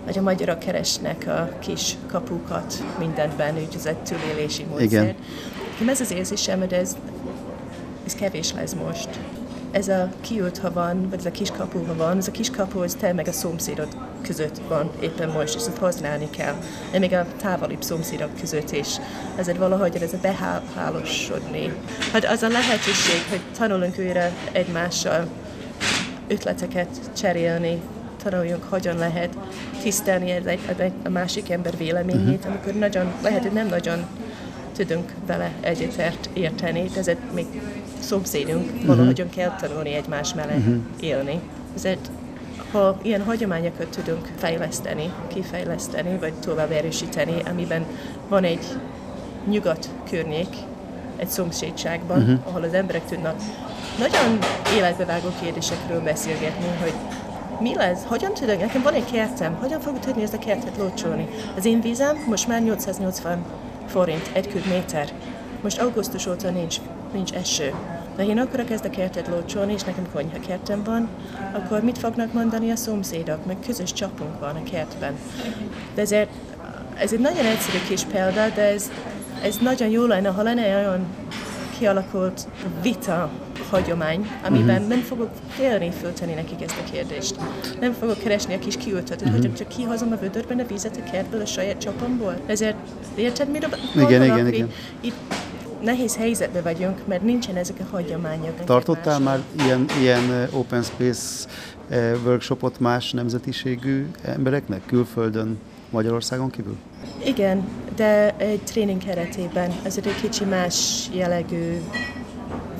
hogy 0.06 0.18
a 0.18 0.22
magyarok 0.22 0.60
keresnek 0.60 1.28
a 1.28 1.50
kis 1.60 1.98
kapukat 2.12 2.84
mindenben, 3.00 3.56
úgy 3.56 3.76
ez 3.76 3.86
egy 3.86 3.98
túlélési 3.98 4.64
módszer. 4.64 4.86
Igen. 4.86 5.16
Nekem 5.72 5.90
ez 5.90 6.02
az 6.02 6.12
érzésem, 6.12 6.60
hogy 6.60 6.74
ez, 6.74 6.98
ez 8.06 8.16
kevés 8.16 8.54
lesz 8.54 8.74
most. 8.86 9.10
Ez 9.76 9.88
a 9.88 10.10
kiút, 10.22 10.58
ha 10.58 10.72
van, 10.72 11.10
vagy 11.10 11.20
ez 11.20 11.26
a 11.26 11.32
kis 11.32 11.52
kapu, 11.52 11.86
ha 11.86 11.96
van, 11.96 12.18
ez 12.18 12.28
a 12.28 12.32
kis 12.32 12.50
kapu, 12.50 12.82
ez 12.82 12.96
te 12.96 13.14
meg 13.14 13.28
a 13.28 13.32
szomszédod 13.32 13.88
között 14.22 14.62
van 14.68 14.92
éppen 15.00 15.30
most, 15.30 15.56
és 15.56 15.66
ezt 15.66 15.78
használni 15.78 16.30
kell. 16.30 16.56
De 16.92 17.00
még 17.00 17.14
a 17.14 17.26
távolibb 17.42 17.82
szomszédok 17.82 18.40
között 18.40 18.72
is. 18.72 18.88
Ezért 19.36 19.58
valahogy 19.58 19.96
ez 19.96 20.14
a 20.14 20.18
behálosodni. 20.22 21.74
Hát 22.12 22.26
az 22.26 22.42
a 22.42 22.48
lehetőség, 22.48 23.22
hogy 23.30 23.42
tanulunk 23.58 23.96
újra 23.98 24.30
egymással 24.52 25.28
ötleteket 26.28 26.90
cserélni, 27.18 27.82
tanuljunk, 28.24 28.64
hogyan 28.64 28.98
lehet 28.98 29.38
tisztelni 29.82 30.32
egy, 30.32 30.48
egy, 30.48 30.92
a 31.04 31.10
másik 31.10 31.50
ember 31.50 31.78
véleményét, 31.78 32.38
uh-huh. 32.38 32.52
amikor 32.52 32.74
nagyon, 32.74 33.14
lehet, 33.22 33.42
hogy 33.42 33.54
nem 33.54 33.68
nagyon 33.68 34.06
tudunk 34.76 35.12
vele 35.26 35.52
egyetért 35.62 36.30
érteni, 36.34 36.90
ezért 36.98 37.34
még 37.34 37.46
szomszédunk, 38.06 38.66
uh-huh. 38.66 38.86
valahogyan 38.86 39.30
kell 39.30 39.56
tanulni 39.56 39.94
egymás 39.94 40.34
mellett 40.34 40.58
uh-huh. 40.58 40.78
élni. 41.00 41.40
Ezért 41.76 42.10
ha 42.72 42.98
ilyen 43.02 43.24
hagyományokat 43.24 43.88
tudunk 43.88 44.32
fejleszteni, 44.38 45.14
kifejleszteni, 45.28 46.18
vagy 46.20 46.34
tovább 46.34 46.72
erősíteni, 46.72 47.42
amiben 47.50 47.86
van 48.28 48.44
egy 48.44 48.66
nyugat 49.50 49.90
környék, 50.10 50.56
egy 51.18 51.28
szomszédságban, 51.28 52.22
uh-huh. 52.22 52.40
ahol 52.48 52.64
az 52.64 52.74
emberek 52.74 53.06
tudnak 53.06 53.36
nagyon 54.00 54.40
életbevágó 54.76 55.28
kérdésekről 55.42 56.02
beszélgetni, 56.02 56.66
hogy 56.82 56.94
mi 57.60 57.76
lesz, 57.76 58.04
hogyan 58.04 58.34
tudok, 58.34 58.60
nekem 58.60 58.82
van 58.82 58.94
egy 58.94 59.12
kertem, 59.12 59.56
hogyan 59.56 59.80
fogok 59.80 60.00
tudni 60.00 60.24
ezt 60.24 60.34
a 60.34 60.40
kertet 60.40 60.78
lócsolni. 60.78 61.28
Az 61.58 61.66
én 61.66 61.82
vízem 61.82 62.18
most 62.28 62.48
már 62.48 62.62
880 62.62 63.46
forint 63.88 64.30
egy 64.34 64.48
köbméter. 64.48 65.10
Most 65.62 65.80
augusztus 65.80 66.28
óta 66.28 66.50
nincs, 66.50 66.78
nincs 67.16 67.32
eső. 67.32 67.74
De 68.16 68.24
ha 68.24 68.30
én 68.30 68.40
akarok 68.40 68.70
ezt 68.70 68.86
a 68.86 68.90
kertet 68.90 69.28
lócsolni, 69.28 69.74
és 69.74 69.84
nekem 69.84 70.08
konyha 70.14 70.40
kertem 70.48 70.84
van, 70.84 71.10
akkor 71.54 71.82
mit 71.82 71.98
fognak 71.98 72.34
mondani 72.34 72.72
a 72.72 72.76
szomszédok? 72.76 73.46
Meg 73.46 73.58
közös 73.66 73.94
csapunk 73.94 74.40
van 74.40 74.56
a 74.56 74.64
kertben. 74.64 75.14
De 75.94 76.02
ezért, 76.02 76.30
ez 76.94 77.14
egy 77.14 77.20
nagyon 77.20 77.46
egyszerű 77.46 77.78
kis 77.88 78.04
példa, 78.04 78.50
de 78.56 78.62
ez, 78.62 78.92
ez 79.44 79.58
nagyon 79.62 79.90
jó 79.90 80.06
lenne, 80.06 80.30
ha 80.30 80.42
lenne 80.42 80.78
olyan 80.78 81.06
kialakult 81.78 82.48
vita 82.82 83.30
hagyomány, 83.70 84.30
amiben 84.46 84.76
uh-huh. 84.76 84.88
nem 84.88 85.00
fogok 85.00 85.30
félni 85.50 85.92
föltenni 86.02 86.34
nekik 86.34 86.62
ezt 86.62 86.76
a 86.86 86.92
kérdést. 86.92 87.36
Nem 87.80 87.94
fogok 87.94 88.18
keresni 88.18 88.54
a 88.54 88.60
kis 88.60 88.78
kiültetőt, 88.78 89.28
uh-huh. 89.28 89.42
hogy 89.42 89.56
csak 89.56 89.68
kihozom 89.68 90.12
a 90.12 90.16
vödörben 90.16 90.60
a 90.60 90.66
vizet 90.66 91.02
a 91.06 91.12
kertből 91.12 91.42
a 91.42 91.46
saját 91.46 91.78
csapomból. 91.78 92.36
Ezért 92.46 92.76
érted, 93.16 93.50
mire 93.50 93.68
Igen, 93.96 94.24
igen, 94.24 94.48
igen. 94.48 94.72
Itt 95.02 95.14
nehéz 95.84 96.16
helyzetben 96.16 96.64
vagyunk, 96.64 97.08
mert 97.08 97.24
nincsen 97.24 97.56
ezek 97.56 97.76
a 97.80 97.84
hagyományok. 97.92 98.64
Tartottál 98.64 99.20
már 99.20 99.40
ilyen, 99.64 99.86
ilyen 100.02 100.48
open 100.52 100.84
space 100.84 101.48
workshopot 102.26 102.80
más 102.80 103.12
nemzetiségű 103.12 104.08
embereknek 104.24 104.82
külföldön, 104.86 105.60
Magyarországon 105.90 106.50
kívül? 106.50 106.76
Igen, 107.26 107.68
de 107.96 108.36
egy 108.38 108.62
tréning 108.62 109.04
keretében, 109.04 109.72
ez 109.84 109.98
egy 109.98 110.16
kicsi 110.22 110.44
más 110.44 111.06
jellegű 111.14 111.82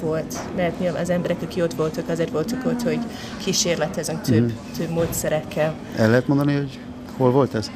volt, 0.02 0.40
mert 0.56 0.80
nyilván 0.80 1.02
az 1.02 1.10
emberek, 1.10 1.42
akik 1.42 1.64
ott 1.64 1.74
voltak, 1.74 2.10
azért 2.10 2.32
voltak 2.32 2.66
ott, 2.66 2.82
hogy 2.82 3.00
kísérletezünk 3.44 4.22
több, 4.22 4.42
mm. 4.42 4.78
több 4.78 4.90
módszerekkel. 4.90 5.74
El 5.98 6.10
lehet 6.10 6.28
mondani, 6.28 6.56
hogy 6.56 6.80
hol 7.18 7.32
volt 7.32 7.54
ez? 7.56 7.72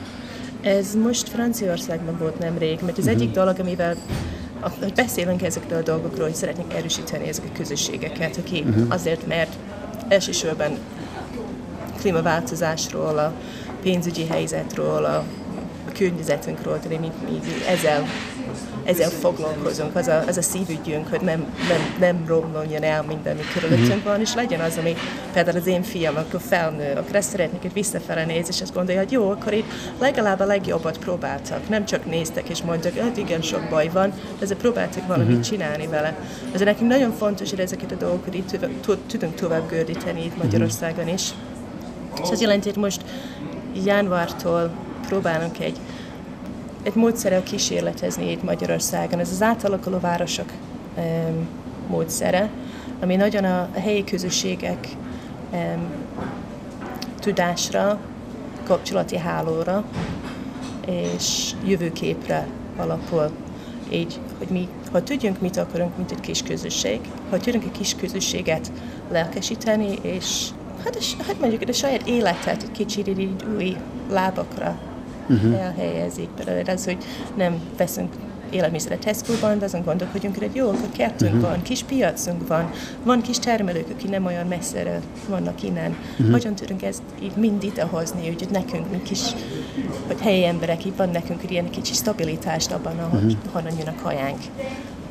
Ez 0.62 0.96
most 0.96 1.30
Franciaországban 1.30 2.18
volt 2.18 2.40
nemrég, 2.40 2.80
mert 2.82 2.98
az 2.98 3.04
mm-hmm. 3.04 3.14
egyik 3.14 3.32
dolog, 3.32 3.60
amivel 3.60 3.96
hogy 4.80 4.93
beszélünk 4.93 5.41
ezekről 5.41 5.78
a 5.78 5.82
dolgokról, 5.82 6.26
hogy 6.26 6.36
szeretnénk 6.36 6.74
erősíteni 6.74 7.28
ezeket 7.28 7.49
a 7.53 7.57
közösségeket, 7.57 8.38
aki 8.38 8.64
uh-huh. 8.68 8.86
azért, 8.89 9.28
mert 9.28 9.53
elsősorban 10.07 10.78
klímaváltozásról, 11.99 13.18
a 13.18 13.34
pénzügyi 13.82 14.26
helyzetről, 14.26 15.05
a, 15.05 15.24
környezetünkről, 15.99 16.80
tehát 16.80 16.99
mi, 16.99 17.12
mi 17.30 17.39
ezzel, 17.68 18.05
ezzel 18.84 19.10
foglalkozunk, 19.10 19.95
az 19.95 20.08
a, 20.08 20.24
az 20.28 20.38
a 20.38 20.41
szívügyünk, 20.41 21.08
hogy 21.08 21.22
nem, 21.22 21.45
nem, 21.70 21.95
nem 22.00 22.24
romlonjon 22.28 22.84
el 22.84 23.04
minden, 23.04 23.34
ami 23.34 23.43
körülöttünk 23.54 24.04
van, 24.04 24.20
és 24.20 24.34
legyen 24.34 24.60
az, 24.60 24.78
ami 24.78 24.95
például 25.34 25.58
az 25.58 25.68
én 25.68 25.84
fiam, 25.84 26.16
akkor 26.16 26.41
felnő, 26.47 26.93
akkor 26.95 27.16
ezt 27.16 27.30
szeretnék, 27.30 27.62
hogy 27.62 27.74
visszafele 27.74 28.26
néz, 28.26 28.47
és 28.50 28.62
azt 28.62 28.74
gondolja, 28.74 29.02
hogy 29.02 29.12
jó, 29.12 29.30
akkor 29.30 29.54
itt 29.54 29.72
legalább 30.00 30.39
a 30.39 30.45
legjobbat 30.45 30.97
próbáltak. 30.97 31.70
Nem 31.70 31.86
csak 31.86 32.06
néztek 32.06 32.50
és 32.50 32.62
mondtak, 32.62 32.91
hogy 32.91 33.02
hát 33.02 33.18
igen, 33.18 33.41
sok 33.41 33.70
baj 33.70 33.89
van, 33.93 34.10
de 34.10 34.43
ezzel 34.43 34.58
próbáltak 34.58 35.08
valamit 35.08 35.30
uh-huh. 35.30 35.45
csinálni 35.45 35.88
vele. 35.88 36.16
Ezért 36.52 36.70
nekünk 36.70 36.89
nagyon 36.89 37.12
fontos, 37.12 37.50
hogy 37.50 37.60
ezeket 37.60 37.91
a 37.91 37.95
dolgokat 37.95 38.34
itt 38.34 38.58
tudunk 39.08 39.36
tovább 39.36 39.70
gördíteni 39.70 40.24
itt 40.24 40.38
Magyarországon 40.38 41.08
is. 41.08 41.30
És 42.24 42.30
az 42.30 42.41
jelenti, 42.41 42.70
hogy 42.70 42.78
most 42.78 43.02
januártól 43.86 44.72
próbálunk 45.08 45.60
egy, 45.60 45.78
egy 46.84 46.96
módszerrel 46.96 47.44
kísérletezni 47.44 48.32
itt 48.32 48.44
Magyarországon. 48.44 49.20
Ez 49.20 49.32
az 49.32 49.42
átalakuló 49.42 50.00
városok 50.00 50.52
módszere, 51.88 52.50
ami 53.02 53.16
nagyon 53.16 53.44
a, 53.44 53.70
helyi 53.74 54.04
közösségek 54.04 54.88
tudásra, 57.20 58.00
kapcsolati 58.64 59.18
hálóra 59.18 59.84
és 60.88 61.52
jövőképre 61.66 62.48
alapul. 62.78 63.30
Így, 63.92 64.20
hogy 64.38 64.48
mi, 64.48 64.68
ha 64.92 65.04
tudjunk, 65.04 65.42
mit 65.42 65.58
akarunk, 65.58 65.98
mint 65.98 66.12
egy 66.12 66.20
kis 66.20 66.44
közösség, 66.44 67.00
ha 67.30 67.38
tudunk 67.38 67.64
egy 67.64 67.72
kis 67.72 67.96
közösséget 67.96 68.72
lelkesíteni, 69.12 69.98
és 70.02 70.48
hát, 70.84 70.98
hát 71.28 71.40
mondjuk 71.40 71.70
a 71.70 71.74
saját 71.74 72.08
életet 72.08 72.64
egy 72.64 72.72
kicsit 72.72 73.08
így 73.08 73.46
új 73.58 73.76
lábakra 74.10 74.89
uh-huh. 75.30 75.62
elhelyezik. 75.62 76.28
Például 76.28 76.70
az, 76.78 76.86
hogy 76.86 76.98
nem 77.36 77.60
veszünk 77.78 78.14
élelmiszeret 78.50 79.00
Tesco-ban, 79.00 79.60
de 79.60 79.66
azon 79.66 79.84
gondolkodjunk, 79.84 80.38
hogy 80.38 80.50
jó, 80.54 80.68
akkor 80.68 80.90
kertünk 80.92 81.34
uh-huh. 81.34 81.50
van, 81.50 81.62
kis 81.62 81.84
piacunk 81.84 82.48
van, 82.48 82.72
van 83.04 83.22
kis 83.22 83.40
termelők, 83.40 83.86
akik 83.94 84.10
nem 84.10 84.26
olyan 84.26 84.48
messzere 84.48 85.02
vannak 85.30 85.64
innen. 85.64 85.96
Uh-huh. 86.12 86.32
Hogyan 86.32 86.56
tudunk 86.56 86.84
ezt 86.84 87.02
így 87.22 87.36
mind 87.36 87.64
idehozni, 87.64 88.28
hogy 88.28 88.48
nekünk, 88.52 88.90
mint 88.90 89.04
kis 89.04 89.20
hogy 90.08 90.20
helyi 90.20 90.46
emberek, 90.46 90.86
így 90.86 90.96
van 90.96 91.10
nekünk 91.10 91.42
hogy 91.42 91.52
ilyen 91.52 91.70
kicsi 91.70 91.94
stabilitást 91.94 92.72
abban, 92.72 93.00
ahol 93.00 93.20
uh-huh. 93.20 93.52
honnan 93.52 93.78
jön 93.78 93.88
a 93.88 94.02
kajánk. 94.02 94.40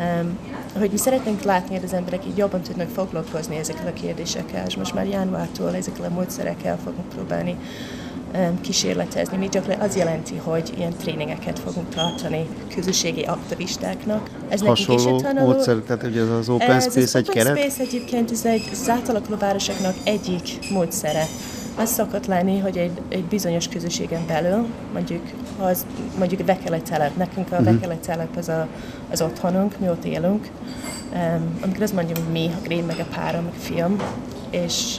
Um, 0.00 0.38
hogy 0.78 0.90
mi 0.90 0.96
szeretnénk 0.96 1.42
látni, 1.42 1.74
hogy 1.74 1.84
az 1.84 1.92
emberek 1.92 2.26
így 2.26 2.36
jobban 2.36 2.60
tudnak 2.60 2.88
foglalkozni 2.88 3.56
ezekkel 3.56 3.86
a 3.86 3.92
kérdésekkel, 3.92 4.66
és 4.66 4.76
most 4.76 4.94
már 4.94 5.06
januártól 5.06 5.74
ezekkel 5.74 6.04
a 6.04 6.14
módszerekkel 6.14 6.78
fogunk 6.84 7.08
próbálni 7.08 7.56
kísérletezni. 8.60 9.36
Mi 9.36 9.48
csak 9.48 9.64
az 9.78 9.96
jelenti, 9.96 10.36
hogy 10.36 10.72
ilyen 10.76 10.92
tréningeket 10.92 11.58
fogunk 11.58 11.88
tartani 11.88 12.48
közösségi 12.74 13.22
aktivistáknak. 13.22 14.30
Ez 14.48 14.60
Hasonló 14.60 15.22
módszer, 15.34 15.76
tehát 15.76 16.02
ugye 16.02 16.20
ez 16.20 16.28
az 16.28 16.48
Open 16.48 16.80
Space 16.80 17.00
ez 17.00 17.14
egy 17.14 17.28
Open 17.28 17.44
keret? 17.44 17.58
Space 17.58 17.82
egyébként 17.82 18.30
ez 18.30 18.44
egy 18.44 18.68
az 18.72 18.88
átalakuló 18.88 19.36
városoknak 19.36 19.94
egyik 20.04 20.70
módszere. 20.70 21.24
Az 21.76 21.90
szokott 21.90 22.26
lenni, 22.26 22.58
hogy 22.58 22.76
egy, 22.76 23.00
egy 23.08 23.24
bizonyos 23.24 23.68
közösségen 23.68 24.26
belül, 24.26 24.66
mondjuk, 24.92 25.22
az, 25.58 25.86
mondjuk 26.18 26.44
telep, 26.82 27.16
nekünk 27.16 27.52
a 27.52 27.56
uh-huh. 27.56 27.98
telep 28.00 28.36
az 28.36 28.48
a, 28.48 28.66
az 29.10 29.22
otthonunk, 29.22 29.78
mi 29.78 29.88
ott 29.88 30.04
élünk, 30.04 30.50
um, 31.12 31.58
amikor 31.60 31.82
azt 31.82 31.94
mondjuk, 31.94 32.18
mi, 32.32 32.50
a 32.64 32.68
én 32.68 32.84
meg 32.84 32.98
a 32.98 33.14
párom, 33.14 33.44
meg 33.44 33.52
a 33.56 33.60
fiam, 33.60 33.96
és 34.50 34.96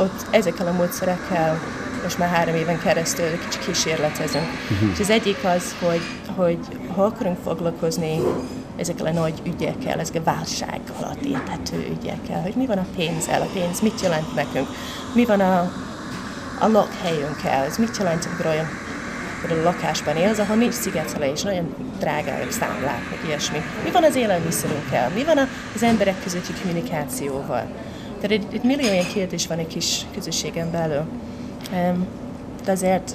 ott 0.00 0.26
ezekkel 0.30 0.66
a 0.66 0.72
módszerekkel 0.72 1.58
most 2.02 2.18
már 2.18 2.28
három 2.28 2.54
éven 2.54 2.80
keresztül 2.80 3.38
kicsit 3.38 3.64
kísérletezünk. 3.64 4.44
Uh-huh. 4.70 4.90
És 4.92 5.00
az 5.00 5.10
egyik 5.10 5.44
az, 5.44 5.74
hogy, 5.80 6.00
hogy 6.36 6.58
ha 6.94 7.04
akarunk 7.04 7.38
foglalkozni 7.44 8.20
ezekkel 8.76 9.06
a 9.06 9.12
nagy 9.12 9.42
ügyekkel, 9.46 10.00
ezek 10.00 10.14
a 10.14 10.22
válság 10.24 10.80
alatt 11.00 11.24
érthető 11.24 11.96
ügyekkel, 12.00 12.42
hogy 12.42 12.54
mi 12.56 12.66
van 12.66 12.78
a 12.78 12.86
pénzzel, 12.96 13.42
a 13.42 13.48
pénz 13.52 13.80
mit 13.80 14.00
jelent 14.00 14.34
nekünk, 14.34 14.68
mi 15.14 15.24
van 15.24 15.40
a, 15.40 15.60
a 16.58 16.68
lakhelyünkkel, 16.68 17.64
ez 17.64 17.76
mit 17.76 17.96
jelent, 17.96 18.24
amikor 18.24 18.46
olyan 18.46 18.68
a 19.50 19.62
lakásban 19.62 20.16
élsz, 20.16 20.38
ahol 20.38 20.56
nincs 20.56 20.74
szigetelés, 20.74 21.42
nagyon 21.42 21.74
drágák 21.98 22.50
számlák, 22.50 23.10
meg 23.10 23.18
ilyesmi. 23.26 23.58
Mi 23.84 23.90
van 23.90 24.04
az 24.04 24.14
élelmiszerünkkel? 24.14 25.10
Mi 25.14 25.24
van 25.24 25.48
az 25.74 25.82
emberek 25.82 26.22
közötti 26.22 26.52
kommunikációval? 26.62 27.66
Tehát 28.20 28.30
itt, 28.30 28.52
itt 28.52 28.62
millió 28.62 28.92
ilyen 28.92 29.06
kérdés 29.12 29.46
van 29.46 29.58
egy 29.58 29.66
kis 29.66 30.00
közösségen 30.14 30.70
belül. 30.70 31.04
Um, 31.72 32.06
de 32.64 32.72
azért 32.72 33.12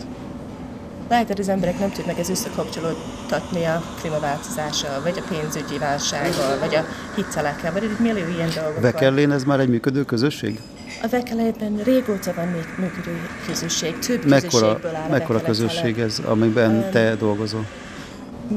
lehet, 1.10 1.28
hogy 1.28 1.40
az 1.40 1.50
emberek 1.50 1.80
nem 1.80 1.92
tudnak 1.92 2.20
ez 2.20 2.30
összekapcsolódtatni 2.30 3.64
a 3.66 3.84
klímaváltozással, 4.00 5.02
vagy 5.02 5.24
a 5.26 5.34
pénzügyi 5.36 5.78
válsággal, 5.78 6.60
vagy 6.60 6.76
a 6.76 6.86
hitelekkel, 7.16 7.72
vagy 7.72 7.84
egy 7.84 8.00
millió 8.00 8.28
ilyen 8.28 8.50
dolgokkal. 8.56 8.82
Vekerlén 8.82 9.32
ez 9.32 9.44
már 9.44 9.60
egy 9.60 9.70
működő 9.70 10.04
közösség? 10.04 10.60
A 11.02 11.08
Vekelejben 11.08 11.82
régóta 11.84 12.34
van 12.36 12.48
még 12.48 12.66
működő 12.78 13.20
közösség, 13.46 14.00
több 14.00 14.26
Mekkora, 14.26 14.50
közösségből 14.50 14.96
áll 14.96 15.10
mekkora 15.10 15.42
közösség 15.42 16.00
ez, 16.00 16.22
amiben 16.26 16.72
Em, 16.72 16.90
te 16.92 17.16
dolgozol? 17.16 17.66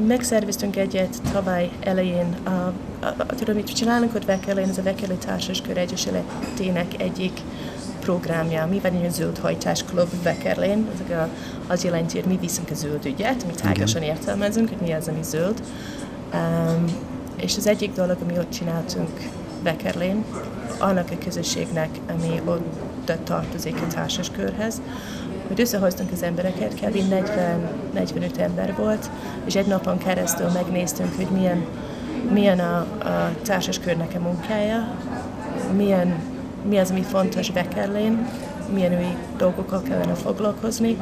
Megszerveztünk 0.07 0.75
egyet 0.75 1.21
tavaly 1.31 1.69
elején. 1.79 2.35
A, 2.43 2.49
a, 2.49 2.73
a, 3.17 3.25
tudom, 3.25 3.55
mit 3.55 3.75
csinálunk 3.75 4.15
ott 4.15 4.25
Vekelén, 4.25 4.69
ez 4.69 4.77
a 4.77 4.81
Vekeli 4.81 5.15
Társaskör 5.15 5.77
Egyesületének 5.77 7.01
egyik 7.01 7.39
programja. 8.01 8.65
Mi 8.65 8.79
van 8.79 8.95
egy 8.95 9.11
zöld 9.11 9.37
hajtás 9.37 9.83
klub 9.83 10.09
a, 11.09 11.27
az 11.67 11.83
jelenti, 11.83 12.19
hogy 12.19 12.27
mi 12.27 12.37
viszünk 12.37 12.69
a 12.69 12.73
zöld 12.73 13.05
ügyet, 13.05 13.45
mi 13.45 13.53
tágasan 13.53 14.01
értelmezünk, 14.01 14.69
hogy 14.69 14.77
mi 14.81 14.91
az, 14.91 15.07
ami 15.07 15.23
zöld. 15.23 15.61
Um, 16.33 16.85
és 17.35 17.57
az 17.57 17.67
egyik 17.67 17.93
dolog, 17.93 18.17
ami 18.21 18.37
ott 18.37 18.49
csináltunk 18.49 19.09
Vekerlén, 19.63 20.25
annak 20.79 21.09
a 21.11 21.23
közösségnek, 21.23 21.89
ami 22.09 22.41
ott 22.45 23.11
tartozik 23.23 23.75
a 23.75 23.87
társaskörhez, 23.87 24.81
hogy 25.47 25.59
összehoztunk 25.59 26.11
az 26.11 26.23
embereket, 26.23 26.73
kb. 26.73 26.97
40-45 27.95 28.37
ember 28.37 28.75
volt, 28.75 29.09
és 29.45 29.55
egy 29.55 29.67
napon 29.67 29.97
keresztül 29.97 30.49
megnéztünk, 30.49 31.15
hogy 31.15 31.27
milyen, 31.27 31.65
milyen 32.31 32.59
a, 32.59 32.77
a 32.79 33.31
társaskörnek 33.41 34.11
a 34.15 34.19
munkája, 34.19 34.95
milyen, 35.75 36.15
mi 36.69 36.77
az, 36.77 36.89
ami 36.89 37.01
fontos 37.01 37.49
Vekerlén, 37.49 38.27
milyen 38.73 38.93
új 38.93 39.17
dolgokkal 39.37 39.81
kellene 39.81 40.13
foglalkozni, 40.13 40.97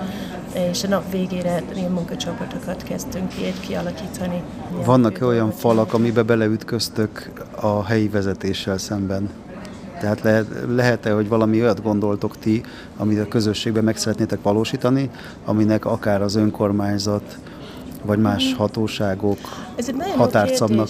és 0.72 0.84
a 0.84 0.88
nap 0.88 1.12
végére 1.12 1.64
ilyen 1.76 1.92
munkacsoportokat 1.92 2.84
kezdtünk 2.84 3.32
így 3.40 3.60
kialakítani. 3.60 4.42
Ilyen 4.72 4.86
Vannak-e 4.86 5.26
új 5.26 5.32
olyan 5.32 5.52
falak, 5.52 5.94
amiben 5.94 6.26
beleütköztök 6.26 7.32
a 7.56 7.86
helyi 7.86 8.08
vezetéssel 8.08 8.78
szemben? 8.78 9.30
Tehát 10.00 10.22
lehet, 10.22 10.48
lehet-e, 10.68 11.12
hogy 11.12 11.28
valami 11.28 11.62
olyat 11.62 11.84
gondoltok 11.84 12.38
ti, 12.38 12.64
amit 12.98 13.20
a 13.20 13.28
közösségben 13.28 13.84
meg 13.84 13.98
szeretnétek 13.98 14.42
valósítani, 14.42 15.10
aminek 15.46 15.86
akár 15.86 16.22
az 16.22 16.36
önkormányzat, 16.36 17.38
vagy 18.04 18.20
más 18.20 18.54
hatóságok 18.58 19.38
határt 20.16 20.56
szabnak? 20.56 20.90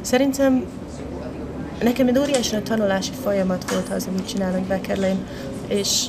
Szerintem 0.00 0.64
nekem 1.82 2.08
egy 2.08 2.18
óriási 2.18 2.62
tanulási 2.62 3.12
folyamat 3.22 3.70
volt 3.70 3.88
az, 3.88 4.06
amit 4.06 4.28
csinálunk 4.28 4.66
Beckerlén, 4.66 5.26
és 5.66 6.06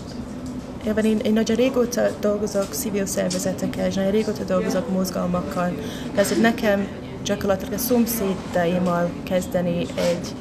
Ebben 0.88 1.06
én, 1.06 1.20
én 1.20 1.34
nagyon 1.34 1.56
régóta 1.56 2.02
dolgozok 2.20 2.68
civil 2.74 3.06
szervezetekkel, 3.06 3.88
és 3.88 3.96
nagyon 3.96 4.12
régóta 4.12 4.44
dolgozok 4.44 4.90
mozgalmakkal. 4.90 5.72
Ezért 6.16 6.42
nekem 6.42 6.88
gyakorlatilag 7.24 7.74
a 7.74 7.78
szomszédaimmal 7.78 9.10
kezdeni 9.24 9.86
egy 9.96 10.36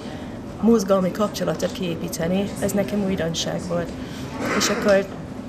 mozgalmi 0.60 1.10
kapcsolatot 1.10 1.72
kiépíteni, 1.72 2.44
ez 2.60 2.72
nekem 2.72 3.04
újdonság 3.04 3.60
volt. 3.68 3.90
És 4.58 4.68
akkor 4.68 5.06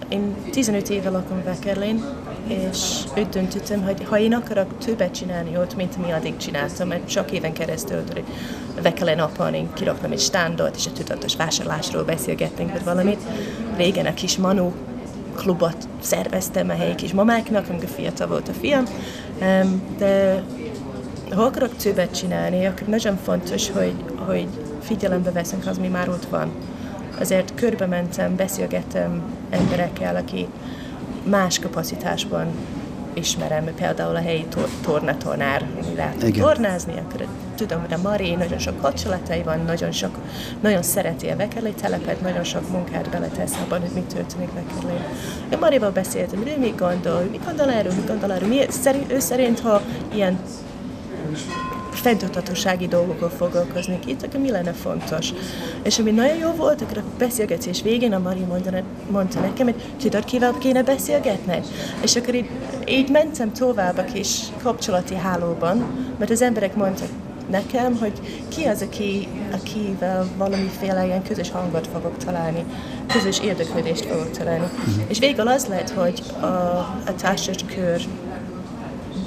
én 0.09 0.35
15 0.51 0.89
éve 0.89 1.09
lakom 1.09 1.43
Beckerlén, 1.43 2.03
és 2.47 2.77
úgy 3.17 3.29
döntöttem, 3.29 3.83
hogy 3.83 4.05
ha 4.09 4.19
én 4.19 4.33
akarok 4.33 4.77
többet 4.77 5.13
csinálni 5.15 5.57
ott, 5.57 5.75
mint 5.75 6.05
mi 6.05 6.11
addig 6.11 6.37
csináltam, 6.37 6.87
mert 6.87 7.09
sok 7.09 7.31
éven 7.31 7.53
keresztül 7.53 8.03
tudod, 8.03 8.23
Vekele 8.81 9.15
napon 9.15 9.53
én 9.53 9.73
kiraktam 9.73 10.11
egy 10.11 10.19
standot, 10.19 10.75
és 10.75 10.85
a 10.85 10.91
tudatos 10.91 11.35
vásárlásról 11.35 12.03
beszélgettünk, 12.03 12.71
vagy 12.71 12.83
valamit. 12.83 13.21
Régen 13.77 14.05
a 14.05 14.13
kis 14.13 14.37
Manu 14.37 14.71
klubot 15.35 15.87
szerveztem 15.99 16.69
a 16.69 16.73
helyi 16.73 16.95
kis 16.95 17.13
mamáknak, 17.13 17.69
amikor 17.69 17.89
fiatal 17.89 18.27
volt 18.27 18.47
a 18.47 18.53
fiam, 18.53 18.83
de 19.97 20.43
ha 21.35 21.41
akarok 21.41 21.75
többet 21.75 22.17
csinálni, 22.17 22.65
akkor 22.65 22.87
nagyon 22.87 23.17
fontos, 23.23 23.71
hogy, 23.71 23.93
hogy 24.25 24.47
figyelembe 24.81 25.31
veszünk 25.31 25.67
az, 25.67 25.77
mi 25.77 25.87
már 25.87 26.09
ott 26.09 26.25
van. 26.25 26.51
Azért 27.19 27.55
körbe 27.55 27.85
mentem, 27.85 28.35
beszélgettem 28.35 29.21
emberekkel, 29.49 30.15
aki 30.15 30.47
más 31.29 31.59
kapacitásban 31.59 32.47
ismerem, 33.13 33.73
például 33.75 34.15
a 34.15 34.21
helyi 34.21 34.45
tor- 34.49 34.69
tornatornár, 34.81 35.67
ami 35.81 35.95
lehet 35.95 36.23
Igen. 36.23 36.41
tornázni, 36.43 36.93
akkor 36.97 37.27
tudom, 37.55 37.79
hogy 37.79 37.93
a 37.93 37.97
Mari 38.01 38.35
nagyon 38.35 38.57
sok 38.59 38.81
kapcsolatai 38.81 39.41
van, 39.43 39.59
nagyon, 39.65 39.91
sok, 39.91 40.17
nagyon 40.61 40.83
szereti 40.83 41.27
a 41.27 41.35
Vekerlé 41.35 41.69
telepet, 41.69 42.21
nagyon 42.21 42.43
sok 42.43 42.69
munkát 42.69 43.09
beletesz 43.09 43.53
abban, 43.63 43.79
hogy 43.79 43.91
mit 43.93 44.13
történik 44.13 44.49
Vekerlén. 44.53 45.03
Én 45.51 45.57
Marival 45.59 45.91
beszéltem, 45.91 46.37
hogy 46.37 46.53
ő 46.57 46.59
mit 46.59 46.77
gondol, 46.77 47.21
mit 47.31 47.45
gondol 47.45 47.71
erről, 47.71 47.93
mit 47.93 48.07
gondol 48.07 48.31
erről, 48.31 48.47
mi, 48.47 48.65
szerint, 48.69 49.11
ő 49.11 49.19
szerint, 49.19 49.59
ha 49.59 49.81
ilyen 50.13 50.39
fenntarthatósági 51.99 52.87
dolgokkal 52.87 53.29
foglalkoznék 53.29 54.05
itt, 54.05 54.23
akkor 54.23 54.39
mi 54.39 54.51
lenne 54.51 54.73
fontos. 54.73 55.33
És 55.83 55.99
ami 55.99 56.11
nagyon 56.11 56.37
jó 56.37 56.51
volt, 56.51 56.81
akkor 56.81 56.97
a 56.97 57.03
beszélgetés 57.17 57.81
végén 57.81 58.13
a 58.13 58.19
Mari 58.19 58.39
mondta, 58.39 58.71
mondta 59.09 59.39
nekem, 59.39 59.65
hogy 59.65 59.81
tudod, 60.01 60.25
kivel 60.25 60.55
kéne 60.59 60.83
beszélgetned? 60.83 61.65
És 62.01 62.15
akkor 62.15 62.35
így, 62.35 62.49
így 62.87 63.09
mentem 63.09 63.53
tovább 63.53 63.97
a 63.97 64.03
kis 64.03 64.39
kapcsolati 64.63 65.15
hálóban, 65.15 65.77
mert 66.17 66.31
az 66.31 66.41
emberek 66.41 66.75
mondtak 66.75 67.09
nekem, 67.49 67.97
hogy 67.97 68.43
ki 68.47 68.63
az, 68.63 68.81
aki, 68.81 69.27
akivel 69.51 70.27
valamiféle 70.37 71.05
ilyen 71.05 71.23
közös 71.23 71.51
hangot 71.51 71.87
fogok 71.87 72.17
találni, 72.17 72.63
közös 73.07 73.39
érdeklődést 73.39 74.05
fogok 74.05 74.31
találni. 74.31 74.67
És 75.07 75.19
végül 75.19 75.47
az 75.47 75.65
lett, 75.65 75.89
hogy 75.89 76.21
a, 76.39 76.45
a 76.45 77.15
társas 77.21 77.57
kör 77.75 78.01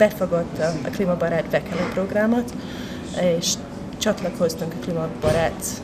befogadta 0.00 0.72
a 0.84 0.88
Klímabarát 0.90 1.46
Bekele 1.50 1.88
programot, 1.92 2.54
és 3.38 3.52
csatlakoztunk 3.98 4.72
a 4.72 4.84
Klímabarát 4.84 5.82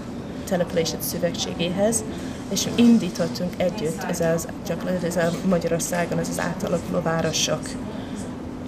települések 0.48 1.02
szövetségéhez, 1.02 2.04
és 2.50 2.66
indítottunk 2.74 3.52
együtt 3.56 4.02
ez 4.02 4.20
az, 4.20 4.48
gyakorlatilag 4.66 5.04
ez 5.04 5.16
a 5.16 5.30
Magyarországon 5.48 6.18
ez 6.18 6.28
az 6.28 6.38
átalakuló 6.40 7.00
városok 7.02 7.60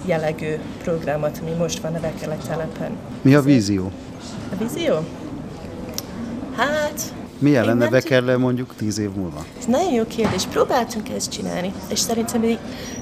jellegű 0.05 0.55
programot, 0.83 1.39
ami 1.41 1.51
most 1.51 1.79
van 1.79 1.95
a 1.95 1.99
Bekele 1.99 2.37
telepen. 2.47 2.97
Mi 3.21 3.35
a 3.35 3.41
vízió? 3.41 3.91
A 4.51 4.63
vízió? 4.63 5.05
Hát, 6.55 7.13
Milyen 7.39 7.63
Én 7.63 7.69
lenne 7.69 7.87
Bekerle 7.89 8.37
mondjuk 8.37 8.73
tíz 8.77 8.99
év 8.99 9.09
múlva? 9.11 9.45
Ez 9.59 9.65
nagyon 9.65 9.93
jó 9.93 10.03
kérdés. 10.07 10.45
Próbáltunk 10.45 11.09
ezt 11.09 11.31
csinálni, 11.31 11.73
és 11.91 11.99
szerintem 11.99 12.43
így, 12.43 12.59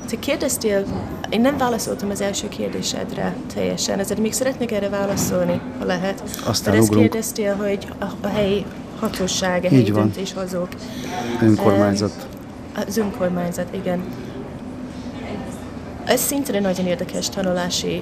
te 0.10 0.20
kérdeztél, 0.20 0.86
én 1.30 1.42
nem 1.42 1.58
válaszoltam 1.58 2.10
az 2.10 2.22
első 2.22 2.48
kérdésedre 2.48 3.36
teljesen, 3.54 4.00
ezért 4.00 4.20
még 4.20 4.34
szeretnék 4.34 4.72
erre 4.72 4.90
válaszolni, 4.90 5.62
ha 5.80 5.86
lehet. 5.86 6.22
Aztán 6.46 6.74
Mert 6.74 6.84
ezt 6.84 6.92
ugrunk. 6.92 7.10
kérdeztél, 7.10 7.56
hogy 7.56 7.88
a, 8.00 8.06
a 8.22 8.28
helyi 8.28 8.66
hatóság, 9.00 9.64
a 9.64 9.68
helyi 9.68 9.82
Így 9.82 9.94
van. 9.94 10.02
döntéshozók. 10.02 10.68
Önkormányzat. 11.42 12.28
Az 12.88 12.98
önkormányzat, 12.98 13.68
igen. 13.76 14.04
Ez 16.06 16.20
szintén 16.22 16.62
nagyon 16.62 16.86
érdekes 16.86 17.30
tanulási 17.30 18.02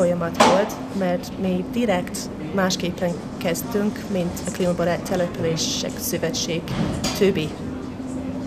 folyamat 0.00 0.44
volt, 0.44 0.72
mert 0.98 1.32
mi 1.40 1.64
direkt 1.72 2.18
másképpen 2.54 3.10
kezdtünk, 3.36 4.00
mint 4.12 4.40
a 4.46 4.50
Klímabarát 4.50 5.00
Települések 5.00 5.90
Szövetség 5.98 6.62
többi 7.18 7.48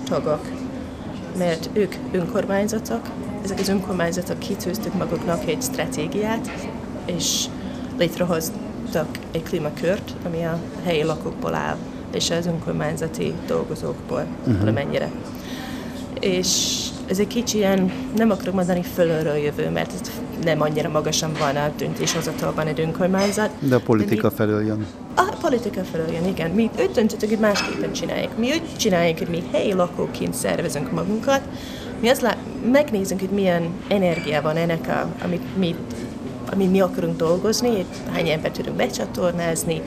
tagok. 0.06 0.42
Mert 1.38 1.70
ők 1.74 1.96
önkormányzatok, 2.12 3.02
ezek 3.44 3.60
az 3.60 3.70
önkormányzatok 3.70 4.40
kitűztük 4.40 4.94
maguknak 4.94 5.48
egy 5.48 5.62
stratégiát, 5.62 6.52
és 7.06 7.46
létrehoztak 7.98 9.08
egy 9.32 9.44
klímakört, 9.44 10.12
ami 10.26 10.44
a 10.44 10.60
helyi 10.84 11.04
lakókból 11.04 11.54
áll, 11.56 11.78
és 12.14 12.30
az 12.30 12.46
önkormányzati 12.46 13.34
dolgozókból 13.48 14.26
uh-huh. 14.40 14.60
valamennyire. 14.60 15.12
És 16.20 16.82
ez 17.08 17.20
egy 17.20 17.28
kicsi 17.28 17.58
ilyen, 17.58 17.92
nem 18.16 18.32
akarok 18.32 18.54
mondani 18.54 18.82
fölölről 18.82 19.36
jövő, 19.36 19.70
mert 19.70 19.94
ez 19.94 20.12
nem 20.44 20.62
annyira 20.62 20.90
magasan 20.90 21.32
van 21.40 21.56
a 21.56 21.72
döntéshozatalban 21.78 22.68
egy 22.68 22.80
önkormányzat. 22.80 23.50
De 23.60 23.76
a 23.76 23.80
politika 23.80 24.28
mi- 24.28 24.36
felől 24.36 24.66
jön. 24.66 24.86
a 25.16 25.36
politika 25.42 25.82
felől 25.92 26.12
jön, 26.14 26.26
igen. 26.28 26.50
Mi 26.52 26.70
úgy 26.80 26.92
döntöttük, 26.92 27.30
hogy 27.30 27.40
másképpen 27.40 27.92
csináljuk. 27.92 28.38
Mi 28.38 28.48
úgy 28.52 28.62
csináljuk, 28.78 29.18
hogy 29.18 29.28
mi 29.28 29.44
helyi 29.52 29.74
lakóként 29.74 30.34
szervezünk 30.34 30.92
magunkat. 30.92 31.42
Mi 32.00 32.08
azt 32.10 32.22
lá- 32.22 32.38
megnézzük, 32.72 33.20
hogy 33.20 33.30
milyen 33.30 33.64
energia 33.88 34.42
van 34.42 34.56
ennek, 34.56 34.88
a, 34.88 35.24
amit 35.24 35.58
mi, 35.58 35.76
amit 36.54 36.72
mi 36.72 36.80
akarunk 36.82 37.18
dolgozni, 37.18 37.86
hány 38.12 38.30
embert 38.30 38.54
tudunk 38.54 38.76
becsatornázni, 38.78 39.82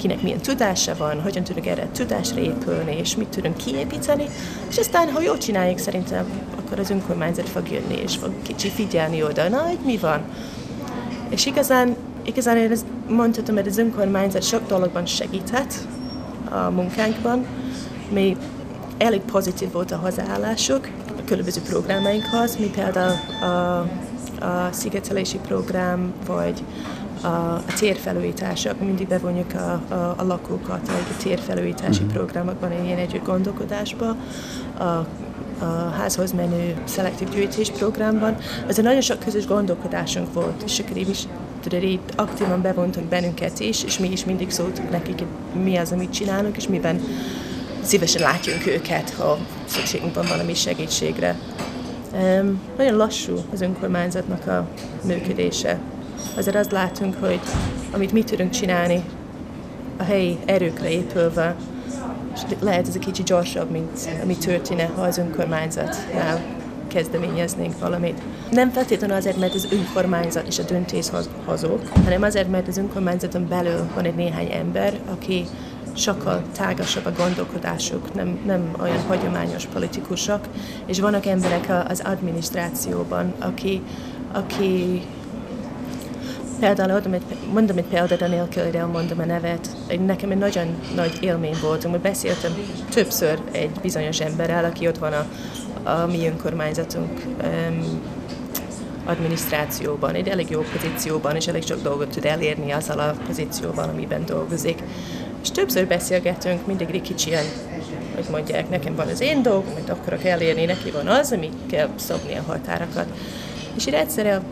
kinek 0.00 0.22
milyen 0.22 0.40
tudása 0.40 0.94
van, 0.96 1.20
hogyan 1.22 1.44
tudunk 1.44 1.66
erre 1.66 1.88
tudásra 1.92 2.40
épülni, 2.40 2.96
és 2.98 3.16
mit 3.16 3.28
tudunk 3.28 3.56
kiépíteni. 3.56 4.24
És 4.68 4.78
aztán, 4.78 5.10
ha 5.10 5.20
jól 5.20 5.38
csináljuk, 5.38 5.78
szerintem 5.78 6.26
akkor 6.58 6.78
az 6.78 6.90
önkormányzat 6.90 7.48
fog 7.48 7.70
jönni, 7.70 7.94
és 8.02 8.16
fog 8.16 8.32
kicsi 8.42 8.68
figyelni 8.68 9.22
oda, 9.22 9.48
na, 9.48 9.58
hogy 9.58 9.78
mi 9.84 9.96
van. 9.96 10.20
És 11.28 11.46
igazán, 11.46 11.96
igazán 12.22 12.56
én 12.56 12.70
ezt 12.70 12.86
mondhatom, 13.08 13.54
hogy 13.54 13.66
az 13.66 13.78
önkormányzat 13.78 14.42
sok 14.42 14.66
dologban 14.66 15.06
segített 15.06 15.74
a 16.50 16.70
munkánkban. 16.70 17.46
Mi 18.12 18.36
elég 18.98 19.20
pozitív 19.20 19.72
volt 19.72 19.90
a 19.90 19.96
hozzáállásuk 19.96 20.88
a 21.18 21.24
különböző 21.24 21.60
programainkhoz, 21.60 22.56
mi 22.56 22.66
például 22.66 23.14
a, 23.40 23.78
a 24.44 24.68
szigetelési 24.70 25.38
program, 25.38 26.12
vagy 26.26 26.64
a, 27.20 27.26
a 27.26 27.64
térfelújítások, 27.78 28.80
mindig 28.80 29.08
bevonjuk 29.08 29.52
a, 29.54 29.94
a, 29.94 30.14
a 30.16 30.24
lakókat 30.24 30.88
a 30.88 31.22
térfelújítási 31.22 32.02
uh-huh. 32.02 32.12
programokban, 32.12 32.84
ilyen 32.84 32.98
együtt 32.98 33.24
gondolkodásba. 33.24 34.16
A, 34.78 35.06
a 35.62 35.90
házhoz 35.98 36.32
menő 36.32 36.76
szelektív 36.84 37.28
gyűjtés 37.28 37.70
programban. 37.70 38.36
Ezzel 38.66 38.84
nagyon 38.84 39.00
sok 39.00 39.18
közös 39.18 39.46
gondolkodásunk 39.46 40.32
volt, 40.32 40.62
és 40.62 40.78
akkor 40.78 40.96
is 40.96 41.26
így 41.82 42.00
aktívan 42.16 42.62
bevontak 42.62 43.04
bennünket 43.04 43.60
is, 43.60 43.84
és 43.84 43.98
mi 43.98 44.10
is 44.10 44.24
mindig 44.24 44.50
szóltunk 44.50 44.90
nekik, 44.90 45.18
hogy 45.18 45.62
mi 45.62 45.76
az, 45.76 45.92
amit 45.92 46.12
csinálunk, 46.12 46.56
és 46.56 46.68
miben 46.68 47.00
szívesen 47.82 48.22
látjunk 48.22 48.66
őket, 48.66 49.10
ha 49.10 49.38
szükségünk 49.64 50.14
van 50.14 50.26
valami 50.28 50.54
segítségre. 50.54 51.38
Um, 52.12 52.60
nagyon 52.76 52.96
lassú 52.96 53.36
az 53.52 53.60
önkormányzatnak 53.60 54.46
a 54.46 54.68
működése. 55.06 55.78
Azért 56.36 56.56
azt 56.56 56.72
látunk, 56.72 57.16
hogy 57.20 57.40
amit 57.90 58.12
mi 58.12 58.22
tudunk 58.22 58.50
csinálni, 58.50 59.02
a 59.96 60.02
helyi 60.02 60.38
erőkre 60.44 60.90
épülve, 60.90 61.56
és 62.34 62.40
lehet 62.60 62.88
ez 62.88 62.94
egy 62.94 63.04
kicsit 63.04 63.26
gyorsabb, 63.26 63.70
mint 63.70 64.08
ami 64.22 64.36
történne, 64.36 64.90
ha 64.94 65.02
az 65.02 65.18
önkormányzatnál 65.18 66.40
kezdeményeznénk 66.86 67.78
valamit. 67.78 68.22
Nem 68.50 68.70
feltétlenül 68.70 69.16
azért, 69.16 69.36
mert 69.36 69.54
az 69.54 69.68
önkormányzat 69.70 70.46
és 70.46 70.58
a 70.58 70.62
döntéshozók, 70.62 71.88
hanem 72.04 72.22
azért, 72.22 72.50
mert 72.50 72.68
az 72.68 72.76
önkormányzaton 72.76 73.48
belül 73.48 73.88
van 73.94 74.04
egy 74.04 74.14
néhány 74.14 74.52
ember, 74.52 74.98
aki 75.10 75.44
sokkal 75.92 76.42
tágasabb 76.56 77.06
a 77.06 77.12
gondolkodásuk, 77.12 78.14
nem, 78.14 78.38
nem 78.46 78.74
olyan 78.80 79.00
hagyományos 79.06 79.66
politikusok, 79.66 80.40
és 80.86 81.00
vannak 81.00 81.26
emberek 81.26 81.72
az 81.88 82.02
adminisztrációban, 82.04 83.34
aki, 83.38 83.82
aki 84.32 85.02
Például 86.60 87.14
egy, 87.14 87.22
mondom 87.52 87.76
egy 87.76 87.84
példát, 87.84 88.22
anélkül, 88.22 88.64
hogy 88.64 88.74
elmondom 88.74 89.18
a 89.18 89.24
nevet. 89.24 89.76
Nekem 90.06 90.30
egy 90.30 90.38
nagyon 90.38 90.78
nagy 90.94 91.18
élmény 91.20 91.56
volt, 91.62 91.82
hogy 91.82 92.00
beszéltem 92.00 92.52
többször 92.90 93.38
egy 93.52 93.70
bizonyos 93.82 94.20
emberrel, 94.20 94.64
aki 94.64 94.86
ott 94.86 94.98
van 94.98 95.12
a, 95.12 95.26
a 95.90 96.06
mi 96.06 96.26
önkormányzatunk 96.26 97.22
um, 97.44 98.00
adminisztrációban, 99.04 100.14
egy 100.14 100.28
elég 100.28 100.50
jó 100.50 100.60
pozícióban, 100.60 101.36
és 101.36 101.46
elég 101.46 101.62
sok 101.62 101.82
dolgot 101.82 102.08
tud 102.08 102.24
elérni 102.24 102.70
azzal 102.70 102.98
a 102.98 103.14
pozícióval, 103.26 103.88
amiben 103.88 104.26
dolgozik. 104.26 104.82
És 105.42 105.50
többször 105.50 105.86
beszélgetünk, 105.86 106.66
mindig 106.66 107.00
kicsi 107.02 107.30
hogy 108.14 108.26
mondják, 108.30 108.70
nekem 108.70 108.94
van 108.94 109.08
az 109.08 109.20
én 109.20 109.42
dolgom, 109.42 109.72
amit 109.72 109.90
akarok 109.90 110.24
elérni, 110.24 110.64
neki 110.64 110.90
van 110.90 111.06
az, 111.06 111.32
ami 111.32 111.50
kell 111.70 111.88
szabni 111.96 112.34
a 112.34 112.42
határokat. 112.46 113.06
És 113.76 113.86
így 113.86 113.94
egyszerűen 113.94 114.42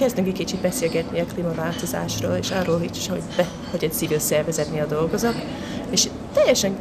kezdünk 0.00 0.26
egy 0.26 0.34
kicsit 0.34 0.60
beszélgetni 0.60 1.20
a 1.20 1.24
klímaváltozásról, 1.24 2.34
és 2.34 2.50
arról 2.50 2.82
is, 2.92 3.08
hogy, 3.08 3.22
be, 3.36 3.48
hogy 3.70 3.84
egy 3.84 3.92
civil 3.92 4.18
szervezetnél 4.18 4.86
dolgozok, 4.86 5.34
és 5.90 6.08
teljesen 6.34 6.76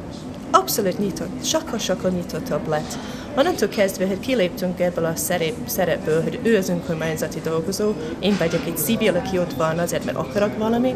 abszolút 0.51 0.99
nyitott, 0.99 1.43
sokkal-sokkal 1.45 2.11
nyitottabb 2.11 2.67
lett. 2.67 2.97
Onnantól 3.37 3.67
kezdve, 3.67 4.07
hogy 4.07 4.19
kiléptünk 4.19 4.79
ebből 4.79 5.05
a 5.05 5.15
szerep, 5.15 5.53
szerepből, 5.65 6.23
hogy 6.23 6.39
ő 6.43 6.57
az 6.57 6.69
önkormányzati 6.69 7.39
dolgozó, 7.43 7.93
én 8.19 8.35
vagyok 8.39 8.65
egy 8.65 8.77
civil, 8.77 9.15
aki 9.15 9.37
ott 9.37 9.53
van 9.53 9.79
azért, 9.79 10.05
mert 10.05 10.17
akarok 10.17 10.57
valami, 10.57 10.95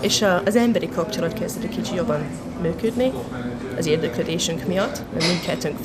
és 0.00 0.24
az 0.44 0.56
emberi 0.56 0.88
kapcsolat 0.88 1.32
kezdett 1.32 1.68
kicsit 1.68 1.96
jobban 1.96 2.26
működni 2.62 3.12
az 3.78 3.86
érdeklődésünk 3.86 4.66
miatt, 4.66 5.02
mert 5.12 5.26
mindkettőnk 5.26 5.78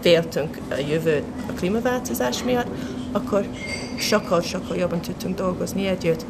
féltünk 0.00 0.58
a 0.70 0.74
jövő 0.88 1.22
a 1.48 1.52
klímaváltozás 1.52 2.42
miatt, 2.42 2.68
akkor 3.16 3.46
sokkal-sokkal 3.98 4.76
jobban 4.76 5.00
tudtunk 5.00 5.36
dolgozni 5.36 5.86
együtt. 5.86 6.24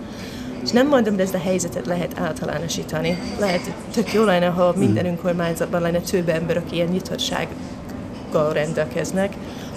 És 0.62 0.70
nem 0.70 0.88
mondom, 0.88 1.12
hogy 1.12 1.22
ezt 1.22 1.34
a 1.34 1.38
helyzetet 1.38 1.86
lehet 1.86 2.18
általánosítani. 2.18 3.18
Lehet, 3.38 3.72
tök 3.92 4.12
jó 4.12 4.24
lenne, 4.24 4.46
ha 4.46 4.74
minden 4.76 5.06
önkormányzatban 5.06 5.80
lenne 5.80 6.00
több 6.00 6.28
ember, 6.28 6.56
aki 6.56 6.74
ilyen 6.74 6.88
nyitottsággal 6.88 8.52
rendelkeznek, 8.52 9.36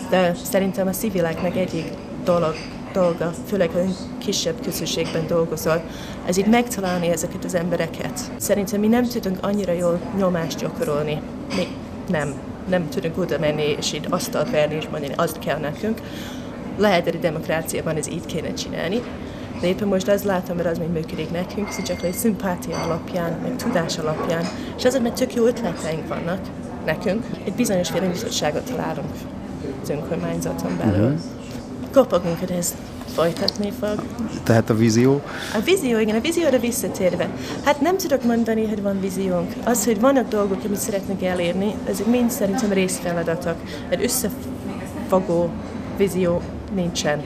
de 0.10 0.36
szerintem 0.44 0.88
a 0.88 0.92
civileknek 0.92 1.56
egyik 1.56 1.86
dolog, 2.24 2.54
dolga, 2.94 3.34
főleg 3.48 3.70
ha 3.70 3.80
kisebb 4.18 4.62
közösségben 4.64 5.28
dolgozol, 5.28 5.84
ez 6.26 6.38
így 6.38 6.48
megtalálni 6.48 7.08
ezeket 7.08 7.46
az 7.46 7.56
embereket. 7.56 8.20
Szerintem 8.38 8.80
mi 8.80 8.88
nem 8.88 9.04
tudunk 9.04 9.38
annyira 9.42 9.72
jól 9.72 10.00
nyomást 10.18 10.60
gyakorolni. 10.60 11.22
Mi 11.56 11.68
nem. 12.08 12.34
Nem 12.68 12.90
tudunk 12.90 13.18
oda 13.18 13.40
menni, 13.40 13.76
és 13.78 13.94
így 13.94 14.06
asztalt 14.10 14.52
verni, 14.52 14.76
és 14.76 14.88
mondani, 14.92 15.14
azt 15.16 15.40
kell 15.40 15.60
nekünk 15.60 16.02
lehet, 16.80 17.04
hogy 17.04 17.16
a 17.16 17.20
demokráciában 17.20 17.96
ez 17.96 18.08
így 18.08 18.26
kéne 18.26 18.54
csinálni, 18.54 19.02
de 19.62 19.68
éppen 19.68 19.88
most 19.88 20.08
azt 20.08 20.24
látom, 20.24 20.56
mert 20.56 20.70
az 20.70 20.78
még 20.78 20.88
működik 20.88 21.32
nekünk, 21.32 21.74
hogy 21.74 21.84
csak 21.84 22.04
egy 22.04 22.14
szimpátia 22.14 22.82
alapján, 22.82 23.40
meg 23.42 23.56
tudás 23.56 23.98
alapján, 23.98 24.46
és 24.78 24.86
azért, 24.86 25.04
mert 25.04 25.16
tök 25.16 25.34
jó 25.34 25.46
ötleteink 25.46 26.08
vannak 26.08 26.40
nekünk, 26.86 27.26
egy 27.46 27.54
bizonyos 27.54 27.90
féle 27.90 28.62
találunk 28.62 29.10
az 29.82 29.90
önkormányzaton 29.90 30.78
belül. 30.78 31.06
Uh-huh. 31.06 31.20
Kopogunk, 31.94 32.40
hogy 32.40 32.52
ez 32.52 32.76
folytatni 33.14 33.72
fog. 33.80 34.04
Tehát 34.44 34.70
a 34.70 34.76
vízió? 34.76 35.22
A 35.54 35.60
vízió, 35.66 36.00
igen, 36.00 36.16
a 36.16 36.20
vízióra 36.20 36.60
visszatérve. 36.60 37.30
Hát 37.64 37.82
nem 37.82 37.98
tudok 37.98 38.24
mondani, 38.24 38.68
hogy 38.68 38.82
van 38.82 39.00
víziónk. 39.00 39.54
Az, 39.64 39.86
hogy 39.86 40.00
vannak 40.00 40.28
dolgok, 40.28 40.64
amit 40.66 40.78
szeretnék 40.78 41.24
elérni, 41.24 41.76
ezek 41.90 42.06
mind 42.06 42.32
szerintem 42.32 42.72
részfeladatok. 42.72 43.56
Egy 43.90 44.04
összefogó 44.04 45.50
vízió 45.98 46.42
nincsen. 46.74 47.24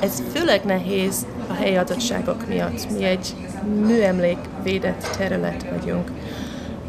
Ez 0.00 0.22
főleg 0.32 0.64
nehéz 0.64 1.26
a 1.48 1.52
helyi 1.52 1.76
adottságok 1.76 2.48
miatt. 2.48 2.90
Mi 2.90 3.04
egy 3.04 3.34
műemlék 3.86 4.38
védett 4.62 5.16
terület 5.18 5.66
vagyunk. 5.70 6.10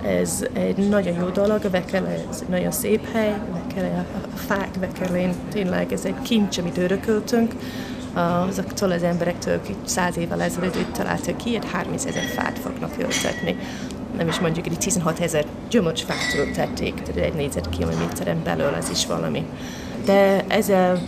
Ez 0.06 0.46
egy 0.54 0.90
nagyon 0.90 1.16
jó 1.20 1.28
dolog, 1.28 1.66
a 1.66 1.70
Vekele, 1.70 2.10
ez 2.30 2.40
egy 2.42 2.50
nagyon 2.50 2.72
szép 2.72 3.12
hely, 3.12 3.34
Vekele, 3.54 4.06
a 4.34 4.38
fák 4.38 4.70
Vekelén, 4.80 5.34
tényleg 5.52 5.94
ez 5.94 6.06
egy 6.06 6.22
kincs, 6.22 6.58
amit 6.58 6.78
örököltünk, 6.78 7.54
azoktól 8.48 8.92
az 8.92 9.04
emberektől, 9.04 9.58
akik 9.58 9.76
száz 9.84 10.18
évvel 10.18 10.42
ezelőtt 10.42 10.76
itt 10.76 10.92
találtak 10.92 11.38
ki, 11.38 11.56
egy 11.56 11.72
30 11.72 12.06
ezer 12.06 12.24
fát 12.24 12.60
fognak 12.60 12.92
ültetni. 13.00 13.56
Nem 14.18 14.28
is 14.28 14.40
mondjuk, 14.40 14.68
hogy 14.68 14.78
16 14.78 15.20
ezer 15.20 15.46
gyümölcsfát 15.70 16.36
ültették, 16.38 16.94
tehát 16.94 17.22
egy 17.22 17.34
négyzetkilométeren 17.34 18.44
belül 18.44 18.74
ez 18.78 18.90
is 18.90 19.06
valami 19.06 19.46
de 20.06 20.44
ezzel 20.48 21.00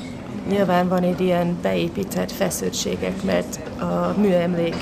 nyilván 0.49 0.87
van 0.87 1.03
egy 1.03 1.21
ilyen 1.21 1.57
beépített 1.61 2.31
feszültségek, 2.31 3.23
mert 3.23 3.59
a 3.79 4.19
műemlék 4.19 4.75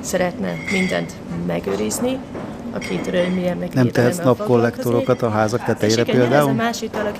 szeretne 0.00 0.52
mindent 0.72 1.12
megőrizni, 1.46 2.18
aki 2.72 3.00
tudod, 3.00 3.34
műemlék 3.34 3.72
Nem 3.74 3.88
tehetsz 3.88 4.18
napkollektorokat 4.18 5.22
a 5.22 5.30
házak 5.30 5.64
tetejére 5.64 6.02
igen, 6.02 6.16
például? 6.16 6.48
ez 6.48 6.54
a 6.54 6.62
másik 6.62 6.90
dolog, 6.90 7.14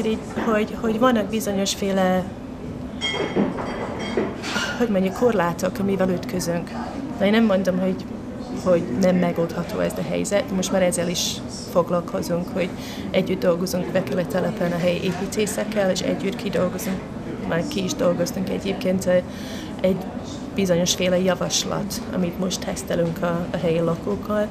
hogy, 0.44 0.76
hogy 0.80 0.98
vannak 0.98 1.26
bizonyosféle 1.26 2.24
hogy 4.78 4.88
mondjuk 4.88 5.14
korlátok, 5.14 5.78
amivel 5.78 6.08
ütközünk. 6.08 6.70
De 7.18 7.24
én 7.24 7.30
nem 7.30 7.44
mondom, 7.44 7.78
hogy 7.78 8.04
hogy 8.64 8.82
nem 9.00 9.16
megoldható 9.16 9.78
ez 9.78 9.92
a 9.98 10.02
helyzet. 10.08 10.50
Most 10.50 10.72
már 10.72 10.82
ezzel 10.82 11.08
is 11.08 11.34
foglalkozunk, 11.70 12.48
hogy 12.52 12.68
együtt 13.10 13.40
dolgozunk 13.40 13.86
telepen 14.28 14.72
a 14.72 14.78
helyi 14.78 15.02
építészekkel, 15.02 15.90
és 15.90 16.00
együtt 16.00 16.36
kidolgozunk, 16.36 16.98
már 17.48 17.68
ki 17.68 17.84
is 17.84 17.94
dolgoztunk 17.94 18.48
egyébként 18.48 19.08
egy 19.80 19.96
bizonyos 20.54 20.94
féle 20.94 21.18
javaslat, 21.18 22.00
amit 22.14 22.38
most 22.38 22.64
tesztelünk 22.64 23.22
a, 23.22 23.46
a 23.50 23.56
helyi 23.56 23.80
lakókkal, 23.80 24.48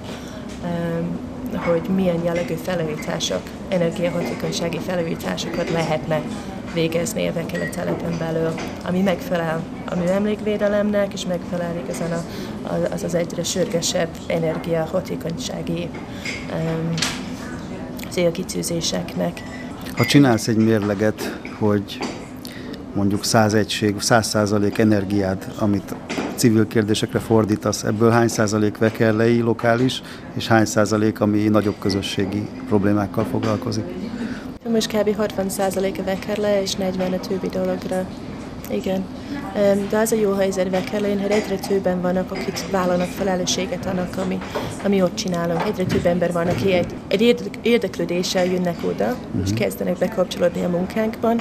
hogy 1.56 1.82
milyen 1.96 2.24
jellegű 2.24 2.54
felújítások, 2.54 3.42
energiahatékonysági 3.70 4.80
felújításokat 4.80 5.70
lehetne 5.70 6.22
végezni 6.74 7.28
a 7.28 7.34
Bekele 7.34 7.70
telepen 7.70 8.18
belül, 8.20 8.50
ami 8.86 9.02
megfelel 9.02 9.64
a 9.86 9.96
műemlékvédelemnek, 9.96 11.14
és 11.14 11.26
megfelel 11.26 11.76
igazán 11.84 12.12
a, 12.12 12.24
a, 12.68 12.94
az 12.94 13.04
az 13.04 13.16
egyre 13.16 13.44
sürgesebb 13.44 14.10
energiahatékonysági 14.28 15.90
um, 16.52 16.94
célkitűzéseknek. 18.10 19.42
Ha 19.96 20.06
csinálsz 20.06 20.48
egy 20.48 20.58
mérleget, 20.58 21.40
hogy 21.60 21.98
mondjuk 22.94 23.24
100 23.24 23.54
egység, 23.54 24.02
100 24.02 24.28
százalék 24.28 24.78
amit 25.58 25.96
civil 26.36 26.68
kérdésekre 26.68 27.20
fordítasz, 27.20 27.84
ebből 27.84 28.12
hány 28.12 28.28
százalék 28.28 28.78
vekerlei, 28.78 29.40
lokális, 29.40 30.02
és 30.34 30.48
hány 30.48 30.66
százalék, 30.66 31.20
ami 31.20 31.48
nagyobb 31.48 31.76
közösségi 31.80 32.48
problémákkal 32.68 33.26
foglalkozik? 33.32 33.86
Most 34.74 34.88
kb. 34.88 35.16
60% 35.38 36.00
a 36.00 36.04
vekerle, 36.04 36.62
és 36.62 36.76
40 36.76 37.14
a 37.14 37.20
többi 37.20 37.48
dologra. 37.48 38.06
Igen. 38.70 39.06
de 39.90 39.98
az 39.98 40.12
a 40.12 40.16
jó 40.16 40.32
helyzet 40.32 40.70
Vekerlén, 40.70 41.22
hogy 41.22 41.32
egyre 41.32 41.56
többen 41.56 42.02
vannak, 42.02 42.32
akik 42.32 42.72
vállalnak 42.72 43.08
felelősséget 43.08 43.86
annak, 43.86 44.18
ami, 44.18 44.40
ami 44.84 45.02
ott 45.02 45.16
csinálunk. 45.16 45.62
Egyre 45.66 45.84
több 45.84 46.06
ember 46.06 46.32
van, 46.32 46.48
aki 46.48 46.72
egy, 46.72 46.94
egy 47.08 47.50
érdeklődéssel 47.62 48.46
jönnek 48.46 48.78
oda, 48.86 49.06
uh-huh. 49.06 49.42
és 49.44 49.50
mhm. 49.50 49.60
kezdenek 49.60 49.98
bekapcsolódni 49.98 50.64
a 50.64 50.70
munkánkban, 50.70 51.40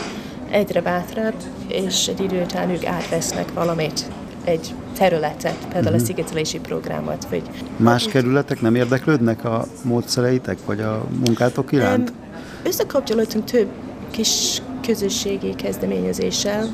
egyre 0.50 0.80
bátrább, 0.80 1.34
és 1.68 2.06
egy 2.06 2.20
idő 2.20 2.42
után 2.42 2.70
ők 2.70 2.86
átvesznek 2.86 3.52
valamit 3.52 4.04
egy 4.44 4.74
területet, 4.96 5.56
például 5.58 5.78
uh-huh. 5.78 5.92
a 5.92 5.96
mhm. 5.96 6.04
szigetelési 6.04 6.58
programot. 6.58 7.26
Vagy 7.30 7.42
Más 7.76 8.04
kerületek 8.04 8.60
nem 8.60 8.74
érdeklődnek 8.74 9.44
a 9.44 9.64
módszereitek, 9.82 10.58
vagy 10.66 10.80
a 10.80 11.04
munkátok 11.24 11.72
iránt? 11.72 12.10
Um, 12.10 12.21
összekapcsolódtunk 12.62 13.44
több 13.44 13.68
kis 14.10 14.62
közösségi 14.82 15.54
kezdeményezéssel. 15.54 16.68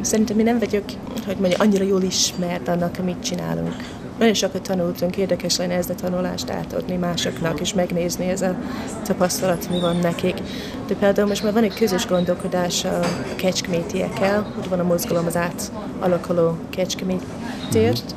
Szerintem 0.00 0.36
mi 0.36 0.42
nem 0.42 0.58
vagyok, 0.58 0.84
hogy 1.26 1.36
mondja, 1.36 1.58
annyira 1.58 1.84
jól 1.84 2.02
ismert 2.02 2.68
annak, 2.68 2.96
amit 3.00 3.22
csinálunk. 3.22 3.76
Nagyon 4.18 4.34
sokat 4.34 4.62
tanultunk, 4.62 5.16
érdekes 5.16 5.56
lenne 5.56 5.74
ezt 5.74 5.90
a 5.90 5.94
tanulást 5.94 6.50
átadni 6.50 6.96
másoknak, 6.96 7.60
és 7.60 7.74
megnézni 7.74 8.28
ez 8.28 8.42
a 8.42 8.56
tapasztalat, 9.04 9.70
mi 9.70 9.80
van 9.80 9.96
nekik. 9.96 10.42
De 10.86 10.94
például 10.94 11.28
most 11.28 11.42
már 11.42 11.52
van 11.52 11.62
egy 11.62 11.74
közös 11.74 12.06
gondolkodás 12.06 12.84
a 12.84 13.00
kecskemétiekkel, 13.36 14.54
ott 14.58 14.66
van 14.66 14.78
a 14.78 14.82
mozgalom 14.82 15.26
az 15.26 15.36
átalakuló 15.36 16.56
kecskemétért, 16.70 18.14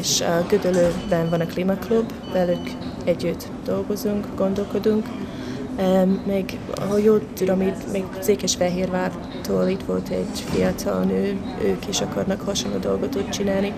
és 0.00 0.20
a 0.20 0.44
Gödölőben 0.48 1.28
van 1.30 1.40
a 1.40 1.46
Klimaklub, 1.46 2.12
velük 2.32 2.70
együtt 3.04 3.48
dolgozunk, 3.64 4.26
gondolkodunk, 4.36 5.06
még, 6.26 6.58
ha 6.88 6.98
jól 6.98 7.20
tudom, 7.34 7.60
itt 7.60 7.92
még 7.92 8.04
Székesfehérvártól 8.20 9.68
itt 9.68 9.82
volt 9.82 10.08
egy 10.08 10.40
fiatal 10.40 11.02
nő, 11.02 11.36
ők 11.64 11.88
is 11.88 12.00
akarnak 12.00 12.40
hasonló 12.40 12.78
dolgot 12.78 13.28
csinálni. 13.28 13.72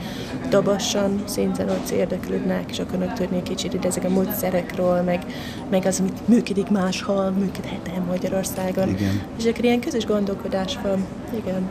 Dabassan 0.49 1.22
szintén 1.25 1.68
ott 1.68 1.89
érdeklődnek, 1.89 2.70
és 2.70 2.79
akarnak 2.79 3.12
tudni 3.12 3.43
kicsit 3.43 3.75
itt 3.75 3.85
ezek 3.85 4.05
a 4.05 4.09
módszerekről, 4.09 5.03
meg, 5.03 5.27
meg 5.70 5.87
az, 5.87 6.01
amit 6.01 6.29
működik 6.29 6.68
máshol, 6.70 7.31
működhet 7.31 8.07
Magyarországon. 8.07 8.89
Igen. 8.89 9.22
És 9.39 9.45
akkor 9.45 9.64
ilyen 9.64 9.81
közös 9.81 10.07
gondolkodás 10.07 10.79
van. 10.83 11.07
Igen. 11.35 11.68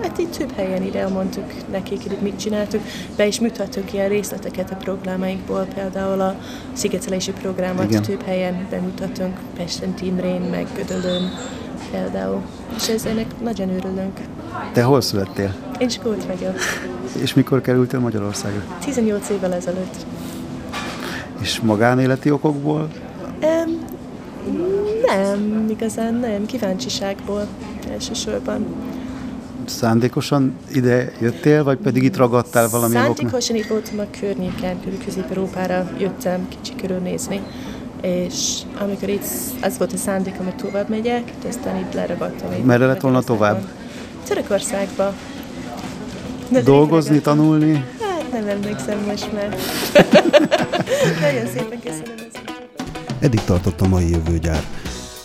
Hát 0.00 0.18
itt 0.18 0.36
több 0.36 0.52
helyen 0.52 0.82
ide 0.82 0.98
elmondtuk 0.98 1.52
nekik, 1.70 2.02
hogy 2.02 2.18
mit 2.22 2.38
csináltuk. 2.38 2.80
Be 3.16 3.26
is 3.26 3.40
mutattuk 3.40 3.92
ilyen 3.92 4.08
részleteket 4.08 4.70
a 4.70 4.74
programainkból, 4.74 5.66
például 5.74 6.20
a 6.20 6.36
szigetelési 6.72 7.32
programot 7.32 7.84
Igen. 7.84 8.02
több 8.02 8.22
helyen 8.22 8.66
bemutatunk, 8.70 9.38
Pesten, 9.56 9.94
Timrén, 9.94 10.40
meg 10.40 10.66
Gödöllőn 10.76 11.30
például. 11.90 12.40
És 12.76 12.88
ez 12.88 13.04
ennek 13.04 13.40
nagyon 13.40 13.68
örülünk. 13.68 14.18
Te 14.72 14.82
hol 14.82 15.00
születtél? 15.00 15.54
Én 15.78 15.88
Skót 15.88 16.24
vagyok. 16.24 16.54
És 17.22 17.34
mikor 17.34 17.60
kerültél 17.60 18.00
Magyarországra? 18.00 18.60
18 18.84 19.28
évvel 19.28 19.52
ezelőtt. 19.54 20.06
És 21.40 21.60
magánéleti 21.60 22.30
okokból? 22.30 22.88
Um, 23.42 23.84
nem, 25.06 25.66
igazán 25.70 26.14
nem, 26.14 26.46
kíváncsiságból 26.46 27.46
elsősorban 27.92 28.66
szándékosan 29.68 30.56
ide 30.72 31.12
jöttél, 31.20 31.64
vagy 31.64 31.78
pedig 31.78 32.02
itt 32.02 32.16
ragadtál 32.16 32.68
valami 32.68 32.94
Szándékosan 32.94 33.56
itt 33.56 33.66
voltam 33.66 33.98
a 33.98 34.06
környéken, 34.20 34.80
Közép-Európára 35.04 35.90
jöttem 35.98 36.48
kicsi 36.48 36.74
körülnézni, 36.80 37.40
és 38.00 38.58
amikor 38.80 39.08
itt 39.08 39.24
az 39.62 39.78
volt 39.78 39.92
a 39.92 39.96
szándékom, 39.96 40.44
hogy 40.44 40.56
tovább 40.56 40.88
megyek, 40.88 41.32
de 41.42 41.48
aztán 41.48 41.76
itt 41.76 41.92
leragadtam. 41.92 42.50
Merre 42.64 42.86
lett 42.86 43.00
volna 43.00 43.22
tovább? 43.22 43.62
Törökországba. 44.26 45.14
Dolgozni, 46.64 47.20
tanulni? 47.20 47.84
Hát 48.00 48.32
nem 48.32 48.48
emlékszem 48.48 48.98
most 49.06 49.32
már. 49.32 49.48
Nagyon 51.22 51.46
szépen 51.54 51.80
köszönöm. 51.80 52.14
Eddig 53.20 53.44
tartott 53.44 53.80
a 53.80 53.88
mai 53.88 54.10
jövőgyár. 54.10 54.62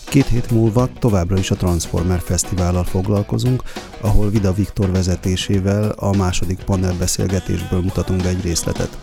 Két 0.10 0.28
hét 0.28 0.52
múlva 0.52 0.90
továbbra 1.00 1.38
is 1.38 1.52
a 1.52 1.56
Transformer 1.56 2.20
Fesztivállal 2.20 2.84
foglalkozunk, 2.84 3.64
ahol 4.02 4.30
Vida 4.30 4.54
Viktor 4.54 4.92
vezetésével 4.92 5.90
a 5.90 6.16
második 6.16 6.60
panelbeszélgetésből 6.60 7.82
mutatunk 7.82 8.22
be 8.22 8.30
egy 8.30 8.44
részletet. 8.44 8.98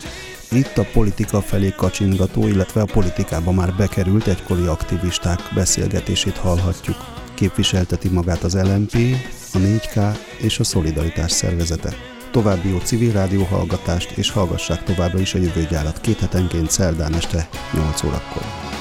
Itt 0.51 0.79
a 0.79 0.87
politika 0.93 1.41
felé 1.41 1.75
kacsingató, 1.77 2.49
illetve 2.49 2.81
a 2.81 2.89
politikába 2.93 3.53
már 3.53 3.75
bekerült 3.77 4.27
egykori 4.27 4.67
aktivisták 4.67 5.41
beszélgetését 5.55 6.37
hallhatjuk. 6.37 6.97
Képviselteti 7.35 8.09
magát 8.09 8.43
az 8.43 8.55
LMP, 8.55 8.95
a 9.53 9.59
4K 9.59 10.17
és 10.41 10.59
a 10.59 10.65
Szolidaritás 10.65 11.33
szervezete. 11.33 11.95
További 12.31 12.69
jó 12.69 12.79
civil 12.79 13.13
rádió 13.13 13.43
hallgatást, 13.43 14.11
és 14.11 14.31
hallgassák 14.31 14.83
továbbra 14.83 15.19
is 15.19 15.35
a 15.35 15.39
jövőgyárat 15.39 16.01
két 16.01 16.19
hetenként 16.19 16.71
szerdán 16.71 17.15
este 17.15 17.49
8 17.73 18.05
órakor. 18.05 18.74